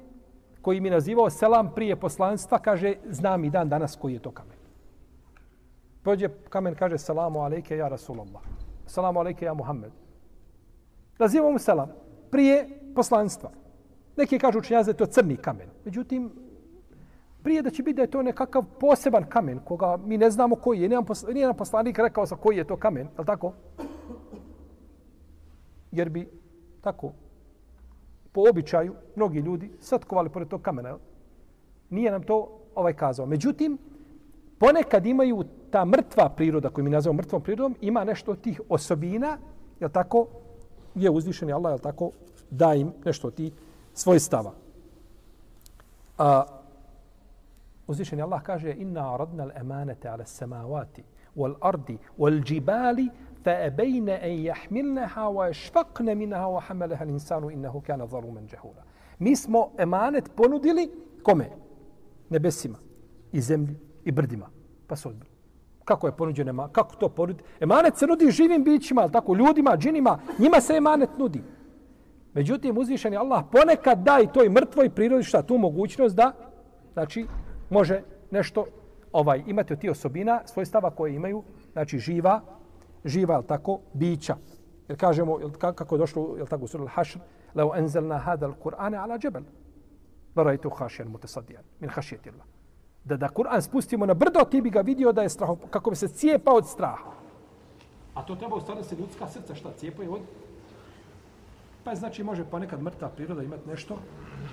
koji 0.61 0.81
mi 0.81 0.89
nazivao 0.89 1.29
selam 1.29 1.71
prije 1.75 1.95
poslanstva, 1.95 2.59
kaže 2.59 2.95
znam 3.09 3.43
i 3.43 3.49
dan 3.49 3.69
danas 3.69 3.95
koji 3.95 4.13
je 4.13 4.19
to 4.19 4.31
kamen. 4.31 4.57
Pođe 6.03 6.29
kamen 6.49 6.75
kaže 6.75 6.97
selamu 6.97 7.39
alejke 7.39 7.77
ja 7.77 7.87
Rasulallah. 7.87 8.41
Selamu 8.85 9.19
alejke 9.19 9.45
ja 9.45 9.53
Muhammed. 9.53 9.91
Nazivao 11.19 11.51
mu 11.51 11.59
selam 11.59 11.91
prije 12.31 12.79
poslanstva. 12.95 13.51
Neki 14.17 14.39
kažu 14.39 14.59
učenjaci 14.59 14.85
da 14.85 14.91
je 14.91 14.97
to 14.97 15.05
crni 15.05 15.37
kamen. 15.37 15.67
Međutim, 15.85 16.31
prije 17.45 17.61
da 17.61 17.69
će 17.69 17.83
biti 17.83 17.95
da 17.95 18.01
je 18.01 18.11
to 18.11 18.23
nekakav 18.23 18.63
poseban 18.79 19.25
kamen 19.29 19.59
koga 19.59 19.97
mi 20.05 20.17
ne 20.17 20.31
znamo 20.31 20.55
koji 20.55 20.81
je. 20.81 20.89
Nije 21.33 21.53
poslanik 21.53 21.97
rekao 21.97 22.25
sa 22.25 22.35
koji 22.35 22.57
je 22.57 22.63
to 22.67 22.77
kamen, 22.77 23.07
je 23.19 23.25
tako? 23.25 23.53
Jer 25.91 26.09
bi 26.09 26.27
tako 26.81 27.11
po 28.31 28.49
običaju 28.49 28.95
mnogi 29.15 29.39
ljudi 29.39 29.69
satkovali 29.79 30.29
pored 30.29 30.47
tog 30.47 30.61
kamena. 30.61 30.97
Nije 31.89 32.11
nam 32.11 32.23
to 32.23 32.49
ovaj 32.75 32.93
kazao. 32.93 33.25
Međutim, 33.25 33.77
ponekad 34.57 35.05
imaju 35.05 35.43
ta 35.71 35.85
mrtva 35.85 36.29
priroda 36.29 36.69
koju 36.69 36.85
mi 36.85 36.89
nazivamo 36.89 37.17
mrtvom 37.17 37.41
prirodom, 37.41 37.75
ima 37.81 38.03
nešto 38.03 38.31
od 38.31 38.41
tih 38.41 38.61
osobina, 38.69 39.37
je 39.79 39.89
tako, 39.89 40.27
je 40.95 41.09
uzvišeni 41.09 41.53
Allah, 41.53 41.73
je 41.73 41.81
tako, 41.81 42.11
da 42.49 42.73
im 42.73 42.91
nešto 43.05 43.27
od 43.27 43.35
tih 43.35 43.53
svoj 43.93 44.19
stava. 44.19 44.51
A, 46.17 46.43
Uzvišeni 47.87 48.21
Allah 48.21 48.41
kaže 48.41 48.73
inna 48.73 49.13
aradna 49.13 49.43
al-amanata 49.43 50.13
ala 50.13 50.25
samawati 50.25 51.03
wal 51.35 51.55
ardi 51.61 51.97
wal 52.17 52.43
jibali 52.43 53.09
fa 53.43 53.51
abayna 53.51 54.13
an 54.13 54.31
yahmilnaha 54.31 55.29
wa 55.29 55.49
ashfaqna 55.49 56.15
minha 56.15 56.47
wa 56.47 56.61
hamalaha 56.61 57.03
al-insanu 57.05 57.51
innahu 57.51 57.81
kana 57.81 58.07
zaluman 58.07 58.47
jahula. 58.47 58.83
Mi 59.19 59.35
smo 59.35 59.71
emanet 59.77 60.31
ponudili 60.35 60.91
kome? 61.23 61.49
Nebesima 62.29 62.77
i 63.31 63.41
zemlji 63.41 63.75
i 64.03 64.11
brdima. 64.11 64.49
Pa 64.87 64.95
su 64.95 65.09
odbili. 65.09 65.31
Kako 65.85 66.07
je 66.07 66.17
ponuđen 66.17 66.49
emanet? 66.49 66.75
Kako 66.75 66.95
to 66.95 67.09
ponudi? 67.09 67.43
Emanet 67.59 67.97
se 67.97 68.07
nudi 68.07 68.31
živim 68.31 68.63
bićima, 68.63 69.01
ali 69.01 69.11
tako, 69.11 69.35
ljudima, 69.35 69.77
džinima, 69.77 70.19
njima 70.39 70.61
se 70.61 70.73
emanet 70.73 71.09
nudi. 71.17 71.43
Međutim, 72.33 72.77
uzvišeni 72.77 73.17
Allah 73.17 73.43
ponekad 73.51 73.99
da 74.03 74.19
i 74.19 74.27
toj 74.33 74.49
mrtvoj 74.49 74.89
prirodi 74.89 75.23
šta 75.23 75.41
tu 75.41 75.57
mogućnost 75.57 76.15
da, 76.15 76.31
znači, 76.93 77.25
može 77.69 78.01
nešto 78.31 78.65
ovaj 79.11 79.43
imati 79.47 79.73
od 79.73 79.79
tih 79.79 79.91
osobina 79.91 80.41
svojstava 80.45 80.91
koje 80.91 81.15
imaju 81.15 81.43
znači 81.73 81.99
živa 81.99 82.41
živa 83.05 83.35
al 83.35 83.43
tako 83.43 83.79
bića. 83.93 84.35
Jer 84.87 84.99
kažemo 84.99 85.39
jel, 85.39 85.51
kako 85.51 85.95
je 85.95 85.99
došlo 85.99 86.33
jel 86.37 86.47
tako 86.47 86.67
sura 86.67 86.83
al-hashr 86.83 87.17
law 87.55 87.77
anzalna 87.77 88.17
hada 88.17 88.47
al-qur'ana 88.47 89.03
ala 89.03 89.17
jabal 89.23 89.43
la 90.35 90.43
ra'aytu 90.43 90.69
khashiyan 90.69 91.07
mutasaddian 91.07 91.63
min 91.79 91.89
khashyati 91.89 92.29
Allah. 92.29 92.45
Da 93.03 93.17
da 93.17 93.29
Kur'an 93.29 93.61
spustimo 93.61 94.05
na 94.05 94.13
brdo 94.13 94.45
ti 94.51 94.61
bi 94.61 94.69
ga 94.69 94.81
vidio 94.81 95.11
da 95.11 95.21
je 95.21 95.29
strah 95.29 95.49
kako 95.69 95.89
bi 95.89 95.95
se 95.95 96.07
cijepa 96.07 96.51
od 96.51 96.67
straha. 96.67 97.11
A 98.13 98.23
to 98.23 98.35
treba 98.35 98.55
u 98.55 98.61
stvari 98.61 98.83
se 98.83 98.95
ljudska 98.95 99.27
srca 99.27 99.55
šta 99.55 99.69
cijepaju 99.77 100.13
od? 100.13 100.21
Pa 101.83 101.95
znači 101.95 102.23
može 102.23 102.43
ponekad 102.43 102.81
mrtva 102.81 103.09
priroda 103.09 103.43
imati 103.43 103.69
nešto 103.69 103.97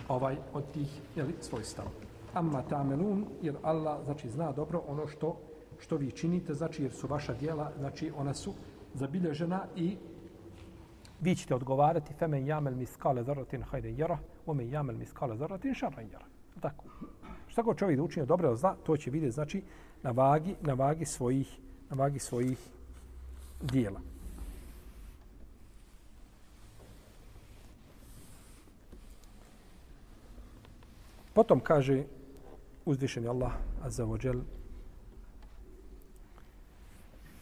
ovaj 0.09 0.37
od 0.55 0.65
tih 0.73 1.01
jeli, 1.17 1.35
svojstava. 1.41 1.89
Amma 2.35 2.63
tamelun, 2.63 3.27
jer 3.43 3.57
Allah 3.63 4.05
znači 4.05 4.31
zna 4.31 4.53
dobro 4.53 4.83
ono 4.89 5.07
što 5.07 5.37
što 5.83 5.97
vi 5.97 6.11
činite, 6.11 6.55
znači 6.55 6.83
jer 6.83 6.93
su 6.93 7.07
vaša 7.07 7.35
dijela, 7.35 7.73
znači 7.79 8.13
ona 8.17 8.35
su 8.35 8.55
zabilježena 8.95 9.65
i 9.77 9.97
vi 11.21 11.37
ćete 11.37 11.55
odgovarati 11.55 12.15
femen 12.15 12.47
jamel 12.47 12.75
miskale 12.75 13.25
zarratin 13.25 13.63
hajde 13.63 13.95
jara, 13.97 14.19
omen 14.47 14.71
jamel 14.71 14.97
miskale 14.97 15.37
zarratin 15.37 15.75
sharran 15.75 16.07
jara. 16.13 16.25
Tako. 16.61 16.85
Šta 17.47 17.63
god 17.63 17.79
čovjek 17.79 17.97
da 17.97 18.03
učinio 18.03 18.27
dobro 18.27 18.57
zna, 18.57 18.75
to 18.87 18.97
će 18.97 19.11
vidjeti 19.11 19.35
znači 19.35 19.63
na 20.03 20.11
vagi, 20.11 20.55
na 20.61 20.75
vagi 20.75 21.05
svojih, 21.05 21.59
na 21.91 21.97
vagi 21.97 22.19
svojih 22.19 22.59
dijela. 23.61 24.01
Potom 31.35 31.61
kaže 31.61 32.05
uzvišeni 32.86 33.28
Allah 33.28 33.52
azza 33.84 34.06
wa 34.06 34.18
jal 34.24 34.42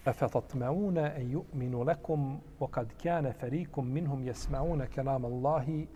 أفتطمعون 0.07 0.97
أن 0.97 1.31
يؤمنوا 1.31 1.86
لكم 1.86 2.39
وقد 2.59 2.91
كان 3.03 3.31
فريق 3.31 3.79
منهم 3.79 4.23
يسمعون 4.23 4.86
كلام 4.86 5.25
الله 5.25 5.88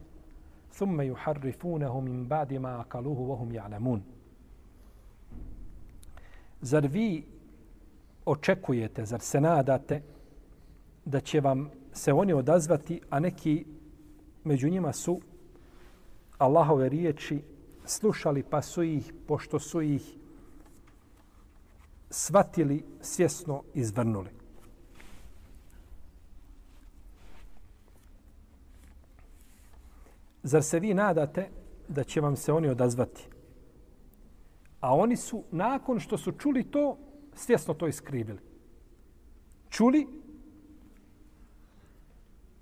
ثم 0.72 1.02
يحرفونه 1.02 2.00
من 2.00 2.28
بعد 2.28 2.54
ما 2.54 2.70
عقلوه 2.70 3.20
وهم 3.20 3.52
يعلمون 3.52 4.04
Zar 6.62 6.88
vi 6.88 7.26
očekujete, 8.26 9.06
zar 9.06 9.20
se 9.20 9.42
nadate 9.42 10.02
da 11.06 11.20
će 11.20 11.40
vam 11.40 11.70
se 11.94 12.14
oni 12.14 12.34
odazvati, 12.34 13.02
a 13.10 13.20
neki 13.20 13.66
među 14.44 14.70
njima 14.70 14.94
su 14.94 15.22
Allahove 16.38 16.90
riječi 16.90 17.42
slušali 17.85 18.43
pa 18.43 18.63
su 18.63 18.83
ih, 18.83 19.13
pošto 19.27 19.59
su 19.59 19.83
ih 19.83 20.15
svatili, 22.11 22.85
svjesno 23.01 23.63
izvrnuli. 23.75 24.31
Zar 30.43 30.63
se 30.63 30.81
vi 30.81 30.95
nadate 30.95 31.49
da 31.89 32.05
će 32.05 32.21
vam 32.21 32.37
se 32.37 32.53
oni 32.53 32.69
odazvati? 32.69 33.29
A 34.81 34.95
oni 34.95 35.17
su, 35.17 35.45
nakon 35.51 36.01
što 36.01 36.19
su 36.19 36.33
čuli 36.33 36.65
to, 36.65 36.99
svjesno 37.35 37.75
to 37.75 37.87
iskrivili. 37.87 38.39
Čuli, 39.71 40.07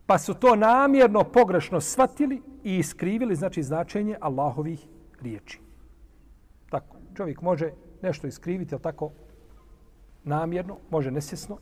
pa 0.07 0.19
su 0.19 0.35
to 0.35 0.57
namjerno 0.57 1.25
pogrešno 1.25 1.81
svatili 1.81 2.43
i 2.65 2.77
iskrivili, 2.77 3.37
znači 3.37 3.63
značenje 3.63 4.17
Allahovih 4.21 4.87
riječi. 5.23 5.61
Tako, 6.71 6.97
čovjek 7.15 7.43
može 7.43 7.71
nešto 8.03 8.27
iskriviti, 8.27 8.75
ali 8.75 8.83
tako 8.83 9.11
namjerno, 10.25 10.79
može 10.91 11.11
nesjesno. 11.11 11.59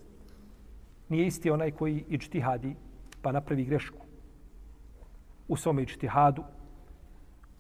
Nije 1.09 1.27
isti 1.27 1.51
onaj 1.51 1.71
koji 1.71 2.05
ičtihadi 2.09 2.77
pa 3.23 3.33
napravi 3.33 3.65
grešku. 3.65 4.07
U 5.49 5.57
svome 5.57 5.83
ičtihadu, 5.83 6.45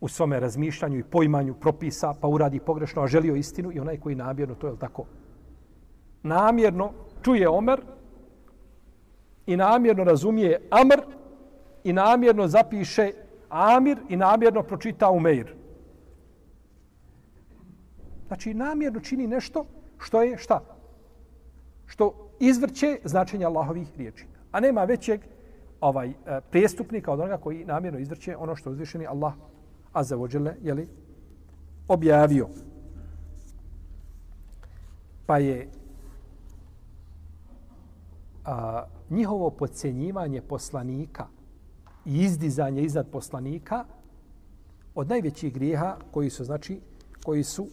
u 0.00 0.08
svome 0.08 0.40
razmišljanju 0.40 0.98
i 0.98 1.04
poimanju 1.04 1.54
propisa, 1.54 2.14
pa 2.20 2.28
uradi 2.28 2.60
pogrešno, 2.60 3.02
a 3.02 3.06
želio 3.06 3.34
istinu 3.34 3.72
i 3.72 3.80
onaj 3.80 3.96
koji 4.00 4.14
namjerno, 4.14 4.54
to 4.54 4.66
je 4.66 4.78
tako. 4.78 5.04
Namjerno 6.22 6.92
čuje 7.22 7.48
Omer 7.48 7.80
i 9.46 9.56
namjerno 9.56 10.04
razumije 10.04 10.60
Amr 10.70 11.00
i 11.84 11.92
namjerno 11.92 12.48
zapiše 12.48 13.12
Amir 13.48 13.98
i 14.08 14.16
namjerno 14.16 14.62
pročita 14.62 15.10
Umeir. 15.10 15.54
Znači, 18.30 18.54
namjerno 18.54 19.00
čini 19.00 19.26
nešto 19.26 19.64
što 19.98 20.22
je 20.22 20.38
šta? 20.38 20.60
Što 21.86 22.30
izvrće 22.40 22.98
značenje 23.04 23.44
Allahovih 23.44 23.88
riječi. 23.96 24.26
A 24.52 24.60
nema 24.60 24.84
većeg 24.84 25.20
ovaj 25.80 26.08
e, 26.08 26.14
prijestupnika 26.50 27.12
od 27.12 27.20
onoga 27.20 27.36
koji 27.36 27.64
namjerno 27.64 27.98
izvrće 27.98 28.36
ono 28.36 28.56
što 28.56 28.70
uzvišeni 28.70 29.06
Allah 29.06 29.34
azza 29.92 30.16
wa 30.16 30.54
je 30.62 30.74
li 30.74 30.88
objavio. 31.88 32.48
Pa 35.26 35.38
je 35.38 35.68
a, 38.44 38.84
njihovo 39.10 39.50
podcjenjivanje 39.50 40.42
poslanika 40.42 41.26
i 42.04 42.18
izdizanje 42.18 42.82
iznad 42.82 43.10
poslanika 43.10 43.84
od 44.94 45.08
najvećih 45.08 45.54
grijeha 45.54 45.96
koji 46.10 46.30
su 46.30 46.44
znači 46.44 46.80
koji 47.24 47.44
su 47.44 47.66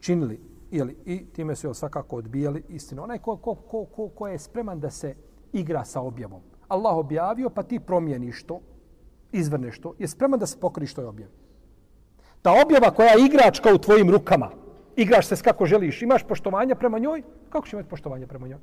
činili 0.00 0.40
ili 0.70 0.96
i 1.04 1.26
time 1.26 1.56
su 1.56 1.74
svakako 1.74 2.16
odbijali 2.16 2.62
istinu. 2.68 3.02
Onaj 3.02 3.18
ko, 3.18 3.36
ko, 3.36 3.54
ko, 3.54 3.84
ko, 3.84 4.08
ko 4.08 4.28
je 4.28 4.38
spreman 4.38 4.80
da 4.80 4.90
se 4.90 5.14
igra 5.52 5.84
sa 5.84 6.00
objavom. 6.00 6.40
Allah 6.68 6.96
objavio, 6.96 7.50
pa 7.50 7.62
ti 7.62 7.80
promijeniš 7.80 8.42
to, 8.42 8.60
izvrneš 9.32 9.78
to, 9.78 9.94
je 9.98 10.08
spreman 10.08 10.40
da 10.40 10.46
se 10.46 10.60
pokori 10.60 10.86
što 10.86 11.00
je 11.00 11.08
objavio. 11.08 11.34
Ta 12.42 12.52
objava 12.64 12.90
koja 12.90 13.08
je 13.08 13.26
igračka 13.26 13.74
u 13.74 13.78
tvojim 13.78 14.10
rukama, 14.10 14.50
igraš 14.96 15.26
se 15.26 15.36
s 15.36 15.42
kako 15.42 15.66
želiš, 15.66 16.02
imaš 16.02 16.24
poštovanje 16.24 16.74
prema 16.74 16.98
njoj, 16.98 17.22
kako 17.48 17.66
će 17.66 17.76
imati 17.76 17.88
poštovanje 17.88 18.26
prema 18.26 18.48
njoj? 18.48 18.58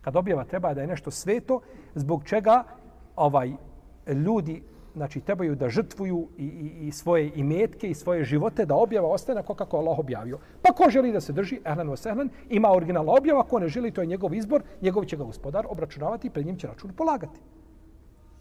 Kad 0.00 0.16
objava 0.16 0.44
treba 0.44 0.74
da 0.74 0.80
je 0.80 0.86
nešto 0.86 1.10
sveto, 1.10 1.60
zbog 1.94 2.24
čega 2.24 2.64
ovaj 3.16 3.52
ljudi 4.06 4.62
znači 4.94 5.20
trebaju 5.20 5.54
da 5.54 5.68
žrtvuju 5.68 6.28
i, 6.38 6.44
i, 6.44 6.86
i 6.86 6.92
svoje 6.92 7.32
imetke 7.34 7.90
i 7.90 7.94
svoje 7.94 8.24
živote 8.24 8.66
da 8.66 8.74
objava 8.74 9.08
ostane 9.08 9.40
kako 9.40 9.54
kako 9.54 9.76
Allah 9.76 9.98
objavio. 9.98 10.38
Pa 10.62 10.72
ko 10.72 10.90
želi 10.90 11.12
da 11.12 11.20
se 11.20 11.32
drži, 11.32 11.60
ehlan 11.64 11.88
wa 11.88 11.96
sehlan, 11.96 12.28
ima 12.48 12.72
originalna 12.72 13.12
objava, 13.12 13.42
ko 13.42 13.58
ne 13.58 13.68
želi, 13.68 13.90
to 13.90 14.00
je 14.00 14.06
njegov 14.06 14.34
izbor, 14.34 14.62
njegov 14.80 15.04
će 15.04 15.16
ga 15.16 15.24
gospodar 15.24 15.66
obračunavati 15.68 16.26
i 16.26 16.30
pred 16.30 16.46
njim 16.46 16.56
će 16.56 16.66
račun 16.66 16.92
polagati. 16.92 17.40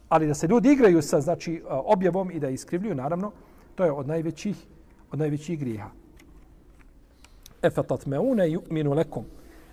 Ali 0.10 0.28
da 0.28 0.34
se 0.34 0.48
ljudi 0.48 0.72
igraju 0.72 1.02
sa 1.02 1.22
znači 1.22 1.62
objavom 1.70 2.32
i 2.32 2.40
da 2.40 2.50
iskrivljuju, 2.50 2.96
naravno, 2.96 3.32
to 3.76 3.86
je 3.86 3.92
od 3.92 4.08
najvećih, 4.08 4.66
od 5.12 5.20
najvećih 5.20 5.60
grijeha. 5.60 5.90
Efetat 7.62 8.06
meune 8.06 8.50
yu'minu 8.50 8.96
lekum. 8.96 9.26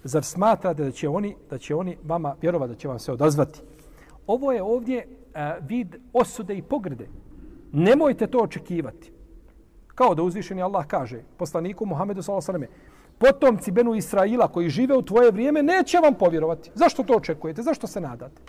Zar 0.05 0.24
smatrate 0.24 0.85
da 0.85 0.91
će 0.91 1.09
oni, 1.09 1.35
da 1.51 1.59
će 1.59 1.74
oni 1.74 1.97
vama 2.05 2.35
vjerovati 2.43 2.72
da 2.72 2.79
će 2.79 2.89
vam 2.89 2.99
se 2.99 3.12
odazvati? 3.12 3.61
Ovo 4.27 4.53
je 4.53 4.62
ovdje 4.62 5.07
E, 5.37 5.61
vid 5.68 5.97
osude 6.12 6.55
i 6.57 6.62
pogrde. 6.62 7.09
Nemojte 7.72 8.26
to 8.26 8.39
očekivati. 8.39 9.12
Kao 9.95 10.14
da 10.14 10.22
uzvišeni 10.22 10.62
Allah 10.62 10.87
kaže 10.87 11.22
poslaniku 11.37 11.87
Muhammedu 11.87 12.22
s.a.v. 12.22 12.66
Potomci 13.18 13.70
Benu 13.70 13.95
Israila 13.95 14.49
koji 14.49 14.68
žive 14.68 14.97
u 14.97 15.03
tvoje 15.03 15.30
vrijeme 15.30 15.62
neće 15.62 15.99
vam 15.99 16.14
povjerovati. 16.14 16.70
Zašto 16.74 17.03
to 17.03 17.16
očekujete? 17.16 17.62
Zašto 17.62 17.87
se 17.87 18.01
nadate? 18.01 18.43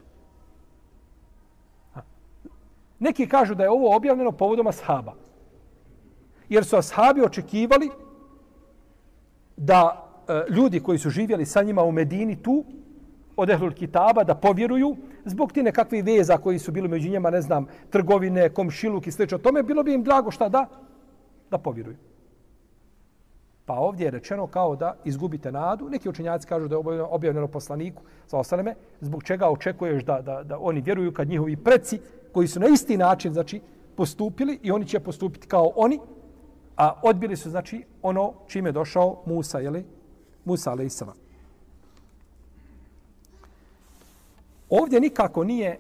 Neki 3.00 3.28
kažu 3.28 3.56
da 3.56 3.64
je 3.64 3.70
ovo 3.70 3.96
objavljeno 3.96 4.32
povodom 4.32 4.68
ashaba. 4.68 5.14
Jer 6.50 6.66
su 6.66 6.76
ashabi 6.76 7.22
očekivali 7.22 7.90
da 9.58 10.08
e, 10.28 10.44
ljudi 10.50 10.80
koji 10.80 11.00
su 11.00 11.10
živjeli 11.10 11.46
sa 11.46 11.64
njima 11.64 11.84
u 11.84 11.92
Medini 11.92 12.44
tu 12.44 12.66
od 13.38 13.50
Ehlul 13.50 13.72
Kitaba 13.72 14.24
da 14.24 14.36
povjeruju 14.36 14.96
zbog 15.26 15.52
ti 15.52 15.64
nekakvih 15.64 16.04
veza 16.04 16.38
koji 16.38 16.60
su 16.60 16.72
bili 16.72 16.88
među 16.88 17.10
njima, 17.10 17.30
ne 17.30 17.42
znam, 17.42 17.68
trgovine, 17.90 18.50
komšiluk 18.50 19.08
i 19.08 19.12
slično 19.12 19.38
tome, 19.38 19.64
bilo 19.64 19.84
bi 19.84 19.94
im 19.94 20.04
drago 20.04 20.32
šta 20.32 20.50
da? 20.50 20.66
Da 21.52 21.58
povjeruju. 21.58 21.98
Pa 23.66 23.74
ovdje 23.74 24.06
je 24.06 24.12
rečeno 24.12 24.48
kao 24.48 24.76
da 24.76 24.96
izgubite 25.06 25.52
nadu. 25.52 25.90
Neki 25.90 26.10
učenjaci 26.10 26.48
kažu 26.48 26.68
da 26.68 26.76
je 26.76 27.04
objavljeno 27.04 27.48
poslaniku 27.48 28.02
za 28.28 28.38
osaleme, 28.38 28.76
zbog 29.02 29.24
čega 29.24 29.50
očekuješ 29.50 30.04
da, 30.04 30.22
da, 30.22 30.44
da 30.44 30.60
oni 30.60 30.82
vjeruju 30.82 31.14
kad 31.14 31.28
njihovi 31.30 31.56
preci 31.56 32.00
koji 32.32 32.48
su 32.48 32.60
na 32.60 32.68
isti 32.68 32.98
način 32.98 33.34
znači, 33.34 33.62
postupili 33.96 34.60
i 34.64 34.72
oni 34.72 34.86
će 34.86 35.00
postupiti 35.00 35.48
kao 35.48 35.72
oni, 35.76 36.00
a 36.78 36.94
odbili 37.04 37.36
su 37.36 37.50
znači 37.50 37.84
ono 38.02 38.34
čime 38.48 38.70
je 38.70 38.74
došao 38.74 39.22
Musa, 39.26 39.60
jeli? 39.60 39.86
Musa, 40.46 40.72
ali 40.72 40.86
i 40.86 40.90
Ovdje 44.70 45.00
nikako 45.00 45.44
nije 45.44 45.80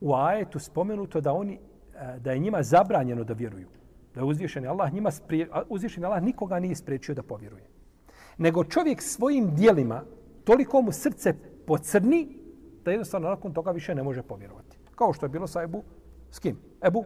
u 0.00 0.14
ajetu 0.14 0.58
spomenuto 0.58 1.20
da 1.20 1.32
oni 1.32 1.54
e, 1.54 2.18
da 2.18 2.32
je 2.32 2.38
njima 2.38 2.62
zabranjeno 2.62 3.24
da 3.24 3.32
vjeruju. 3.32 3.66
Da 4.14 4.20
je 4.20 4.24
uzvišeni 4.24 4.66
Allah 4.66 4.92
njima 4.92 5.10
sprije, 5.10 5.48
uzvišeni 5.68 6.06
Allah 6.06 6.22
nikoga 6.22 6.58
nije 6.58 6.74
spriječio 6.74 7.14
da 7.14 7.22
povjeruje. 7.22 7.64
Nego 8.38 8.64
čovjek 8.64 9.02
svojim 9.02 9.54
dijelima 9.54 10.02
toliko 10.44 10.82
mu 10.82 10.92
srce 10.92 11.34
pocrni 11.66 12.28
da 12.84 12.90
jednostavno 12.90 13.28
nakon 13.28 13.52
toga 13.52 13.70
više 13.70 13.94
ne 13.94 14.02
može 14.02 14.22
povjerovati. 14.22 14.78
Kao 14.94 15.12
što 15.12 15.26
je 15.26 15.30
bilo 15.30 15.46
sa 15.46 15.62
Ebu, 15.62 15.82
s 16.30 16.38
kim? 16.38 16.58
Ebu 16.82 17.04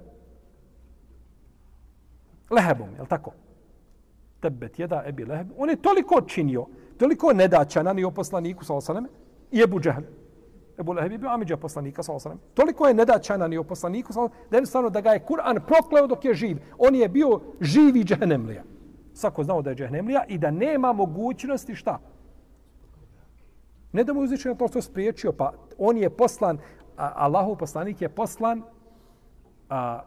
Lehebom, 2.50 2.88
je 2.94 3.00
li 3.00 3.08
tako? 3.08 3.32
Tebet 4.40 4.78
jeda 4.78 5.02
Ebi 5.06 5.24
Leheb. 5.24 5.50
On 5.56 5.70
je 5.70 5.76
toliko 5.76 6.20
činio, 6.20 6.66
toliko 6.98 7.32
nedaća 7.32 7.82
na 7.82 7.92
nijo 7.92 8.10
poslaniku, 8.10 8.64
sa 8.64 8.74
osaneme, 8.74 9.08
i 9.52 9.62
Ebu 9.62 9.80
Džehl. 9.80 10.02
Ebu 10.78 10.92
Leheb 10.92 11.12
je 11.12 11.18
bio 11.18 11.30
Amidža 11.30 11.56
poslanika, 11.56 12.02
sallallahu 12.02 12.28
alejhi 12.28 12.38
ve 12.38 12.42
sellem. 12.42 12.54
Toliko 12.54 12.88
je 12.88 12.94
nedaćana 12.94 13.48
ni 13.48 13.58
o 13.58 13.64
poslaniku, 13.64 14.12
sallallahu 14.12 14.34
alejhi 14.34 14.40
ve 14.40 14.46
sellem, 14.46 14.50
da 14.50 14.56
jednostavno 14.56 14.90
da 14.90 15.00
ga 15.00 15.10
je 15.10 15.24
Kur'an 15.26 15.60
prokleo 15.66 16.06
dok 16.06 16.24
je 16.24 16.34
živ. 16.34 16.58
On 16.78 16.94
je 16.94 17.08
bio 17.08 17.40
živi 17.60 18.04
džehnemlija. 18.04 18.62
Svako 19.14 19.44
znao 19.44 19.62
da 19.62 19.70
je 19.70 19.76
džehnemlija 19.76 20.24
i 20.28 20.38
da 20.38 20.50
nema 20.50 20.92
mogućnosti 20.92 21.74
šta? 21.74 21.98
Ne 23.92 24.04
da 24.04 24.12
mu 24.12 24.20
uzviče 24.20 24.48
na 24.48 24.54
to 24.54 24.68
što 24.68 24.82
spriječio, 24.82 25.32
pa 25.32 25.52
on 25.78 25.96
je 25.96 26.10
poslan, 26.10 26.58
a, 26.96 27.12
Allahov 27.14 27.56
poslanik 27.56 28.02
je 28.02 28.08
poslan 28.08 28.62
a, 29.68 30.00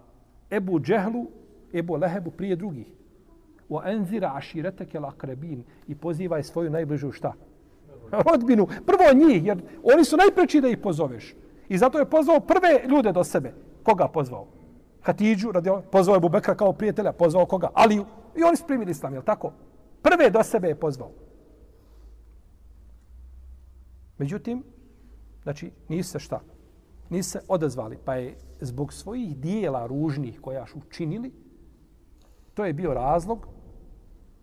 Ebu 0.52 0.80
Džehlu, 0.80 1.28
Ebu 1.74 1.96
Lehebu 1.96 2.32
prije 2.32 2.56
drugih. 2.56 2.88
Wa 3.70 3.82
anzira 3.86 4.32
ashirataka 4.36 5.00
al-aqrabin 5.00 5.62
i 5.88 5.96
pozivaj 5.96 6.44
svoju 6.44 6.70
najbližu 6.70 7.12
šta? 7.12 7.34
Rodbinu. 8.22 8.68
Prvo 8.86 9.14
njih, 9.14 9.46
jer 9.46 9.62
oni 9.84 10.06
su 10.06 10.18
najpreči 10.18 10.62
da 10.62 10.68
ih 10.68 10.78
pozoveš. 10.78 11.36
I 11.70 11.78
zato 11.78 12.00
je 12.00 12.10
pozvao 12.10 12.40
prve 12.40 12.82
ljude 12.90 13.12
do 13.12 13.24
sebe. 13.24 13.54
Koga 13.84 14.08
pozvao? 14.08 14.48
Hatidžu, 15.02 15.52
radi, 15.52 15.70
pozvao 15.92 16.16
je 16.16 16.20
Bubekra 16.20 16.56
kao 16.56 16.74
prijatelja, 16.74 17.12
pozvao 17.12 17.46
koga? 17.46 17.70
Aliju. 17.74 18.06
I 18.36 18.44
oni 18.44 18.58
su 18.58 18.64
primili 18.68 18.92
islam, 18.92 19.14
je 19.14 19.26
tako? 19.26 19.52
Prve 20.02 20.30
do 20.30 20.44
sebe 20.44 20.68
je 20.68 20.80
pozvao. 20.80 21.12
Međutim, 24.18 24.64
znači, 25.44 25.72
nisu 25.90 26.10
se 26.10 26.20
šta? 26.20 26.40
Nisu 27.10 27.30
se 27.30 27.42
odazvali, 27.48 27.98
pa 28.06 28.16
je 28.16 28.36
zbog 28.62 28.94
svojih 28.94 29.38
dijela 29.38 29.88
ružnih 29.88 30.42
koja 30.42 30.68
su 30.68 30.80
učinili, 30.88 31.32
to 32.54 32.66
je 32.66 32.74
bio 32.74 32.94
razlog 32.94 33.48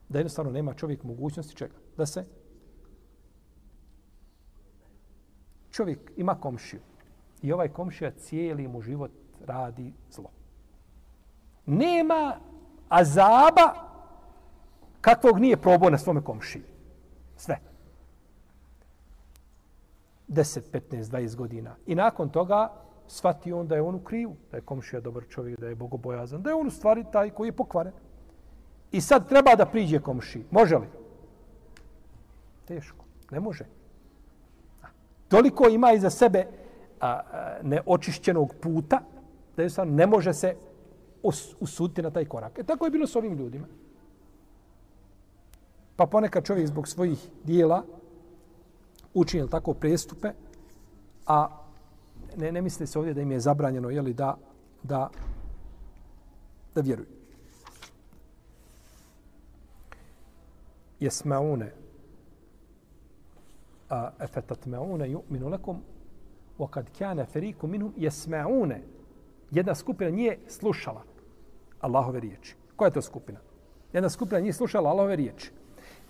da 0.09 0.19
jednostavno 0.19 0.51
nema 0.51 0.75
čovjek 0.75 1.05
mogućnosti 1.05 1.57
čega? 1.57 1.75
Da 1.97 2.07
se 2.07 2.25
čovjek 5.73 6.13
ima 6.17 6.35
komšiju 6.35 6.81
i 7.43 7.53
ovaj 7.53 7.69
komšija 7.69 8.11
cijeli 8.11 8.69
mu 8.69 8.83
život 8.83 9.11
radi 9.47 9.93
zlo. 10.11 10.31
Nema 11.67 12.37
azaba 12.89 13.75
kakvog 15.01 15.39
nije 15.39 15.57
probao 15.57 15.91
na 15.91 15.99
svome 15.99 16.25
komšiji. 16.25 16.63
Sve. 17.37 17.59
10, 20.29 20.61
15, 20.73 21.03
20 21.03 21.37
godina. 21.37 21.77
I 21.87 21.95
nakon 21.95 22.29
toga 22.29 22.73
shvati 23.07 23.53
on 23.53 23.67
da 23.69 23.75
je 23.75 23.83
on 23.83 23.95
u 23.95 24.05
krivu, 24.05 24.37
da 24.51 24.57
je 24.57 24.63
komšija 24.63 25.01
dobar 25.01 25.25
čovjek, 25.29 25.61
da 25.61 25.69
je 25.69 25.75
bogobojazan, 25.75 26.43
da 26.43 26.51
je 26.51 26.55
on 26.55 26.67
u 26.67 26.71
stvari 26.71 27.05
taj 27.13 27.31
koji 27.31 27.49
je 27.49 27.57
pokvaren. 27.57 27.93
I 28.93 29.01
sad 29.01 29.29
treba 29.29 29.55
da 29.55 29.67
priđe 29.67 29.99
komši. 29.99 30.45
Može 30.51 30.77
li? 30.77 30.87
Teško. 32.65 33.05
Ne 33.31 33.41
može. 33.41 33.65
Toliko 35.33 35.69
ima 35.69 35.93
iza 35.93 36.11
sebe 36.11 36.47
a, 37.01 37.09
a, 37.09 37.59
neočišćenog 37.63 38.55
puta 38.61 39.01
da 39.57 39.63
jednostavno 39.63 39.95
ne 39.95 40.07
može 40.07 40.33
se 40.33 40.57
us, 41.23 41.55
usuditi 41.61 42.03
na 42.03 42.11
taj 42.11 42.25
korak. 42.25 42.59
E 42.59 42.63
tako 42.63 42.85
je 42.85 42.91
bilo 42.91 43.07
s 43.07 43.17
ovim 43.17 43.33
ljudima. 43.39 43.67
Pa 45.97 46.07
ponekad 46.07 46.45
čovjek 46.45 46.67
zbog 46.67 46.89
svojih 46.89 47.29
dijela 47.45 47.85
učinjel 49.15 49.49
tako 49.49 49.75
prestupe, 49.75 50.33
a 51.27 51.49
ne, 52.37 52.53
ne 52.53 52.63
misli 52.63 52.87
se 52.87 52.99
ovdje 52.99 53.15
da 53.15 53.21
im 53.21 53.33
je 53.33 53.41
zabranjeno 53.41 53.91
jeli, 53.91 54.13
da, 54.13 54.37
da, 54.83 55.11
da 56.75 56.81
vjeruju. 56.81 57.23
jesmaune 61.01 61.73
a 63.93 64.13
efetatmaune 64.21 65.09
yu'minu 65.09 65.51
lakum 65.51 65.83
wa 66.59 66.71
kad 66.71 66.91
kana 66.99 67.27
fariqun 67.27 67.71
minhum 67.71 67.93
yasma'una 67.99 68.79
jedna 69.51 69.75
skupina 69.75 70.11
nije 70.11 70.39
slušala 70.49 71.03
Allahove 71.81 72.21
riječi 72.21 72.57
koja 72.77 72.87
je 72.87 72.93
to 72.93 73.03
skupina 73.03 73.41
jedna 73.93 74.09
skupina 74.09 74.41
nije 74.41 74.53
slušala 74.53 74.91
Allahove 74.91 75.17
riječi 75.17 75.51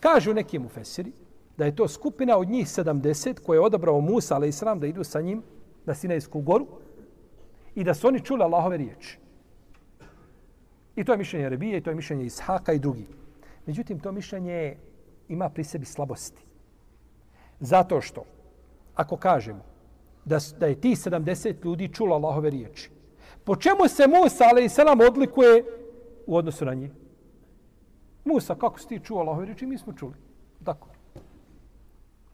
kažu 0.00 0.34
neki 0.34 0.58
mufesiri 0.58 1.12
da 1.58 1.64
je 1.64 1.76
to 1.76 1.88
skupina 1.88 2.38
od 2.38 2.48
njih 2.48 2.66
70 2.66 3.40
koje 3.40 3.56
je 3.56 3.60
odabrao 3.60 4.00
Musa 4.00 4.34
ali 4.34 4.48
islam 4.48 4.80
da 4.80 4.86
idu 4.86 5.04
sa 5.04 5.20
njim 5.20 5.42
na 5.84 5.94
Sinajsku 5.94 6.40
goru 6.40 6.66
i 7.74 7.84
da 7.84 7.94
su 7.94 8.08
oni 8.08 8.20
čuli 8.20 8.42
Allahove 8.42 8.76
riječi. 8.76 9.18
I 10.96 11.04
to 11.04 11.12
je 11.12 11.18
mišljenje 11.18 11.48
Rebije, 11.48 11.78
i 11.78 11.80
to 11.80 11.90
je 11.90 11.96
mišljenje 11.96 12.24
Ishaka 12.24 12.72
i 12.72 12.78
drugi. 12.78 13.06
Međutim, 13.66 14.00
to 14.00 14.12
mišljenje 14.12 14.76
ima 15.28 15.48
pri 15.48 15.64
sebi 15.64 15.86
slabosti. 15.86 16.44
Zato 17.62 18.00
što, 18.00 18.24
ako 18.94 19.16
kažemo 19.16 19.60
da, 20.24 20.38
da 20.58 20.66
je 20.66 20.80
ti 20.80 20.88
70 20.88 21.64
ljudi 21.64 21.88
čulo 21.88 22.14
Allahove 22.14 22.50
riječi, 22.50 22.90
po 23.44 23.56
čemu 23.56 23.88
se 23.88 24.06
Musa, 24.06 24.44
ali 24.50 24.64
i 24.64 24.68
selam, 24.68 25.00
odlikuje 25.00 25.64
u 26.26 26.36
odnosu 26.36 26.64
na 26.64 26.74
njih? 26.74 26.90
Musa, 28.24 28.54
kako 28.54 28.78
si 28.78 28.88
ti 28.88 29.00
čuo 29.04 29.20
Allahove 29.20 29.44
riječi? 29.46 29.66
Mi 29.66 29.78
smo 29.78 29.92
čuli. 29.92 30.14
Tako. 30.64 30.88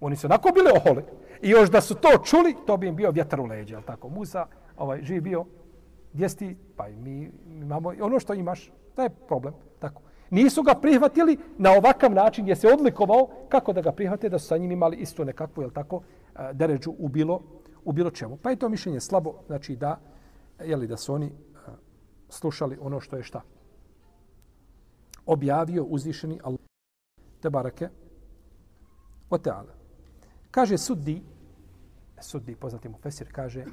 Oni 0.00 0.16
su 0.16 0.26
onako 0.26 0.50
bili 0.54 0.70
oholi. 0.76 1.04
I 1.42 1.50
još 1.50 1.70
da 1.70 1.80
su 1.80 1.94
to 1.94 2.08
čuli, 2.24 2.56
to 2.66 2.76
bi 2.76 2.86
im 2.86 2.96
bio 2.96 3.10
vjetar 3.10 3.40
u 3.40 3.44
leđe. 3.44 3.74
Jel 3.74 3.82
tako? 3.82 4.08
Musa, 4.08 4.46
ovaj, 4.76 5.02
živ 5.02 5.22
bio, 5.22 5.44
gdje 6.12 6.28
si 6.28 6.56
Pa 6.76 6.88
i 6.88 6.96
mi 6.96 7.30
imamo 7.46 7.92
ono 8.00 8.20
što 8.20 8.34
imaš. 8.34 8.72
To 8.94 9.02
je 9.02 9.10
problem. 9.10 9.54
Nisu 10.30 10.62
ga 10.62 10.74
prihvatili 10.74 11.38
na 11.58 11.70
ovakav 11.72 12.14
način 12.14 12.44
gdje 12.44 12.56
se 12.56 12.68
odlikovao 12.68 13.28
kako 13.48 13.72
da 13.72 13.80
ga 13.80 13.92
prihvate 13.92 14.28
da 14.28 14.38
su 14.38 14.46
sa 14.46 14.56
njim 14.56 14.72
imali 14.72 14.96
isto 14.96 15.24
nekakvu, 15.24 15.62
jel 15.62 15.70
tako, 15.70 16.02
e, 16.36 16.52
deređu 16.52 16.94
u 16.98 17.08
bilo, 17.08 17.40
u 17.84 17.92
bilo 17.92 18.10
čemu. 18.10 18.36
Pa 18.36 18.50
je 18.50 18.56
to 18.56 18.68
mišljenje 18.68 19.00
slabo, 19.00 19.34
znači 19.46 19.76
da, 19.76 20.00
jeli, 20.64 20.86
da 20.86 20.96
su 20.96 21.14
oni 21.14 21.26
e, 21.26 21.30
slušali 22.28 22.78
ono 22.80 23.00
što 23.00 23.16
je 23.16 23.22
šta. 23.22 23.42
Objavio 25.26 25.84
uzvišeni 25.84 26.40
Allah. 26.44 26.60
Te 27.40 27.50
barake. 27.50 27.88
O 29.30 29.38
teala. 29.38 29.74
Kaže 30.50 30.78
suddi, 30.78 31.22
suddi, 32.20 32.56
poznati 32.56 32.88
mu 32.88 32.98
Fesir, 33.02 33.28
kaže, 33.32 33.64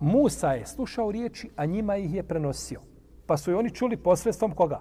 Musa 0.00 0.52
je 0.52 0.66
slušao 0.66 1.10
riječi, 1.10 1.50
a 1.56 1.66
njima 1.66 1.96
ih 1.96 2.14
je 2.14 2.22
prenosio. 2.22 2.80
Pa 3.26 3.36
su 3.36 3.50
i 3.50 3.54
oni 3.54 3.70
čuli 3.70 3.96
posredstvom 3.96 4.54
koga? 4.54 4.80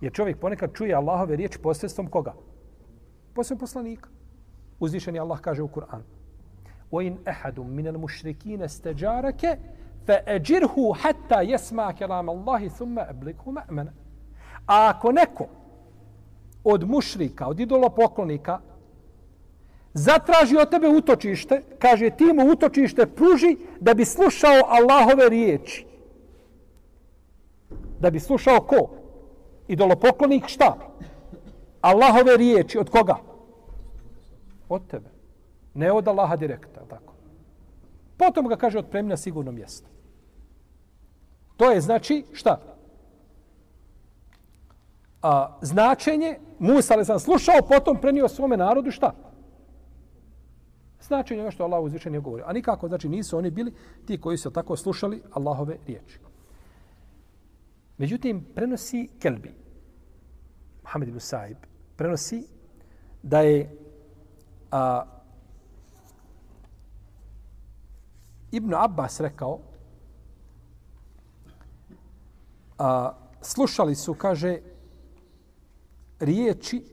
Jer 0.00 0.12
čovjek 0.12 0.38
ponekad 0.38 0.72
čuje 0.74 0.94
Allahove 0.94 1.36
riječi 1.36 1.58
posredstvom 1.58 2.06
koga? 2.06 2.34
Posredstvom 3.34 3.58
poslanika. 3.58 4.08
Uzvišeni 4.80 5.18
Allah 5.18 5.40
kaže 5.40 5.62
u 5.62 5.68
Kur'an. 5.68 6.02
وَإِنْ 6.92 7.16
أَحَدٌ 7.28 7.58
مِنَ 7.58 7.86
الْمُشْرِكِينَ 7.88 8.62
اسْتَجَارَكَ 8.62 9.58
فَأَجِرْهُ 10.06 10.94
حَتَّى 10.94 11.40
يَسْمَعَ 11.52 11.92
كَلَامَ 11.92 12.30
اللَّهِ 12.30 12.68
ثُمَّ 12.68 12.98
أَبْلِكْهُ 12.98 13.52
مَأْمَنَ 13.52 13.86
A 14.66 14.88
ako 14.88 15.12
neko 15.12 15.46
od 16.64 16.88
mušrika, 16.88 17.46
od 17.46 17.60
idolopoklonika, 17.60 18.60
zatraži 19.94 20.56
od 20.56 20.70
tebe 20.70 20.88
utočište, 20.88 21.62
kaže 21.78 22.10
ti 22.10 22.24
mu 22.24 22.52
utočište 22.52 23.06
pruži 23.06 23.56
da 23.80 23.94
bi 23.94 24.04
slušao 24.04 24.62
Allahove 24.66 25.28
riječi. 25.28 25.86
Da 28.00 28.10
bi 28.10 28.20
slušao 28.20 28.60
ko? 28.60 28.97
Idolopoklonik 29.69 30.47
šta? 30.47 30.75
Allahove 31.81 32.37
riječi 32.37 32.77
od 32.77 32.89
koga? 32.89 33.15
Od 34.69 34.87
tebe. 34.87 35.09
Ne 35.73 35.91
od 35.91 36.07
Allaha 36.07 36.35
direkta, 36.35 36.81
tako. 36.89 37.13
Potom 38.17 38.47
ga 38.47 38.55
kaže 38.55 38.79
otpremi 38.79 39.09
na 39.09 39.17
sigurno 39.17 39.51
mjesto. 39.51 39.87
To 41.57 41.71
je 41.71 41.81
znači 41.81 42.25
šta? 42.33 42.59
A, 45.21 45.57
značenje, 45.61 46.39
Musa 46.59 46.93
ali 46.93 47.05
sam 47.05 47.19
slušao, 47.19 47.55
potom 47.67 47.97
prenio 48.01 48.27
svome 48.27 48.57
narodu 48.57 48.91
šta? 48.91 49.13
Značenje 51.01 51.41
ono 51.41 51.51
što 51.51 51.63
Allah 51.63 51.83
uzvišen 51.83 52.13
je 52.13 52.19
govorio. 52.19 52.45
A 52.47 52.53
nikako, 52.53 52.87
znači 52.87 53.09
nisu 53.09 53.37
oni 53.37 53.51
bili 53.51 53.73
ti 54.05 54.21
koji 54.21 54.37
su 54.37 54.51
tako 54.51 54.75
slušali 54.75 55.21
Allahove 55.31 55.77
riječi. 55.87 56.19
Međutim, 57.99 58.45
prenosi 58.55 59.09
Kelbi, 59.19 59.53
Mohamed 60.83 61.07
ibn 61.07 61.19
Saib, 61.19 61.57
prenosi 61.95 62.43
da 63.23 63.41
je 63.41 63.77
a, 64.71 65.05
Ibn 68.51 68.73
Abbas 68.73 69.19
rekao, 69.19 69.59
a, 72.77 73.13
slušali 73.41 73.95
su, 73.95 74.13
kaže, 74.13 74.59
riječi 76.19 76.83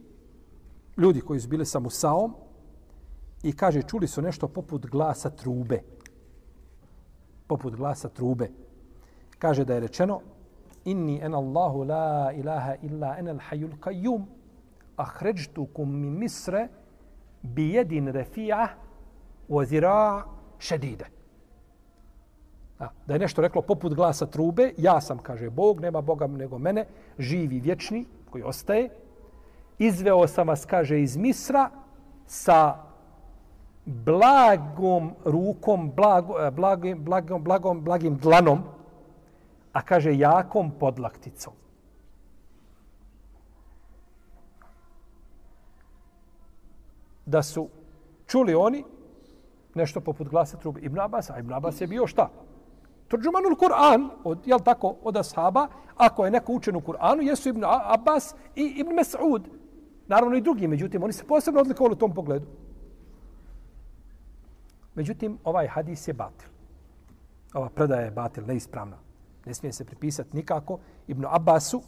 ljudi 0.96 1.20
koji 1.20 1.40
su 1.40 1.48
bili 1.48 1.66
sa 1.66 1.78
Musaom 1.78 2.34
i 3.42 3.52
kaže, 3.52 3.82
čuli 3.82 4.08
su 4.08 4.22
nešto 4.22 4.48
poput 4.48 4.86
glasa 4.86 5.30
trube. 5.30 5.82
Poput 7.46 7.76
glasa 7.76 8.08
trube. 8.08 8.50
Kaže 9.38 9.64
da 9.64 9.74
je 9.74 9.80
rečeno, 9.80 10.20
inni 10.86 11.18
en 11.22 11.34
Allahu 11.34 11.84
la 11.84 12.32
ilaha 12.32 12.76
illa 12.82 13.16
en 13.18 13.28
al 13.28 13.40
hayyul 13.50 13.74
qayyum 13.80 14.26
ahrajtukum 14.96 15.90
min 15.90 16.18
misre 16.18 16.68
bi 17.42 17.72
yadin 17.74 18.12
rafi'a 18.12 18.68
zira 19.64 20.24
šedide. 20.58 21.04
A, 22.78 22.88
da 23.06 23.14
je 23.14 23.18
nešto 23.18 23.42
reklo 23.42 23.62
poput 23.62 23.94
glasa 23.94 24.26
trube, 24.26 24.72
ja 24.78 25.00
sam, 25.00 25.18
kaže 25.18 25.50
Bog, 25.50 25.80
nema 25.80 26.00
Boga 26.00 26.26
nego 26.26 26.58
mene, 26.58 26.86
živi, 27.18 27.60
vječni, 27.60 28.04
koji 28.30 28.42
ostaje. 28.42 28.90
Izveo 29.78 30.26
sam 30.26 30.48
vas, 30.48 30.64
kaže, 30.64 31.00
iz 31.02 31.16
Misra 31.16 31.70
sa 32.26 32.76
blagom 33.84 35.10
rukom, 35.24 35.92
blago, 35.96 36.40
eh, 36.40 36.50
blagim, 36.50 37.04
blagom, 37.04 37.44
blagom, 37.44 37.80
blagim 37.84 38.16
dlanom, 38.16 38.62
a 39.76 39.82
kaže 39.82 40.16
jakom 40.16 40.70
podlakticom. 40.80 41.52
Da 47.26 47.42
su 47.42 47.68
čuli 48.26 48.54
oni 48.54 48.84
nešto 49.74 50.00
poput 50.00 50.28
glasa 50.28 50.56
trube 50.56 50.80
Ibn 50.80 51.00
Abbas, 51.00 51.30
a 51.30 51.38
Ibn 51.38 51.52
Abbas 51.52 51.80
je 51.80 51.86
bio 51.86 52.06
šta? 52.06 52.30
Turđumanul 53.08 53.56
Kur'an, 53.56 54.08
od, 54.24 54.46
jel 54.46 54.58
tako, 54.64 54.96
od 55.02 55.16
ashaba, 55.16 55.68
ako 55.96 56.24
je 56.24 56.30
neko 56.30 56.52
učen 56.52 56.76
u 56.76 56.80
Kur'anu, 56.80 57.20
jesu 57.20 57.48
Ibn 57.48 57.64
Abbas 57.64 58.34
i 58.54 58.64
Ibn 58.80 58.96
Mas'ud. 58.96 59.42
Naravno 60.06 60.36
i 60.36 60.40
drugi, 60.40 60.68
međutim, 60.68 61.02
oni 61.02 61.12
se 61.12 61.26
posebno 61.26 61.60
odlikovali 61.60 61.92
u 61.92 61.98
tom 61.98 62.14
pogledu. 62.14 62.46
Međutim, 64.94 65.38
ovaj 65.44 65.66
hadis 65.66 66.08
je 66.08 66.14
batil. 66.14 66.48
Ova 67.54 67.68
predaja 67.68 68.04
je 68.04 68.10
batil, 68.10 68.46
neispravna. 68.46 69.05
Ne 69.46 69.54
smije 69.54 69.72
se 69.72 69.84
pripisati 69.84 70.36
nikako 70.36 70.78
Ibn 71.06 71.24
Abbasu, 71.28 71.82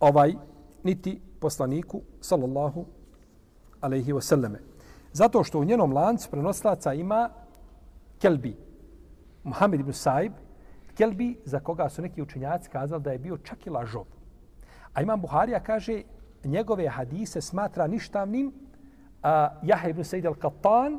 ovaj, 0.00 0.34
niti 0.82 1.20
poslaniku, 1.40 2.00
sallallahu 2.20 2.86
alaihi 3.80 4.12
wasallame. 4.12 4.58
Zato 5.12 5.44
što 5.44 5.58
u 5.58 5.64
njenom 5.64 5.92
lancu 5.92 6.30
prenoslaca 6.30 6.94
ima 6.94 7.30
Kelbi, 8.18 8.56
Muhammed 9.44 9.80
ibn 9.80 9.92
Saib, 9.92 10.32
Kelbi, 10.94 11.40
za 11.44 11.60
koga 11.60 11.88
su 11.88 12.02
neki 12.02 12.22
učenjaci 12.22 12.70
kazali 12.70 13.02
da 13.02 13.12
je 13.12 13.18
bio 13.18 13.38
čak 13.38 13.66
i 13.66 13.70
lažov. 13.70 14.04
A 14.94 15.02
imam 15.02 15.20
Buharija 15.20 15.60
kaže, 15.60 16.02
njegove 16.44 16.88
hadise 16.88 17.40
smatra 17.40 17.86
ništavnim 17.86 18.52
a, 19.22 19.48
Jahe 19.62 19.90
ibn 19.90 20.04
Said 20.04 20.24
al-Qattan 20.24 20.98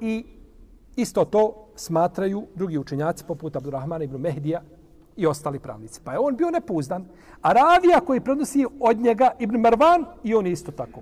i 0.00 0.26
isto 0.96 1.24
to 1.24 1.68
smatraju 1.76 2.46
drugi 2.54 2.78
učenjaci 2.78 3.24
poput 3.24 3.56
Abdurrahmana 3.56 4.04
ibn 4.04 4.16
Mehdija 4.16 4.62
i 5.16 5.26
ostali 5.26 5.58
pravnici. 5.58 6.00
Pa 6.04 6.12
je 6.12 6.18
on 6.18 6.36
bio 6.36 6.50
nepouzdan. 6.50 7.04
A 7.42 7.52
ravija 7.52 8.00
koji 8.00 8.20
prenosi 8.20 8.66
od 8.80 8.98
njega 8.98 9.30
Ibn 9.38 9.56
Mervan 9.56 10.04
i 10.24 10.34
on 10.34 10.46
isto 10.46 10.72
tako. 10.72 11.00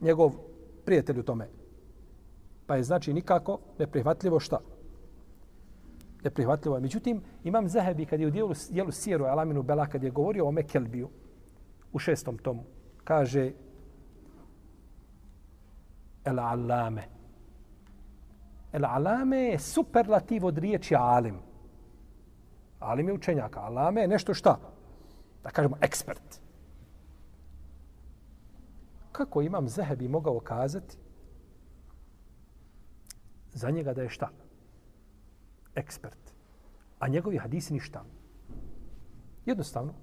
Njegov 0.00 0.32
prijatelj 0.84 1.18
u 1.18 1.22
tome. 1.22 1.48
Pa 2.66 2.76
je 2.76 2.82
znači 2.82 3.12
nikako 3.12 3.58
neprihvatljivo 3.78 4.40
šta? 4.40 4.58
Neprihvatljivo 6.24 6.76
je. 6.76 6.80
Međutim, 6.80 7.22
imam 7.44 7.68
Zahebi 7.68 8.06
kad 8.06 8.20
je 8.20 8.26
u 8.26 8.30
dijelu, 8.30 8.54
dijelu 8.70 8.90
Sijeru 8.90 9.24
Alaminu 9.24 9.62
Bela 9.62 9.86
kad 9.86 10.02
je 10.02 10.10
govorio 10.10 10.46
o 10.46 10.52
Mekelbiju 10.52 11.08
u 11.92 11.98
šestom 11.98 12.38
tomu. 12.38 12.64
Kaže 13.04 13.52
El 16.24 16.40
Alame. 16.40 17.08
El 18.72 18.84
Alame 18.84 19.38
je 19.38 19.58
superlativ 19.58 20.46
od 20.46 20.58
riječi 20.58 20.94
Alim. 20.98 21.38
Alim 22.84 23.08
je 23.08 23.14
učenjaka. 23.14 23.60
Alame 23.60 24.00
je 24.00 24.08
nešto 24.08 24.34
šta? 24.34 24.58
Da 25.42 25.50
kažemo 25.50 25.76
ekspert. 25.80 26.40
Kako 29.12 29.42
imam 29.42 29.68
Zehebi 29.68 30.08
mogao 30.08 30.40
kazati 30.40 30.96
za 33.52 33.70
njega 33.70 33.94
da 33.94 34.02
je 34.02 34.08
šta? 34.08 34.28
Ekspert. 35.74 36.34
A 36.98 37.08
njegovi 37.08 37.38
hadisi 37.38 37.72
ništa. 37.72 38.04
Jednostavno, 39.46 39.94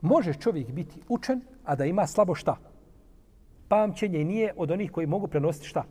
može 0.00 0.34
čovjek 0.34 0.72
biti 0.72 1.02
učen, 1.08 1.42
a 1.64 1.76
da 1.76 1.84
ima 1.84 2.06
slabo 2.06 2.34
šta? 2.34 2.56
Pamćenje 3.68 4.24
nije 4.24 4.54
od 4.56 4.70
onih 4.70 4.92
koji 4.92 5.06
mogu 5.06 5.26
prenositi 5.26 5.66
šta? 5.66 5.84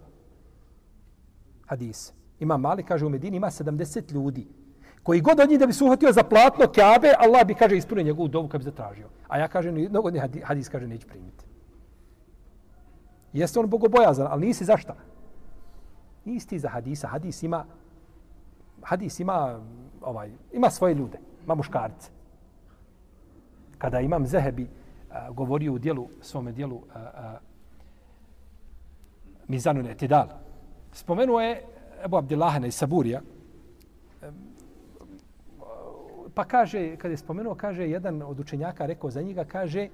Hadise. 1.66 2.14
Ima 2.40 2.58
mali, 2.58 2.84
kaže 2.84 3.06
u 3.06 3.10
Medini, 3.10 3.38
ima 3.38 3.48
70 3.48 4.14
ljudi. 4.14 4.48
Koji 5.08 5.22
god 5.22 5.40
od 5.40 5.50
njih 5.50 5.60
da 5.60 5.66
bi 5.66 5.74
se 5.74 5.84
uhvatio 5.84 6.12
za 6.12 6.24
platno 6.24 6.68
kjabe, 6.68 7.14
Allah 7.18 7.46
bi, 7.48 7.54
kaže, 7.56 7.78
ispunio 7.78 8.04
njegovu 8.04 8.28
dovu 8.28 8.48
kad 8.48 8.60
bi 8.62 8.66
zatražio. 8.66 9.08
A 9.28 9.38
ja 9.40 9.48
kažem, 9.48 9.76
mnogo 9.90 10.12
ne, 10.12 10.20
hadis, 10.44 10.70
kaže, 10.70 10.88
neće 10.88 11.08
primiti. 11.08 11.46
Jeste 13.34 13.60
on 13.60 13.70
bogobojazan, 13.70 14.28
ali 14.30 14.46
nisi 14.46 14.66
za 14.66 14.78
šta? 14.78 14.96
Nisi 16.26 16.48
ti 16.48 16.60
za 16.60 16.70
hadisa. 16.70 17.08
Hadis 17.08 17.44
ima, 17.44 17.66
hadis 18.84 19.20
ima, 19.20 19.60
ovaj, 20.02 20.32
ima 20.54 20.70
svoje 20.70 20.94
ljude, 20.94 21.20
ima 21.46 21.56
muškarce. 21.56 22.12
Kada 23.78 24.00
imam 24.00 24.28
Zehebi 24.28 24.68
a, 25.12 25.32
govorio 25.32 25.74
u 25.74 25.80
dijelu, 25.80 26.08
svome 26.22 26.52
dijelu 26.52 26.76
eh, 26.76 26.92
eh, 26.96 27.00
a, 27.00 27.22
a, 27.24 27.40
Mizanu 29.48 29.84
Netidal, 29.84 30.28
spomenuo 30.92 31.42
je 31.42 31.64
Ebu 32.06 32.18
Abdillahana 32.18 32.68
iz 32.68 32.76
Saburija, 32.76 33.22
pa 36.38 36.46
kaže, 36.46 36.98
kada 37.02 37.18
je 37.18 37.18
spomenuo, 37.18 37.56
kaže, 37.58 37.90
jedan 37.90 38.22
od 38.22 38.40
učenjaka 38.40 38.86
rekao 38.86 39.10
za 39.10 39.22
njega, 39.22 39.46
kaže, 39.46 39.90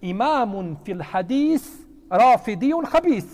imamun 0.00 0.76
fil 0.84 1.02
hadis 1.02 1.66
rafidijun 2.10 2.86
habis. 2.86 3.26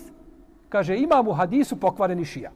Kaže, 0.69 0.97
imam 0.97 1.27
u 1.27 1.33
hadisu 1.33 1.77
pokvareni 1.77 2.25
šija. 2.25 2.51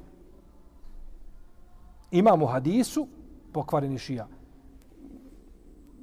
Imam 2.12 2.41
u 2.41 2.46
hadisu 2.46 3.08
pokvareni 3.54 3.98
šija. 3.98 4.28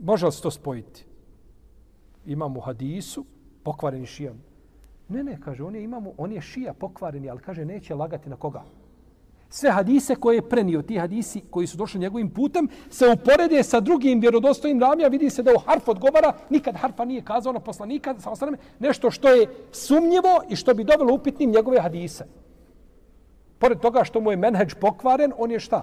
Može 0.01 0.27
li 0.27 0.33
se 0.33 0.43
to 0.43 0.51
spojiti? 0.51 1.05
Imam 2.27 2.57
u 2.57 2.61
hadisu 2.61 3.25
pokvareni 3.65 4.07
šija. 4.07 4.33
Ne, 5.09 5.25
ne, 5.25 5.41
kaže, 5.41 5.65
on 5.65 5.75
je, 5.75 5.83
imamo, 5.83 6.13
on 6.19 6.33
je 6.33 6.41
šija 6.41 6.75
pokvareni, 6.75 7.31
ali 7.31 7.43
kaže, 7.43 7.65
neće 7.65 7.95
lagati 7.95 8.31
na 8.31 8.37
koga? 8.37 8.63
Sve 9.51 9.71
hadise 9.71 10.15
koje 10.15 10.37
je 10.37 10.49
prenio, 10.49 10.83
ti 10.83 10.99
hadisi 10.99 11.41
koji 11.51 11.67
su 11.67 11.77
došli 11.77 12.01
njegovim 12.01 12.31
putem, 12.31 12.69
se 12.91 13.09
uporede 13.09 13.63
sa 13.63 13.81
drugim 13.81 14.21
vjerodostojnim 14.21 14.81
ramija, 14.81 15.09
vidi 15.09 15.31
se 15.31 15.43
da 15.43 15.55
u 15.55 15.59
harf 15.59 15.89
odgovara, 15.89 16.33
nikad 16.51 16.77
harfa 16.77 17.05
nije 17.05 17.23
kazao 17.23 17.53
na 17.53 17.61
poslanika, 17.61 18.15
sa 18.19 18.31
osaname, 18.31 18.59
nešto 18.79 19.11
što 19.11 19.29
je 19.29 19.47
sumnjivo 19.73 20.43
i 20.49 20.57
što 20.57 20.75
bi 20.75 20.85
dovelo 20.85 21.15
upitnim 21.15 21.51
njegove 21.51 21.81
hadise. 21.81 22.27
Pored 23.59 23.81
toga 23.81 24.05
što 24.05 24.21
mu 24.21 24.31
je 24.31 24.37
menheđ 24.37 24.75
pokvaren, 24.75 25.33
on 25.39 25.51
je 25.51 25.61
šta? 25.61 25.83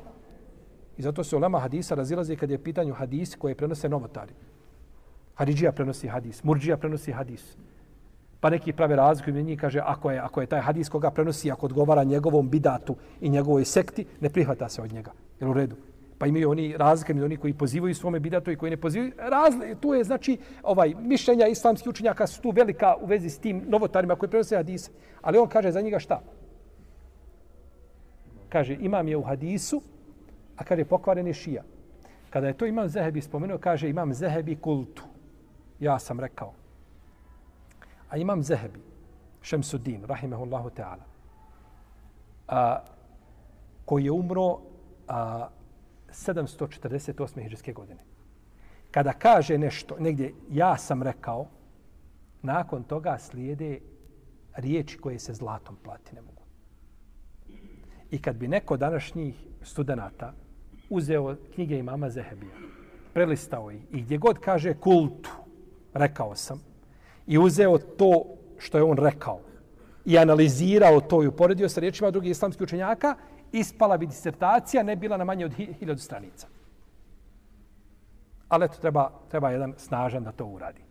I 0.97 1.01
zato 1.01 1.24
se 1.24 1.36
ulema 1.36 1.59
hadisa 1.59 1.95
razilaze 1.95 2.36
kad 2.36 2.51
je 2.51 2.63
pitanju 2.63 2.93
hadis 2.93 3.36
koje 3.36 3.55
prenose 3.55 3.89
novotari. 3.89 4.34
Haridžija 5.36 5.72
prenosi 5.72 6.07
hadis, 6.07 6.43
Murđija 6.43 6.78
prenosi 6.78 7.11
hadis. 7.11 7.57
Pa 8.39 8.49
neki 8.49 8.73
prave 8.73 8.95
razliku 8.95 9.29
i 9.29 9.43
njih 9.43 9.59
kaže 9.59 9.79
ako 9.83 10.11
je, 10.11 10.19
ako 10.19 10.41
je 10.41 10.47
taj 10.47 10.61
hadis 10.61 10.89
koga 10.89 11.11
prenosi, 11.11 11.51
ako 11.51 11.65
odgovara 11.65 12.03
njegovom 12.03 12.49
bidatu 12.49 12.95
i 13.21 13.29
njegovoj 13.29 13.65
sekti, 13.65 14.05
ne 14.19 14.29
prihvata 14.29 14.69
se 14.69 14.81
od 14.81 14.93
njega. 14.93 15.11
Jel 15.39 15.49
u 15.49 15.53
redu? 15.53 15.75
Pa 16.17 16.25
imaju 16.25 16.49
oni 16.49 16.77
razlike 16.77 17.13
među 17.13 17.25
oni 17.25 17.38
koji 17.38 17.53
pozivaju 17.53 17.95
svome 17.95 18.19
bidatu 18.19 18.51
i 18.51 18.55
koji 18.55 18.69
ne 18.69 18.77
pozivaju. 18.77 19.11
Razli, 19.17 19.75
tu 19.79 19.93
je 19.93 20.03
znači 20.03 20.38
ovaj 20.63 20.93
mišljenja 20.99 21.47
islamskih 21.47 21.89
učenjaka 21.89 22.27
su 22.27 22.41
tu 22.41 22.49
velika 22.49 22.95
u 23.01 23.05
vezi 23.05 23.29
s 23.29 23.39
tim 23.39 23.63
novotarima 23.67 24.15
koji 24.15 24.29
prenose 24.29 24.55
hadise. 24.55 24.91
Ali 25.21 25.38
on 25.38 25.47
kaže 25.47 25.71
za 25.71 25.81
njega 25.81 25.99
šta? 25.99 26.21
Kaže 28.49 28.77
imam 28.79 29.07
je 29.07 29.17
u 29.17 29.23
hadisu, 29.23 29.81
a 30.57 30.63
kaže 30.63 30.85
pokvaren 30.85 31.27
je 31.27 31.33
šija. 31.33 31.63
Kada 32.29 32.47
je 32.47 32.53
to 32.53 32.65
imam 32.65 32.89
Zehebi 32.89 33.21
spomenuo, 33.21 33.57
kaže 33.57 33.89
imam 33.89 34.13
Zehebi 34.13 34.55
kultu. 34.55 35.03
Ja 35.79 35.99
sam 35.99 36.19
rekao, 36.19 36.53
A 38.10 38.18
imam 38.18 38.43
Zehebi, 38.43 38.80
Šemsuddin, 39.41 40.03
rahimehullahu 40.05 40.70
ta'ala, 40.70 41.05
a, 42.47 42.84
koji 43.86 44.05
je 44.05 44.12
umro 44.12 44.60
a, 45.08 45.49
748. 46.10 47.43
hiđarske 47.43 47.74
godine. 47.74 47.99
Kada 48.91 49.14
kaže 49.14 49.58
nešto, 49.58 49.95
negdje 49.99 50.34
ja 50.51 50.78
sam 50.78 51.03
rekao, 51.03 51.47
nakon 52.41 52.84
toga 52.84 53.18
slijede 53.20 53.80
riječi 54.55 54.97
koje 54.97 55.20
se 55.20 55.34
zlatom 55.34 55.76
plati 55.84 56.16
ne 56.16 56.22
mogu. 56.22 56.41
I 58.12 58.22
kad 58.22 58.36
bi 58.36 58.47
neko 58.47 58.78
današnjih 58.78 59.36
studenta 59.62 60.34
uzeo 60.89 61.36
knjige 61.55 61.78
imama 61.78 62.10
Zehebija, 62.10 62.55
prelistao 63.14 63.72
ih 63.72 63.82
i 63.91 64.01
gdje 64.01 64.18
god 64.18 64.39
kaže 64.39 64.74
kultu, 64.74 65.30
rekao 65.93 66.36
sam, 66.36 66.62
i 67.28 67.38
uzeo 67.38 67.78
to 67.78 68.23
što 68.57 68.78
je 68.78 68.84
on 68.84 68.97
rekao 68.97 69.39
i 70.07 70.17
analizirao 70.17 71.01
to 71.01 71.23
i 71.23 71.28
uporedio 71.28 71.69
sa 71.69 71.80
riječima 71.80 72.11
drugih 72.11 72.32
islamskih 72.32 72.63
učenjaka, 72.63 73.15
ispala 73.51 73.97
bi 73.97 74.07
disertacija, 74.07 74.84
ne 74.84 74.95
bila 74.95 75.17
na 75.17 75.23
manje 75.23 75.45
od 75.45 75.53
hiljadu 75.53 75.99
stranica. 75.99 76.47
Ali 78.49 78.65
eto, 78.65 78.78
treba, 78.82 79.11
treba 79.30 79.51
jedan 79.51 79.73
snažan 79.78 80.23
da 80.23 80.32
to 80.32 80.45
uradi. 80.45 80.82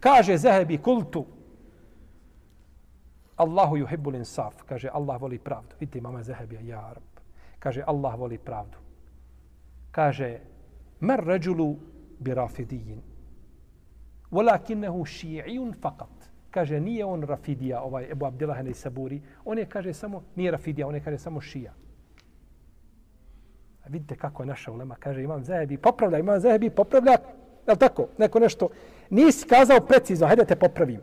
Kaže 0.00 0.36
Zehebi 0.36 0.78
kultu, 0.78 1.24
Allahu 3.36 3.76
yuhibbul 3.76 4.16
insaf, 4.16 4.62
kaže 4.68 4.88
Allah 4.92 5.20
voli 5.20 5.38
pravdu. 5.38 5.76
Vidite 5.80 6.00
mama 6.00 6.22
Zehebi, 6.22 6.58
ja 6.68 6.86
Arab. 6.90 7.02
Kaže 7.58 7.82
Allah 7.86 8.18
voli 8.18 8.38
pravdu. 8.38 8.76
Kaže 9.90 10.40
mer 11.00 11.24
rajulu 11.24 11.76
bi 12.18 12.34
rafidijin. 12.34 13.13
Walakinnahu 14.34 15.04
ši'ijun 15.06 15.72
faqat. 15.82 16.26
Kaže 16.50 16.80
nije 16.80 17.04
on 17.04 17.22
rafidija, 17.22 17.82
ovaj 17.82 18.10
Ebu 18.10 18.26
Abdillah 18.26 18.66
i 18.66 18.74
Saburi. 18.74 19.22
On 19.44 19.58
je 19.58 19.66
kaže 19.66 19.92
samo, 19.92 20.22
nije 20.36 20.50
rafidija, 20.50 20.86
on 20.86 20.94
je 20.94 21.00
kaže 21.00 21.18
samo 21.18 21.40
šija. 21.40 21.72
A 23.84 23.88
vidite 23.88 24.16
kako 24.16 24.42
je 24.42 24.46
naša 24.46 24.72
ulema. 24.72 24.94
Kaže 24.94 25.22
imam 25.22 25.44
zahebi, 25.44 25.76
popravlja, 25.76 26.18
imam 26.18 26.40
zahebi, 26.40 26.70
popravlja. 26.70 27.16
Je 27.68 27.76
tako? 27.76 28.08
Neko 28.18 28.38
nešto. 28.38 28.68
Nisi 29.10 29.46
kazao 29.46 29.80
precizno, 29.80 30.26
hajde 30.26 30.44
te 30.44 30.56
popravim. 30.56 31.00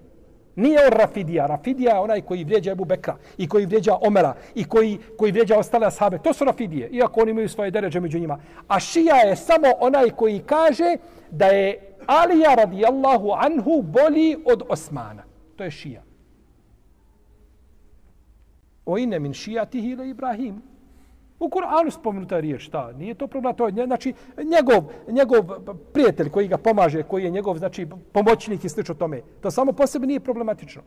Nije 0.55 0.79
on 0.85 0.91
Rafidija. 0.91 1.45
Rafidija 1.47 1.93
je 1.93 1.99
onaj 1.99 2.21
koji 2.21 2.43
vrijeđa 2.43 2.71
Ebu 2.71 2.85
Bekra 2.85 3.15
i 3.37 3.47
koji 3.47 3.65
vrijeđa 3.65 3.95
Omera 4.01 4.33
i 4.55 4.63
koji, 4.63 4.97
koji 5.17 5.31
vrijeđa 5.31 5.57
ostale 5.57 5.87
ashabe. 5.87 6.17
To 6.17 6.33
su 6.33 6.45
Rafidije, 6.45 6.89
iako 6.89 7.21
oni 7.21 7.31
imaju 7.31 7.49
svoje 7.49 7.71
deređe 7.71 7.99
među 7.99 8.19
njima. 8.19 8.39
A 8.67 8.79
Šija 8.79 9.15
je 9.15 9.35
samo 9.35 9.67
onaj 9.79 10.09
koji 10.09 10.39
kaže 10.39 10.97
da 11.31 11.45
je 11.45 11.90
Alija 12.05 12.55
radijallahu 12.55 13.31
anhu 13.31 13.81
bolji 13.81 14.37
od 14.45 14.63
Osmana. 14.69 15.23
To 15.55 15.63
je 15.63 15.71
Šija. 15.71 16.03
O 18.85 18.97
ine 18.97 19.19
min 19.19 19.33
šijatihi 19.33 19.89
ili 19.89 20.09
Ibrahim. 20.09 20.61
U 21.39 21.49
Kur'anu 21.49 21.91
spomenuta 21.91 22.39
riječ, 22.39 22.61
šta? 22.61 22.91
Nije 22.91 23.13
to 23.13 23.27
problem, 23.27 23.55
to 23.55 23.67
je 23.67 23.85
znači 23.85 24.13
njegov, 24.37 24.91
njegov 25.07 25.73
prijatelj 25.93 26.29
koji 26.29 26.47
ga 26.47 26.57
pomaže, 26.57 27.03
koji 27.03 27.23
je 27.23 27.29
njegov 27.29 27.57
znači 27.57 27.87
pomoćnik 28.11 28.63
i 28.63 28.69
slično 28.69 28.95
tome. 28.95 29.21
To 29.41 29.51
samo 29.51 29.71
po 29.71 29.87
sebi 29.87 30.07
nije 30.07 30.19
problematično. 30.19 30.81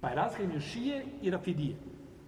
Pa 0.00 0.08
je 0.08 0.14
razlika 0.14 0.42
između 0.42 0.60
šije 0.60 1.04
i 1.22 1.30
rafidije. 1.30 1.76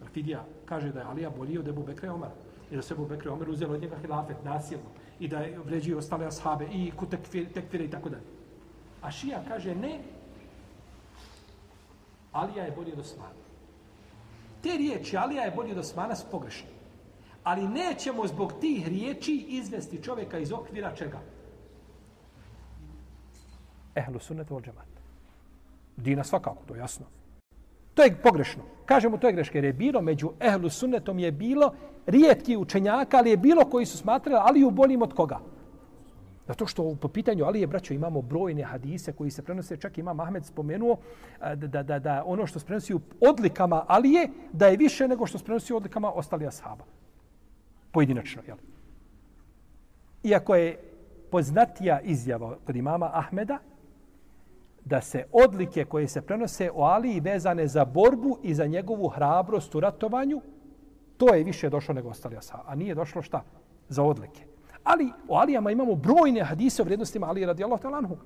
Rafidija 0.02 0.44
kaže 0.64 0.92
da 0.92 1.00
je 1.00 1.06
Alija 1.06 1.30
bolji 1.30 1.58
od 1.58 1.68
Ebu 1.68 1.82
Bekra 1.82 2.06
i 2.06 2.10
Omara. 2.10 2.32
I 2.70 2.76
da 2.76 2.82
se 2.82 2.94
Ebu 2.94 3.06
Bekra 3.06 3.30
i 3.30 3.34
Omer 3.34 3.50
uzelo 3.50 3.74
od 3.74 3.80
njega 3.80 3.96
hilafet 3.96 4.36
nasilno. 4.44 4.90
I 5.20 5.28
da 5.28 5.44
vređuju 5.64 5.98
ostale 5.98 6.26
ashabe 6.26 6.66
i 6.72 6.90
kutekfire 6.96 7.48
tekfire 7.52 7.84
i 7.84 7.90
tako 7.90 8.08
dalje. 8.08 8.24
A 9.02 9.10
šija 9.10 9.42
kaže 9.48 9.74
ne, 9.74 9.98
Alija 12.32 12.64
je 12.64 12.72
bolji 12.72 12.92
od 12.92 12.98
Osmana 12.98 13.46
te 14.66 14.76
riječi 14.76 15.16
Alija 15.16 15.42
je 15.44 15.50
bolji 15.50 15.72
od 15.72 15.78
Osmana 15.78 16.16
su 16.16 16.26
pogrešne. 16.30 16.68
Ali 17.44 17.68
nećemo 17.68 18.26
zbog 18.26 18.52
tih 18.60 18.88
riječi 18.88 19.46
izvesti 19.48 20.02
čovjeka 20.02 20.38
iz 20.38 20.52
okvira 20.52 20.94
čega? 20.94 21.20
Ehlu 23.94 24.18
sunnet 24.18 24.50
vol 24.50 24.62
džemat. 24.62 24.88
Dina 25.96 26.24
svakako, 26.24 26.62
to 26.68 26.74
je 26.74 26.78
jasno. 26.78 27.06
To 27.96 28.02
je 28.02 28.16
pogrešno. 28.22 28.62
Kažemo 28.84 29.18
to 29.18 29.26
je 29.26 29.32
greška 29.32 29.58
jer 29.58 29.64
je 29.64 29.72
bilo 29.72 30.02
među 30.02 30.30
ehlu 30.40 30.70
sunnetom 30.70 31.18
je 31.18 31.32
bilo 31.32 31.72
rijetki 32.06 32.56
učenjaka, 32.56 33.18
ali 33.18 33.30
je 33.30 33.36
bilo 33.36 33.64
koji 33.64 33.86
su 33.86 33.98
smatrali 33.98 34.64
u 34.64 34.70
boljim 34.70 35.02
od 35.02 35.14
koga? 35.14 35.38
Zato 36.46 36.66
što 36.66 36.94
po 36.94 37.08
pitanju 37.08 37.44
Ali 37.44 37.60
je, 37.60 37.66
braćo, 37.66 37.94
imamo 37.94 38.22
brojne 38.22 38.62
hadise 38.62 39.12
koji 39.12 39.30
se 39.30 39.42
prenose, 39.42 39.76
čak 39.76 39.98
ima 39.98 40.12
Mahmed 40.12 40.44
spomenuo 40.44 40.96
da, 41.40 41.54
da, 41.54 41.82
da, 41.82 41.98
da 41.98 42.22
ono 42.26 42.46
što 42.46 42.58
se 42.58 42.66
prenosi 42.66 42.94
u 42.94 43.00
odlikama 43.20 43.84
Alije, 43.88 44.28
da 44.52 44.66
je 44.66 44.76
više 44.76 45.08
nego 45.08 45.26
što 45.26 45.38
se 45.38 45.44
prenosi 45.44 45.72
u 45.72 45.76
odlikama 45.76 46.12
ostali 46.12 46.46
ashaba. 46.46 46.84
Pojedinačno, 47.90 48.42
jel? 48.46 48.56
Iako 50.22 50.54
je 50.54 50.78
poznatija 51.30 52.00
izjava 52.00 52.56
kod 52.66 52.76
imama 52.76 53.10
Ahmeda, 53.12 53.58
da 54.86 55.00
se 55.00 55.24
odlike 55.32 55.84
koje 55.84 56.08
se 56.08 56.22
prenose 56.22 56.70
o 56.74 56.82
Aliji 56.82 57.20
vezane 57.20 57.66
za 57.66 57.84
borbu 57.84 58.38
i 58.42 58.54
za 58.54 58.66
njegovu 58.66 59.08
hrabrost 59.08 59.74
u 59.74 59.80
ratovanju, 59.80 60.40
to 61.16 61.34
je 61.34 61.44
više 61.44 61.70
došlo 61.70 61.94
nego 61.94 62.08
ostali 62.08 62.36
ashaba. 62.36 62.62
A 62.66 62.74
nije 62.74 62.94
došlo 62.94 63.22
šta? 63.22 63.42
Za 63.88 64.02
odlike. 64.02 64.44
Ali 64.84 65.12
o 65.28 65.36
Alijama 65.36 65.70
imamo 65.70 65.94
brojne 65.94 66.42
hadise 66.42 66.82
o 66.82 66.84
vrijednostima 66.84 67.26
Ali 67.26 67.46
radijallahu 67.46 67.82
ta'ala 67.82 67.98
anhu. 67.98 68.16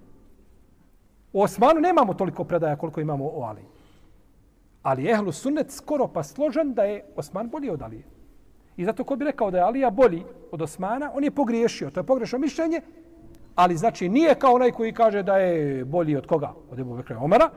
O 1.33 1.43
Osmanu 1.43 1.81
nemamo 1.81 2.15
toliko 2.15 2.45
predaja 2.45 2.77
koliko 2.77 3.01
imamo 3.01 3.31
o 3.35 3.43
Ali. 3.43 3.65
Ali 4.83 5.11
ehlu 5.11 5.33
sunnet 5.33 5.71
skoro 5.71 6.09
pa 6.09 6.23
složan 6.23 6.75
da 6.75 6.83
je 6.83 7.05
Osman 7.17 7.49
bolji 7.49 7.71
od 7.71 7.83
Alije. 7.83 8.05
I 8.77 8.85
zato 8.85 9.05
ko 9.05 9.17
bi 9.17 9.25
rekao 9.25 9.51
da 9.51 9.59
je 9.59 9.65
Alija 9.65 9.91
bolji 9.91 10.25
od 10.53 10.63
Osmana, 10.63 11.11
on 11.15 11.25
je 11.25 11.31
pogriješio. 11.31 11.91
To 11.91 12.01
je 12.01 12.05
pogrešno 12.05 12.39
mišljenje, 12.39 12.81
ali 13.61 13.77
znači 13.77 14.09
nije 14.09 14.35
kao 14.35 14.55
onaj 14.55 14.73
koji 14.73 14.93
kaže 14.93 15.23
da 15.23 15.37
je 15.37 15.85
bolji 15.85 16.17
od 16.17 16.27
koga? 16.27 16.53
Od 16.71 16.79
Ebu 16.79 16.97
Bekra 16.97 17.19
Omara, 17.19 17.51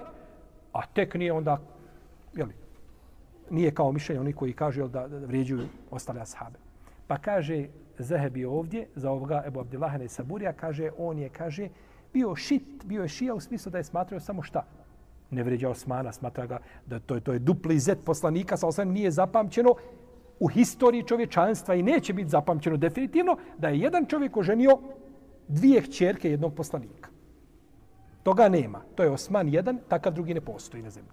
a 0.74 0.86
tek 0.86 1.16
nije 1.16 1.34
onda, 1.34 1.60
jeli, 2.34 2.54
nije 3.50 3.72
kao 3.72 3.92
mišljenje 3.92 4.20
oni 4.20 4.34
koji 4.34 4.54
kaže 4.54 4.88
da, 4.88 5.08
da 5.08 5.18
vrijeđuju 5.18 5.68
ostale 5.92 6.22
ashabe. 6.22 6.60
Pa 7.08 7.18
kaže 7.18 7.68
Zahebi 7.98 8.46
ovdje, 8.46 8.88
za 8.96 9.12
ovoga 9.12 9.44
Ebu 9.48 9.60
Abdillahana 9.60 10.04
i 10.04 10.10
Saburija, 10.10 10.54
kaže, 10.54 10.90
on 10.98 11.20
je, 11.20 11.30
kaže, 11.30 11.70
bio 12.14 12.36
šit, 12.36 12.86
bio 12.86 13.02
je 13.02 13.10
šija 13.10 13.34
u 13.34 13.40
smislu 13.40 13.72
da 13.72 13.78
je 13.78 13.84
smatrao 13.84 14.20
samo 14.20 14.42
šta? 14.42 14.66
Ne 15.32 15.44
vređa 15.44 15.70
Osmana, 15.70 16.12
smatra 16.12 16.46
ga 16.46 16.60
da 16.86 17.00
to 17.00 17.16
je, 17.16 17.22
to 17.22 17.34
je 17.34 17.40
dupli 17.40 17.80
zet 17.80 18.04
poslanika, 18.06 18.58
sa 18.58 18.68
osam 18.68 18.92
nije 18.92 19.12
zapamćeno 19.12 19.76
u 20.40 20.48
historiji 20.48 21.04
čovječanstva 21.04 21.76
i 21.76 21.84
neće 21.84 22.14
biti 22.14 22.30
zapamćeno 22.30 22.78
definitivno 22.78 23.38
da 23.58 23.70
je 23.70 23.80
jedan 23.80 24.06
čovjek 24.06 24.38
oženio 24.38 24.78
dvije 25.48 25.82
hćerke 25.82 26.30
jednog 26.30 26.56
poslanika. 26.56 27.10
Toga 28.24 28.50
nema. 28.50 28.82
To 28.96 29.04
je 29.04 29.10
Osman 29.10 29.50
jedan, 29.50 29.80
takav 29.88 30.14
drugi 30.14 30.34
ne 30.34 30.42
postoji 30.42 30.84
na 30.84 30.90
zemlji. 30.90 31.12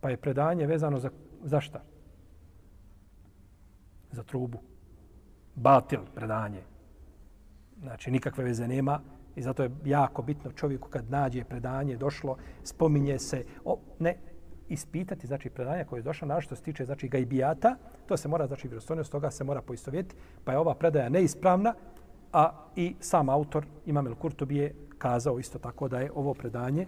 Pa 0.00 0.10
je 0.10 0.16
predanje 0.16 0.66
vezano 0.66 0.98
za, 0.98 1.10
za 1.44 1.60
šta? 1.60 1.82
Za 4.12 4.22
trubu. 4.22 4.58
Batil 5.54 6.00
predanje. 6.14 6.62
Znači, 7.82 8.10
nikakve 8.10 8.44
veze 8.44 8.68
nema. 8.68 9.00
I 9.36 9.42
zato 9.42 9.62
je 9.62 9.70
jako 9.84 10.22
bitno 10.22 10.52
čovjeku 10.52 10.88
kad 10.88 11.10
nađe 11.10 11.44
predanje, 11.44 11.96
došlo, 11.96 12.36
spominje 12.64 13.18
se, 13.18 13.44
o, 13.64 13.78
ne, 13.98 14.16
ispitati, 14.70 15.26
znači, 15.26 15.50
predanja 15.50 15.84
koje 15.84 15.98
je 15.98 16.02
došla, 16.02 16.28
na 16.28 16.40
što 16.40 16.56
se 16.56 16.62
tiče, 16.62 16.84
znači, 16.84 17.08
gajbijata, 17.08 17.76
to 18.06 18.16
se 18.16 18.28
mora, 18.28 18.46
znači, 18.46 18.68
vjerostojnost 18.68 19.12
toga 19.12 19.30
se 19.30 19.44
mora 19.44 19.62
poistovjeti, 19.62 20.14
pa 20.44 20.52
je 20.52 20.58
ova 20.58 20.74
predaja 20.74 21.08
neispravna, 21.08 21.74
a 22.32 22.52
i 22.76 22.94
sam 23.00 23.28
autor, 23.28 23.66
Imam 23.86 24.06
El 24.06 24.14
Kurtobi, 24.14 24.56
je 24.56 24.74
kazao 24.98 25.38
isto 25.38 25.58
tako 25.58 25.88
da 25.88 26.00
je 26.00 26.12
ovo 26.14 26.34
predanje, 26.34 26.86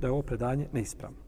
da 0.00 0.06
je 0.06 0.12
ovo 0.12 0.22
predanje 0.22 0.68
neispravno 0.72 1.24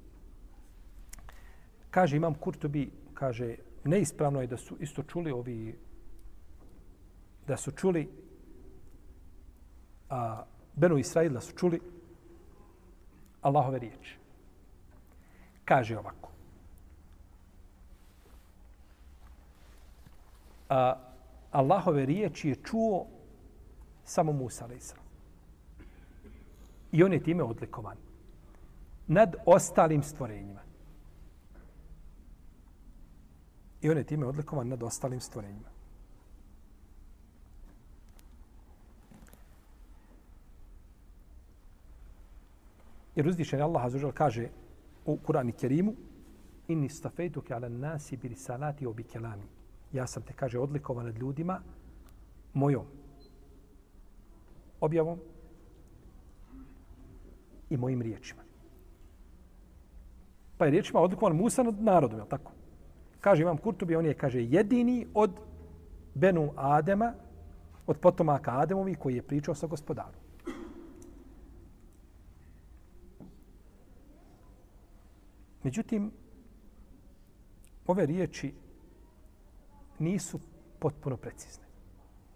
kaže 1.96 2.16
imam 2.16 2.34
Kurtobi, 2.34 2.90
kaže, 3.14 3.54
neispravno 3.84 4.40
je 4.40 4.46
da 4.52 4.56
su 4.60 4.76
isto 4.80 5.02
čuli 5.02 5.32
ovi, 5.32 5.78
da 7.48 7.56
su 7.56 7.72
čuli, 7.72 8.02
a, 10.10 10.44
Benu 10.74 10.98
Israila 10.98 11.40
su 11.40 11.56
čuli 11.56 11.80
Allahove 13.40 13.78
riječi. 13.78 14.18
Kaže 15.66 15.98
ovako. 15.98 16.30
A, 20.68 20.94
Allahove 21.50 22.06
riječi 22.06 22.48
je 22.48 22.62
čuo 22.64 23.06
samo 24.04 24.32
Musa, 24.32 24.64
ali 24.64 24.80
I 26.92 27.02
on 27.02 27.12
je 27.12 27.22
time 27.22 27.42
odlikovan 27.42 27.96
nad 29.06 29.34
ostalim 29.46 30.02
stvorenjima. 30.02 30.60
I 33.82 33.90
on 33.90 33.96
je 33.96 34.04
time 34.04 34.26
odlikovan 34.26 34.68
nad 34.68 34.82
ostalim 34.82 35.20
stvorenjima. 35.20 35.68
Jer 43.14 43.28
uzvišen 43.28 43.62
Allah 43.62 43.84
azužel 43.84 44.12
kaže 44.12 44.48
u 45.06 45.16
Kurani 45.16 45.52
Kerimu 45.52 45.94
inni 46.68 46.88
stafejtuke 46.88 47.54
ala 47.54 47.68
nasi 47.68 48.16
bi 48.16 48.28
risalati 48.28 48.86
obi 48.86 49.02
kelami. 49.02 49.46
Ja 49.92 50.06
sam 50.06 50.22
te, 50.22 50.32
kaže, 50.32 50.58
odlikovan 50.58 51.06
nad 51.06 51.18
ljudima 51.18 51.60
mojom 52.54 52.84
objavom 54.80 55.18
i 57.70 57.76
mojim 57.76 58.02
riječima. 58.02 58.42
Pa 60.58 60.64
je 60.64 60.70
riječima 60.70 61.00
odlikovan 61.00 61.36
Musa 61.36 61.62
nad 61.62 61.82
narodom, 61.82 62.18
je 62.18 62.28
tako? 62.28 62.52
kaže 63.26 63.42
imam 63.42 63.56
Kurtubi, 63.58 63.96
on 63.96 64.06
je, 64.06 64.14
kaže, 64.14 64.42
jedini 64.42 65.06
od 65.14 65.30
Benu 66.14 66.52
Adema, 66.56 67.12
od 67.86 67.98
potomaka 67.98 68.60
Ademovi 68.60 68.94
koji 68.94 69.16
je 69.16 69.22
pričao 69.22 69.54
sa 69.54 69.66
gospodarom. 69.66 70.25
Međutim, 75.66 76.10
ove 77.86 78.06
riječi 78.06 78.54
nisu 79.98 80.38
potpuno 80.78 81.16
precizne. 81.16 81.64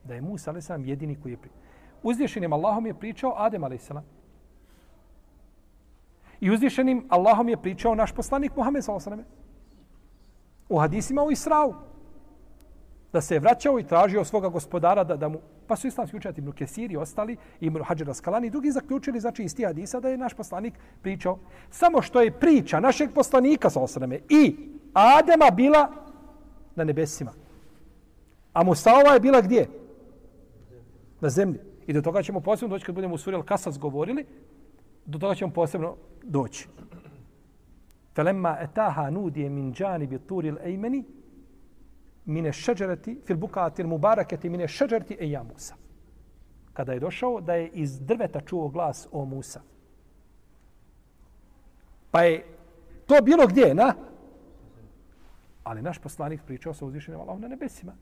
Da 0.05 0.15
je 0.15 0.21
Musa, 0.21 0.51
a.s. 0.51 0.71
jedini 0.85 1.21
koji 1.23 1.33
je 1.33 1.37
pričao. 1.37 1.61
uzvišenim 2.03 2.53
Allahom 2.53 2.87
je 2.87 2.95
pričao 2.95 3.35
Adem 3.37 3.65
a.s. 3.65 3.91
I 6.41 6.51
uzvišenim 6.51 7.07
Allahom 7.09 7.49
je 7.49 7.63
pričao 7.63 7.95
naš 7.95 8.13
poslanik 8.13 8.57
Muhammed 8.57 8.85
s.a.s. 8.85 9.07
U 10.69 10.79
hadisima 10.79 11.23
u 11.23 11.31
Israu. 11.31 11.75
Da 13.13 13.21
se 13.21 13.35
je 13.35 13.41
vraćao 13.41 13.79
i 13.79 13.85
tražio 13.85 14.25
svoga 14.25 14.49
gospodara 14.49 15.05
da, 15.05 15.17
da 15.17 15.29
mu... 15.29 15.39
Pa 15.67 15.77
su 15.77 15.87
islamski 15.87 16.17
učenjati 16.17 16.41
Ibn 16.41 16.53
Kesiri 16.53 16.97
ostali, 16.97 17.37
Ibn 17.61 17.83
Hajar 17.83 18.07
Raskalani 18.07 18.47
i 18.47 18.51
drugi 18.51 18.71
zaključili, 18.71 19.21
znači 19.21 19.43
iz 19.43 19.57
tih 19.57 19.67
hadisa, 19.67 20.01
da 20.01 20.09
je 20.09 20.19
naš 20.19 20.35
poslanik 20.35 20.75
pričao. 21.03 21.39
Samo 21.71 22.03
što 22.03 22.21
je 22.21 22.31
priča 22.31 22.81
našeg 22.81 23.11
poslanika 23.15 23.71
sa 23.71 23.87
s.a.v. 23.87 24.21
i 24.29 24.57
Adema 24.93 25.51
bila 25.51 25.93
na 26.77 26.85
nebesima. 26.85 27.33
A 28.53 28.65
Musaova 28.65 29.13
je 29.15 29.21
bila 29.21 29.41
gdje? 29.41 29.69
Na 31.21 31.29
zemlji. 31.29 31.59
I 31.87 31.93
do 31.93 32.03
toga 32.03 32.23
ćemo 32.23 32.41
posebno 32.41 32.75
doći 32.75 32.87
kad 32.87 32.95
budemo 32.95 33.15
u 33.15 33.19
suri 33.19 33.37
Al-Kasas 33.37 33.79
govorili, 33.79 34.27
do 35.07 35.19
toga 35.19 35.35
ćemo 35.35 35.53
posebno 35.53 35.97
doći. 36.23 36.69
Felemma 38.15 38.57
etaha 38.61 39.11
nudije 39.11 39.51
min 39.51 39.73
džani 39.75 40.07
bi 40.07 40.19
turil 40.19 40.57
ejmeni 40.65 41.05
mine 42.25 42.53
šeđereti 42.53 43.21
fil 43.27 43.37
bukatil 43.37 43.87
mubaraketi 43.87 44.49
mine 44.49 44.69
šeđereti 44.69 45.17
e 45.21 45.31
ja 45.31 45.43
Musa. 45.43 45.75
Kada 46.73 46.93
je 46.93 47.01
došao 47.01 47.41
da 47.41 47.55
je 47.55 47.69
iz 47.69 48.01
drveta 48.01 48.41
čuo 48.41 48.69
glas 48.69 49.09
o 49.13 49.25
Musa. 49.25 49.61
Pa 52.11 52.23
je 52.23 52.45
to 53.07 53.23
bilo 53.23 53.47
gdje, 53.47 53.75
na? 53.75 53.95
Ali 55.65 55.83
naš 55.83 55.99
poslanik 55.99 56.41
pričao 56.47 56.75
sa 56.75 56.85
uzvišenim 56.85 57.21
Allahom 57.21 57.41
na 57.41 57.49
nebesima. 57.49 57.93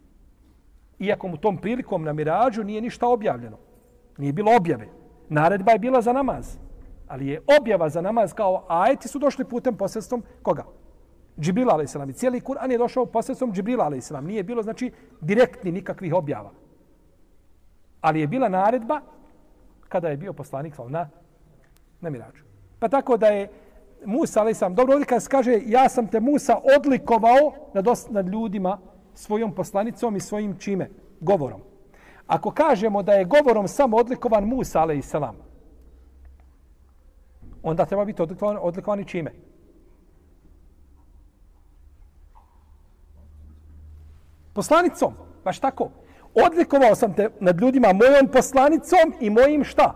Iako 0.98 1.28
mu 1.28 1.36
tom 1.36 1.58
prilikom 1.58 2.04
na 2.04 2.12
mirađu 2.12 2.64
nije 2.64 2.80
ništa 2.80 3.08
objavljeno. 3.08 3.58
Nije 4.18 4.32
bilo 4.32 4.56
objave. 4.56 4.88
Naredba 5.28 5.72
je 5.72 5.78
bila 5.78 6.02
za 6.02 6.12
namaz. 6.12 6.56
Ali 7.08 7.26
je 7.26 7.42
objava 7.60 7.88
za 7.88 8.00
namaz 8.00 8.32
kao 8.32 8.64
ajeti 8.68 9.08
su 9.08 9.18
došli 9.18 9.44
putem 9.44 9.76
posredstvom 9.76 10.22
koga? 10.42 10.64
Džibrila 11.40 11.74
alaih. 11.74 11.90
I 12.08 12.12
cijeli 12.12 12.40
Kur'an 12.40 12.70
je 12.70 12.78
došao 12.78 13.06
posredstvom 13.06 13.52
Džibrila 13.52 13.84
alaih. 13.84 14.02
Nije 14.22 14.42
bilo, 14.42 14.62
znači, 14.62 14.92
direktni 15.20 15.72
nikakvih 15.72 16.14
objava. 16.14 16.50
Ali 18.00 18.20
je 18.20 18.26
bila 18.26 18.48
naredba 18.48 19.00
kada 19.88 20.08
je 20.08 20.16
bio 20.16 20.32
poslanik 20.32 20.74
na, 20.88 21.08
na 22.00 22.10
Miraču. 22.10 22.44
Pa 22.78 22.88
tako 22.88 23.16
da 23.16 23.26
je 23.26 23.48
Musa, 24.04 24.40
alaih 24.40 24.56
dobro 24.70 24.94
ovdje 24.94 25.06
kada 25.06 25.20
se 25.20 25.30
kaže 25.30 25.60
ja 25.66 25.88
sam 25.88 26.06
te 26.06 26.20
Musa 26.20 26.60
odlikovao 26.76 27.52
nad, 27.74 27.86
nad 28.10 28.28
ljudima 28.28 28.78
svojom 29.14 29.54
poslanicom 29.54 30.16
i 30.16 30.20
svojim 30.20 30.56
čime? 30.58 30.90
Govorom. 31.20 31.60
Ako 32.26 32.50
kažemo 32.50 33.02
da 33.02 33.12
je 33.12 33.24
govorom 33.24 33.68
samo 33.68 33.96
odlikovan 33.96 34.44
Musa, 34.44 34.80
alaih 34.80 35.04
onda 37.62 37.84
treba 37.84 38.04
biti 38.04 38.22
odlikovan, 38.22 38.58
odlikovan 38.60 39.00
i 39.00 39.04
čime? 39.04 39.32
Poslanicom, 44.58 45.12
baš 45.44 45.60
tako. 45.60 45.90
Odlikovao 46.34 46.94
sam 46.94 47.14
te 47.14 47.28
nad 47.40 47.60
ljudima 47.60 47.92
mojom 47.92 48.28
poslanicom 48.32 49.14
i 49.20 49.30
mojim 49.30 49.64
šta? 49.64 49.94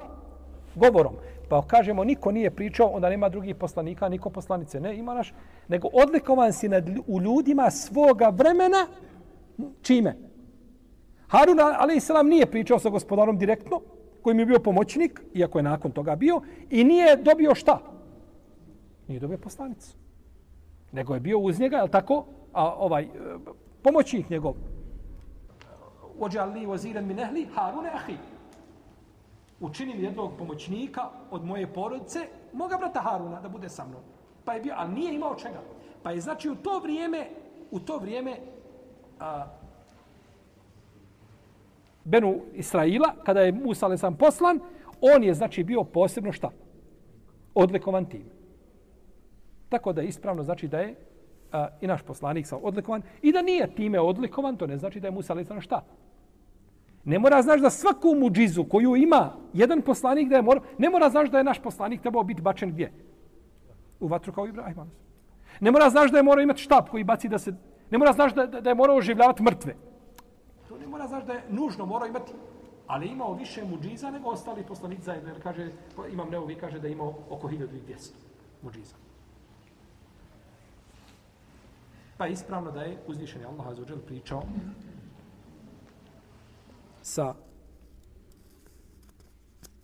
Govorom. 0.75 1.15
Pa 1.49 1.63
kažemo, 1.67 2.05
niko 2.05 2.31
nije 2.33 2.51
pričao, 2.51 2.87
onda 2.87 3.11
nema 3.11 3.29
drugih 3.29 3.57
poslanika, 3.57 4.09
niko 4.09 4.31
poslanice. 4.31 4.81
Ne, 4.81 4.97
ima 4.97 5.15
naš. 5.15 5.35
Nego 5.69 5.89
odlikovan 5.93 6.53
si 6.53 6.69
nad, 6.69 6.89
u 7.07 7.21
ljudima 7.21 7.71
svoga 7.71 8.29
vremena, 8.29 8.87
čime? 9.83 10.17
Harun 11.27 11.61
a.s. 11.61 12.09
nije 12.25 12.47
pričao 12.47 12.79
sa 12.79 12.89
gospodarom 12.89 13.39
direktno, 13.39 13.81
kojim 14.23 14.39
je 14.39 14.47
bio 14.47 14.59
pomoćnik, 14.59 15.23
iako 15.35 15.59
je 15.59 15.63
nakon 15.63 15.91
toga 15.91 16.17
bio, 16.17 16.41
i 16.71 16.85
nije 16.85 17.17
dobio 17.17 17.55
šta? 17.55 17.79
Nije 19.09 19.21
dobio 19.21 19.39
poslanicu. 19.39 19.97
Nego 20.93 21.15
je 21.15 21.21
bio 21.21 21.39
uz 21.39 21.61
njega, 21.61 21.77
je 21.77 21.91
tako? 21.91 22.27
A 22.53 22.75
ovaj, 22.75 23.09
pomoćnik 23.83 24.31
njegov. 24.31 24.55
Ođe 26.21 26.43
li 26.43 26.67
oziren 26.67 27.07
mi 27.07 27.15
nehli, 27.15 27.49
Harune 27.55 27.91
ahi. 27.95 28.17
Učinim 29.61 30.05
jednog 30.05 30.31
pomoćnika 30.39 31.03
od 31.31 31.45
moje 31.45 31.73
porodice, 31.73 32.19
moga 32.53 32.77
brata 32.77 33.01
Haruna, 33.01 33.41
da 33.41 33.49
bude 33.49 33.69
sa 33.69 33.85
mnom. 33.85 34.03
Pa 34.45 34.55
je 34.55 34.61
bio, 34.61 34.75
ali 34.77 34.93
nije 34.93 35.15
imao 35.15 35.35
čega. 35.35 35.63
Pa 36.03 36.11
je 36.11 36.21
znači 36.21 36.51
u 36.51 36.55
to 36.55 36.79
vrijeme, 36.79 37.29
u 37.71 37.81
to 37.81 37.99
vrijeme, 37.99 38.37
a, 39.21 39.47
Benu 42.05 42.41
Israila, 42.55 43.15
kada 43.25 43.41
je 43.41 43.53
Musa 43.53 43.87
ale 43.87 43.99
sam 43.99 44.17
poslan, 44.17 44.61
on 45.01 45.25
je 45.25 45.35
znači 45.35 45.65
bio 45.65 45.85
posebno 45.85 46.33
šta? 46.33 46.51
Odlikovan 47.55 48.05
tim. 48.05 48.25
Tako 49.69 49.93
da 49.93 50.01
je 50.01 50.09
ispravno 50.09 50.43
znači 50.43 50.69
da 50.69 50.79
je 50.79 50.95
a, 51.53 51.69
i 51.81 51.87
naš 51.87 52.03
poslanik 52.03 52.47
sa 52.47 52.57
odlikovan 52.57 53.03
i 53.23 53.33
da 53.33 53.43
nije 53.43 53.75
time 53.75 54.01
odlikovan, 54.01 54.57
to 54.57 54.67
ne 54.67 54.79
znači 54.79 55.01
da 55.01 55.09
je 55.09 55.13
Musa 55.13 55.33
ale 55.33 55.61
šta? 55.61 55.85
Ne 57.05 57.19
mora 57.19 57.43
znaš 57.43 57.61
da 57.61 57.71
svaku 57.71 58.15
muđizu 58.15 58.65
koju 58.65 58.97
ima 58.97 59.33
jedan 59.53 59.83
poslanik 59.83 60.29
da 60.29 60.37
je 60.37 60.43
mora, 60.43 60.61
ne 60.79 60.91
mora 60.91 61.11
znaš 61.11 61.31
da 61.31 61.39
je 61.39 61.45
naš 61.45 61.63
poslanik 61.63 62.01
trebao 62.01 62.23
biti 62.23 62.43
bačen 62.43 62.71
gdje? 62.71 62.93
U 64.01 64.07
vatru 64.07 64.33
kao 64.33 64.47
Ibrahim. 64.47 64.91
Ne 65.61 65.71
mora 65.71 65.91
znaš 65.91 66.11
da 66.11 66.17
je 66.17 66.23
morao 66.23 66.43
imati 66.43 66.63
štab 66.63 66.89
koji 66.89 67.05
baci 67.05 67.29
da 67.29 67.39
se... 67.39 67.55
Ne 67.91 67.99
mora 67.99 68.13
znaš 68.13 68.35
da, 68.35 68.47
da, 68.47 68.71
je 68.71 68.75
morao 68.75 68.97
oživljavati 68.97 69.43
mrtve 69.43 69.75
To 70.69 70.79
ne 70.79 70.87
mora 70.87 71.07
znaš 71.07 71.25
da 71.25 71.33
je 71.33 71.45
nužno, 71.51 71.87
mora 71.87 72.07
imati, 72.07 72.33
ali 72.87 73.07
imao 73.07 73.35
više 73.35 73.65
muđiza 73.65 74.11
nego 74.11 74.29
ostali 74.29 74.65
poslanici 74.69 75.03
zajedno. 75.03 75.29
Jer 75.31 75.43
kaže, 75.43 75.71
pa 75.97 76.07
imam 76.07 76.31
neovi, 76.31 76.55
kaže 76.55 76.79
da 76.79 76.87
je 76.87 76.93
imao 76.93 77.15
oko 77.31 77.49
1200 77.49 78.13
muđiza. 78.63 78.95
Pa 82.19 82.27
je 82.27 82.33
ispravno 82.33 82.71
da 82.71 82.83
je 82.83 82.99
uzvišeni 83.07 83.45
Allah 83.45 83.67
Azuđel 83.67 83.99
pričao 83.99 84.43
sa 87.03 87.35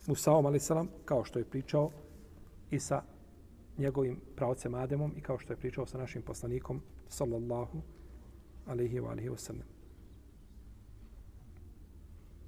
Musaom 0.06 0.46
a.s. 0.46 0.70
kao 1.04 1.24
što 1.24 1.38
je 1.38 1.44
pričao 1.44 1.90
i 2.70 2.80
sa 2.80 3.02
njegovim 3.78 4.20
pravcem 4.36 4.74
Ademom 4.74 5.12
i 5.16 5.20
kao 5.20 5.38
što 5.38 5.52
je 5.52 5.56
pričao 5.56 5.86
sa 5.86 5.98
našim 5.98 6.22
poslanikom 6.22 6.80
sallallahu 7.08 7.82
alaihi 8.66 9.00
wa 9.00 9.10
alaihi 9.10 9.28
wa 9.28 9.36
sallam. 9.36 9.66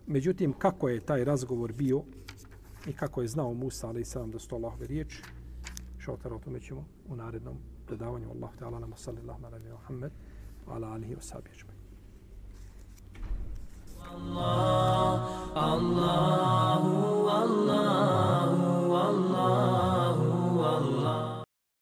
Međutim, 0.07 0.53
kako 0.53 0.89
je 0.89 1.01
taj 1.01 1.25
razgovor 1.25 1.73
bio 1.73 2.03
i 2.87 2.93
kako 2.93 3.23
je 3.23 3.29
znao 3.29 3.55
Musa, 3.55 3.89
alaihi 3.89 4.05
sallam 4.05 4.31
da 4.31 4.39
su 4.39 4.49
to 4.49 4.57
Allahove 4.57 4.87
riječi, 4.87 5.23
šaltara 5.99 6.35
o 6.35 6.39
tome 6.39 6.61
ćemo 6.61 6.85
u 7.09 7.17
narednom 7.17 7.57
آخر 7.91 7.99
دعواني 7.99 8.27
والله 8.27 8.51
تعالى. 8.61 8.75
أعلم 8.75 8.93
وصلى 8.93 9.19
اللهم 9.19 9.47
على 9.47 9.57
نبينا 9.59 9.75
محمد 9.75 10.13
وعلى 10.67 10.97
آله 10.97 11.17
وصحبه 11.17 11.51
أجمعين. 11.57 11.81
الله 14.15 15.15
الله 15.75 16.83
الله 18.15 18.51
الله. 20.79 21.10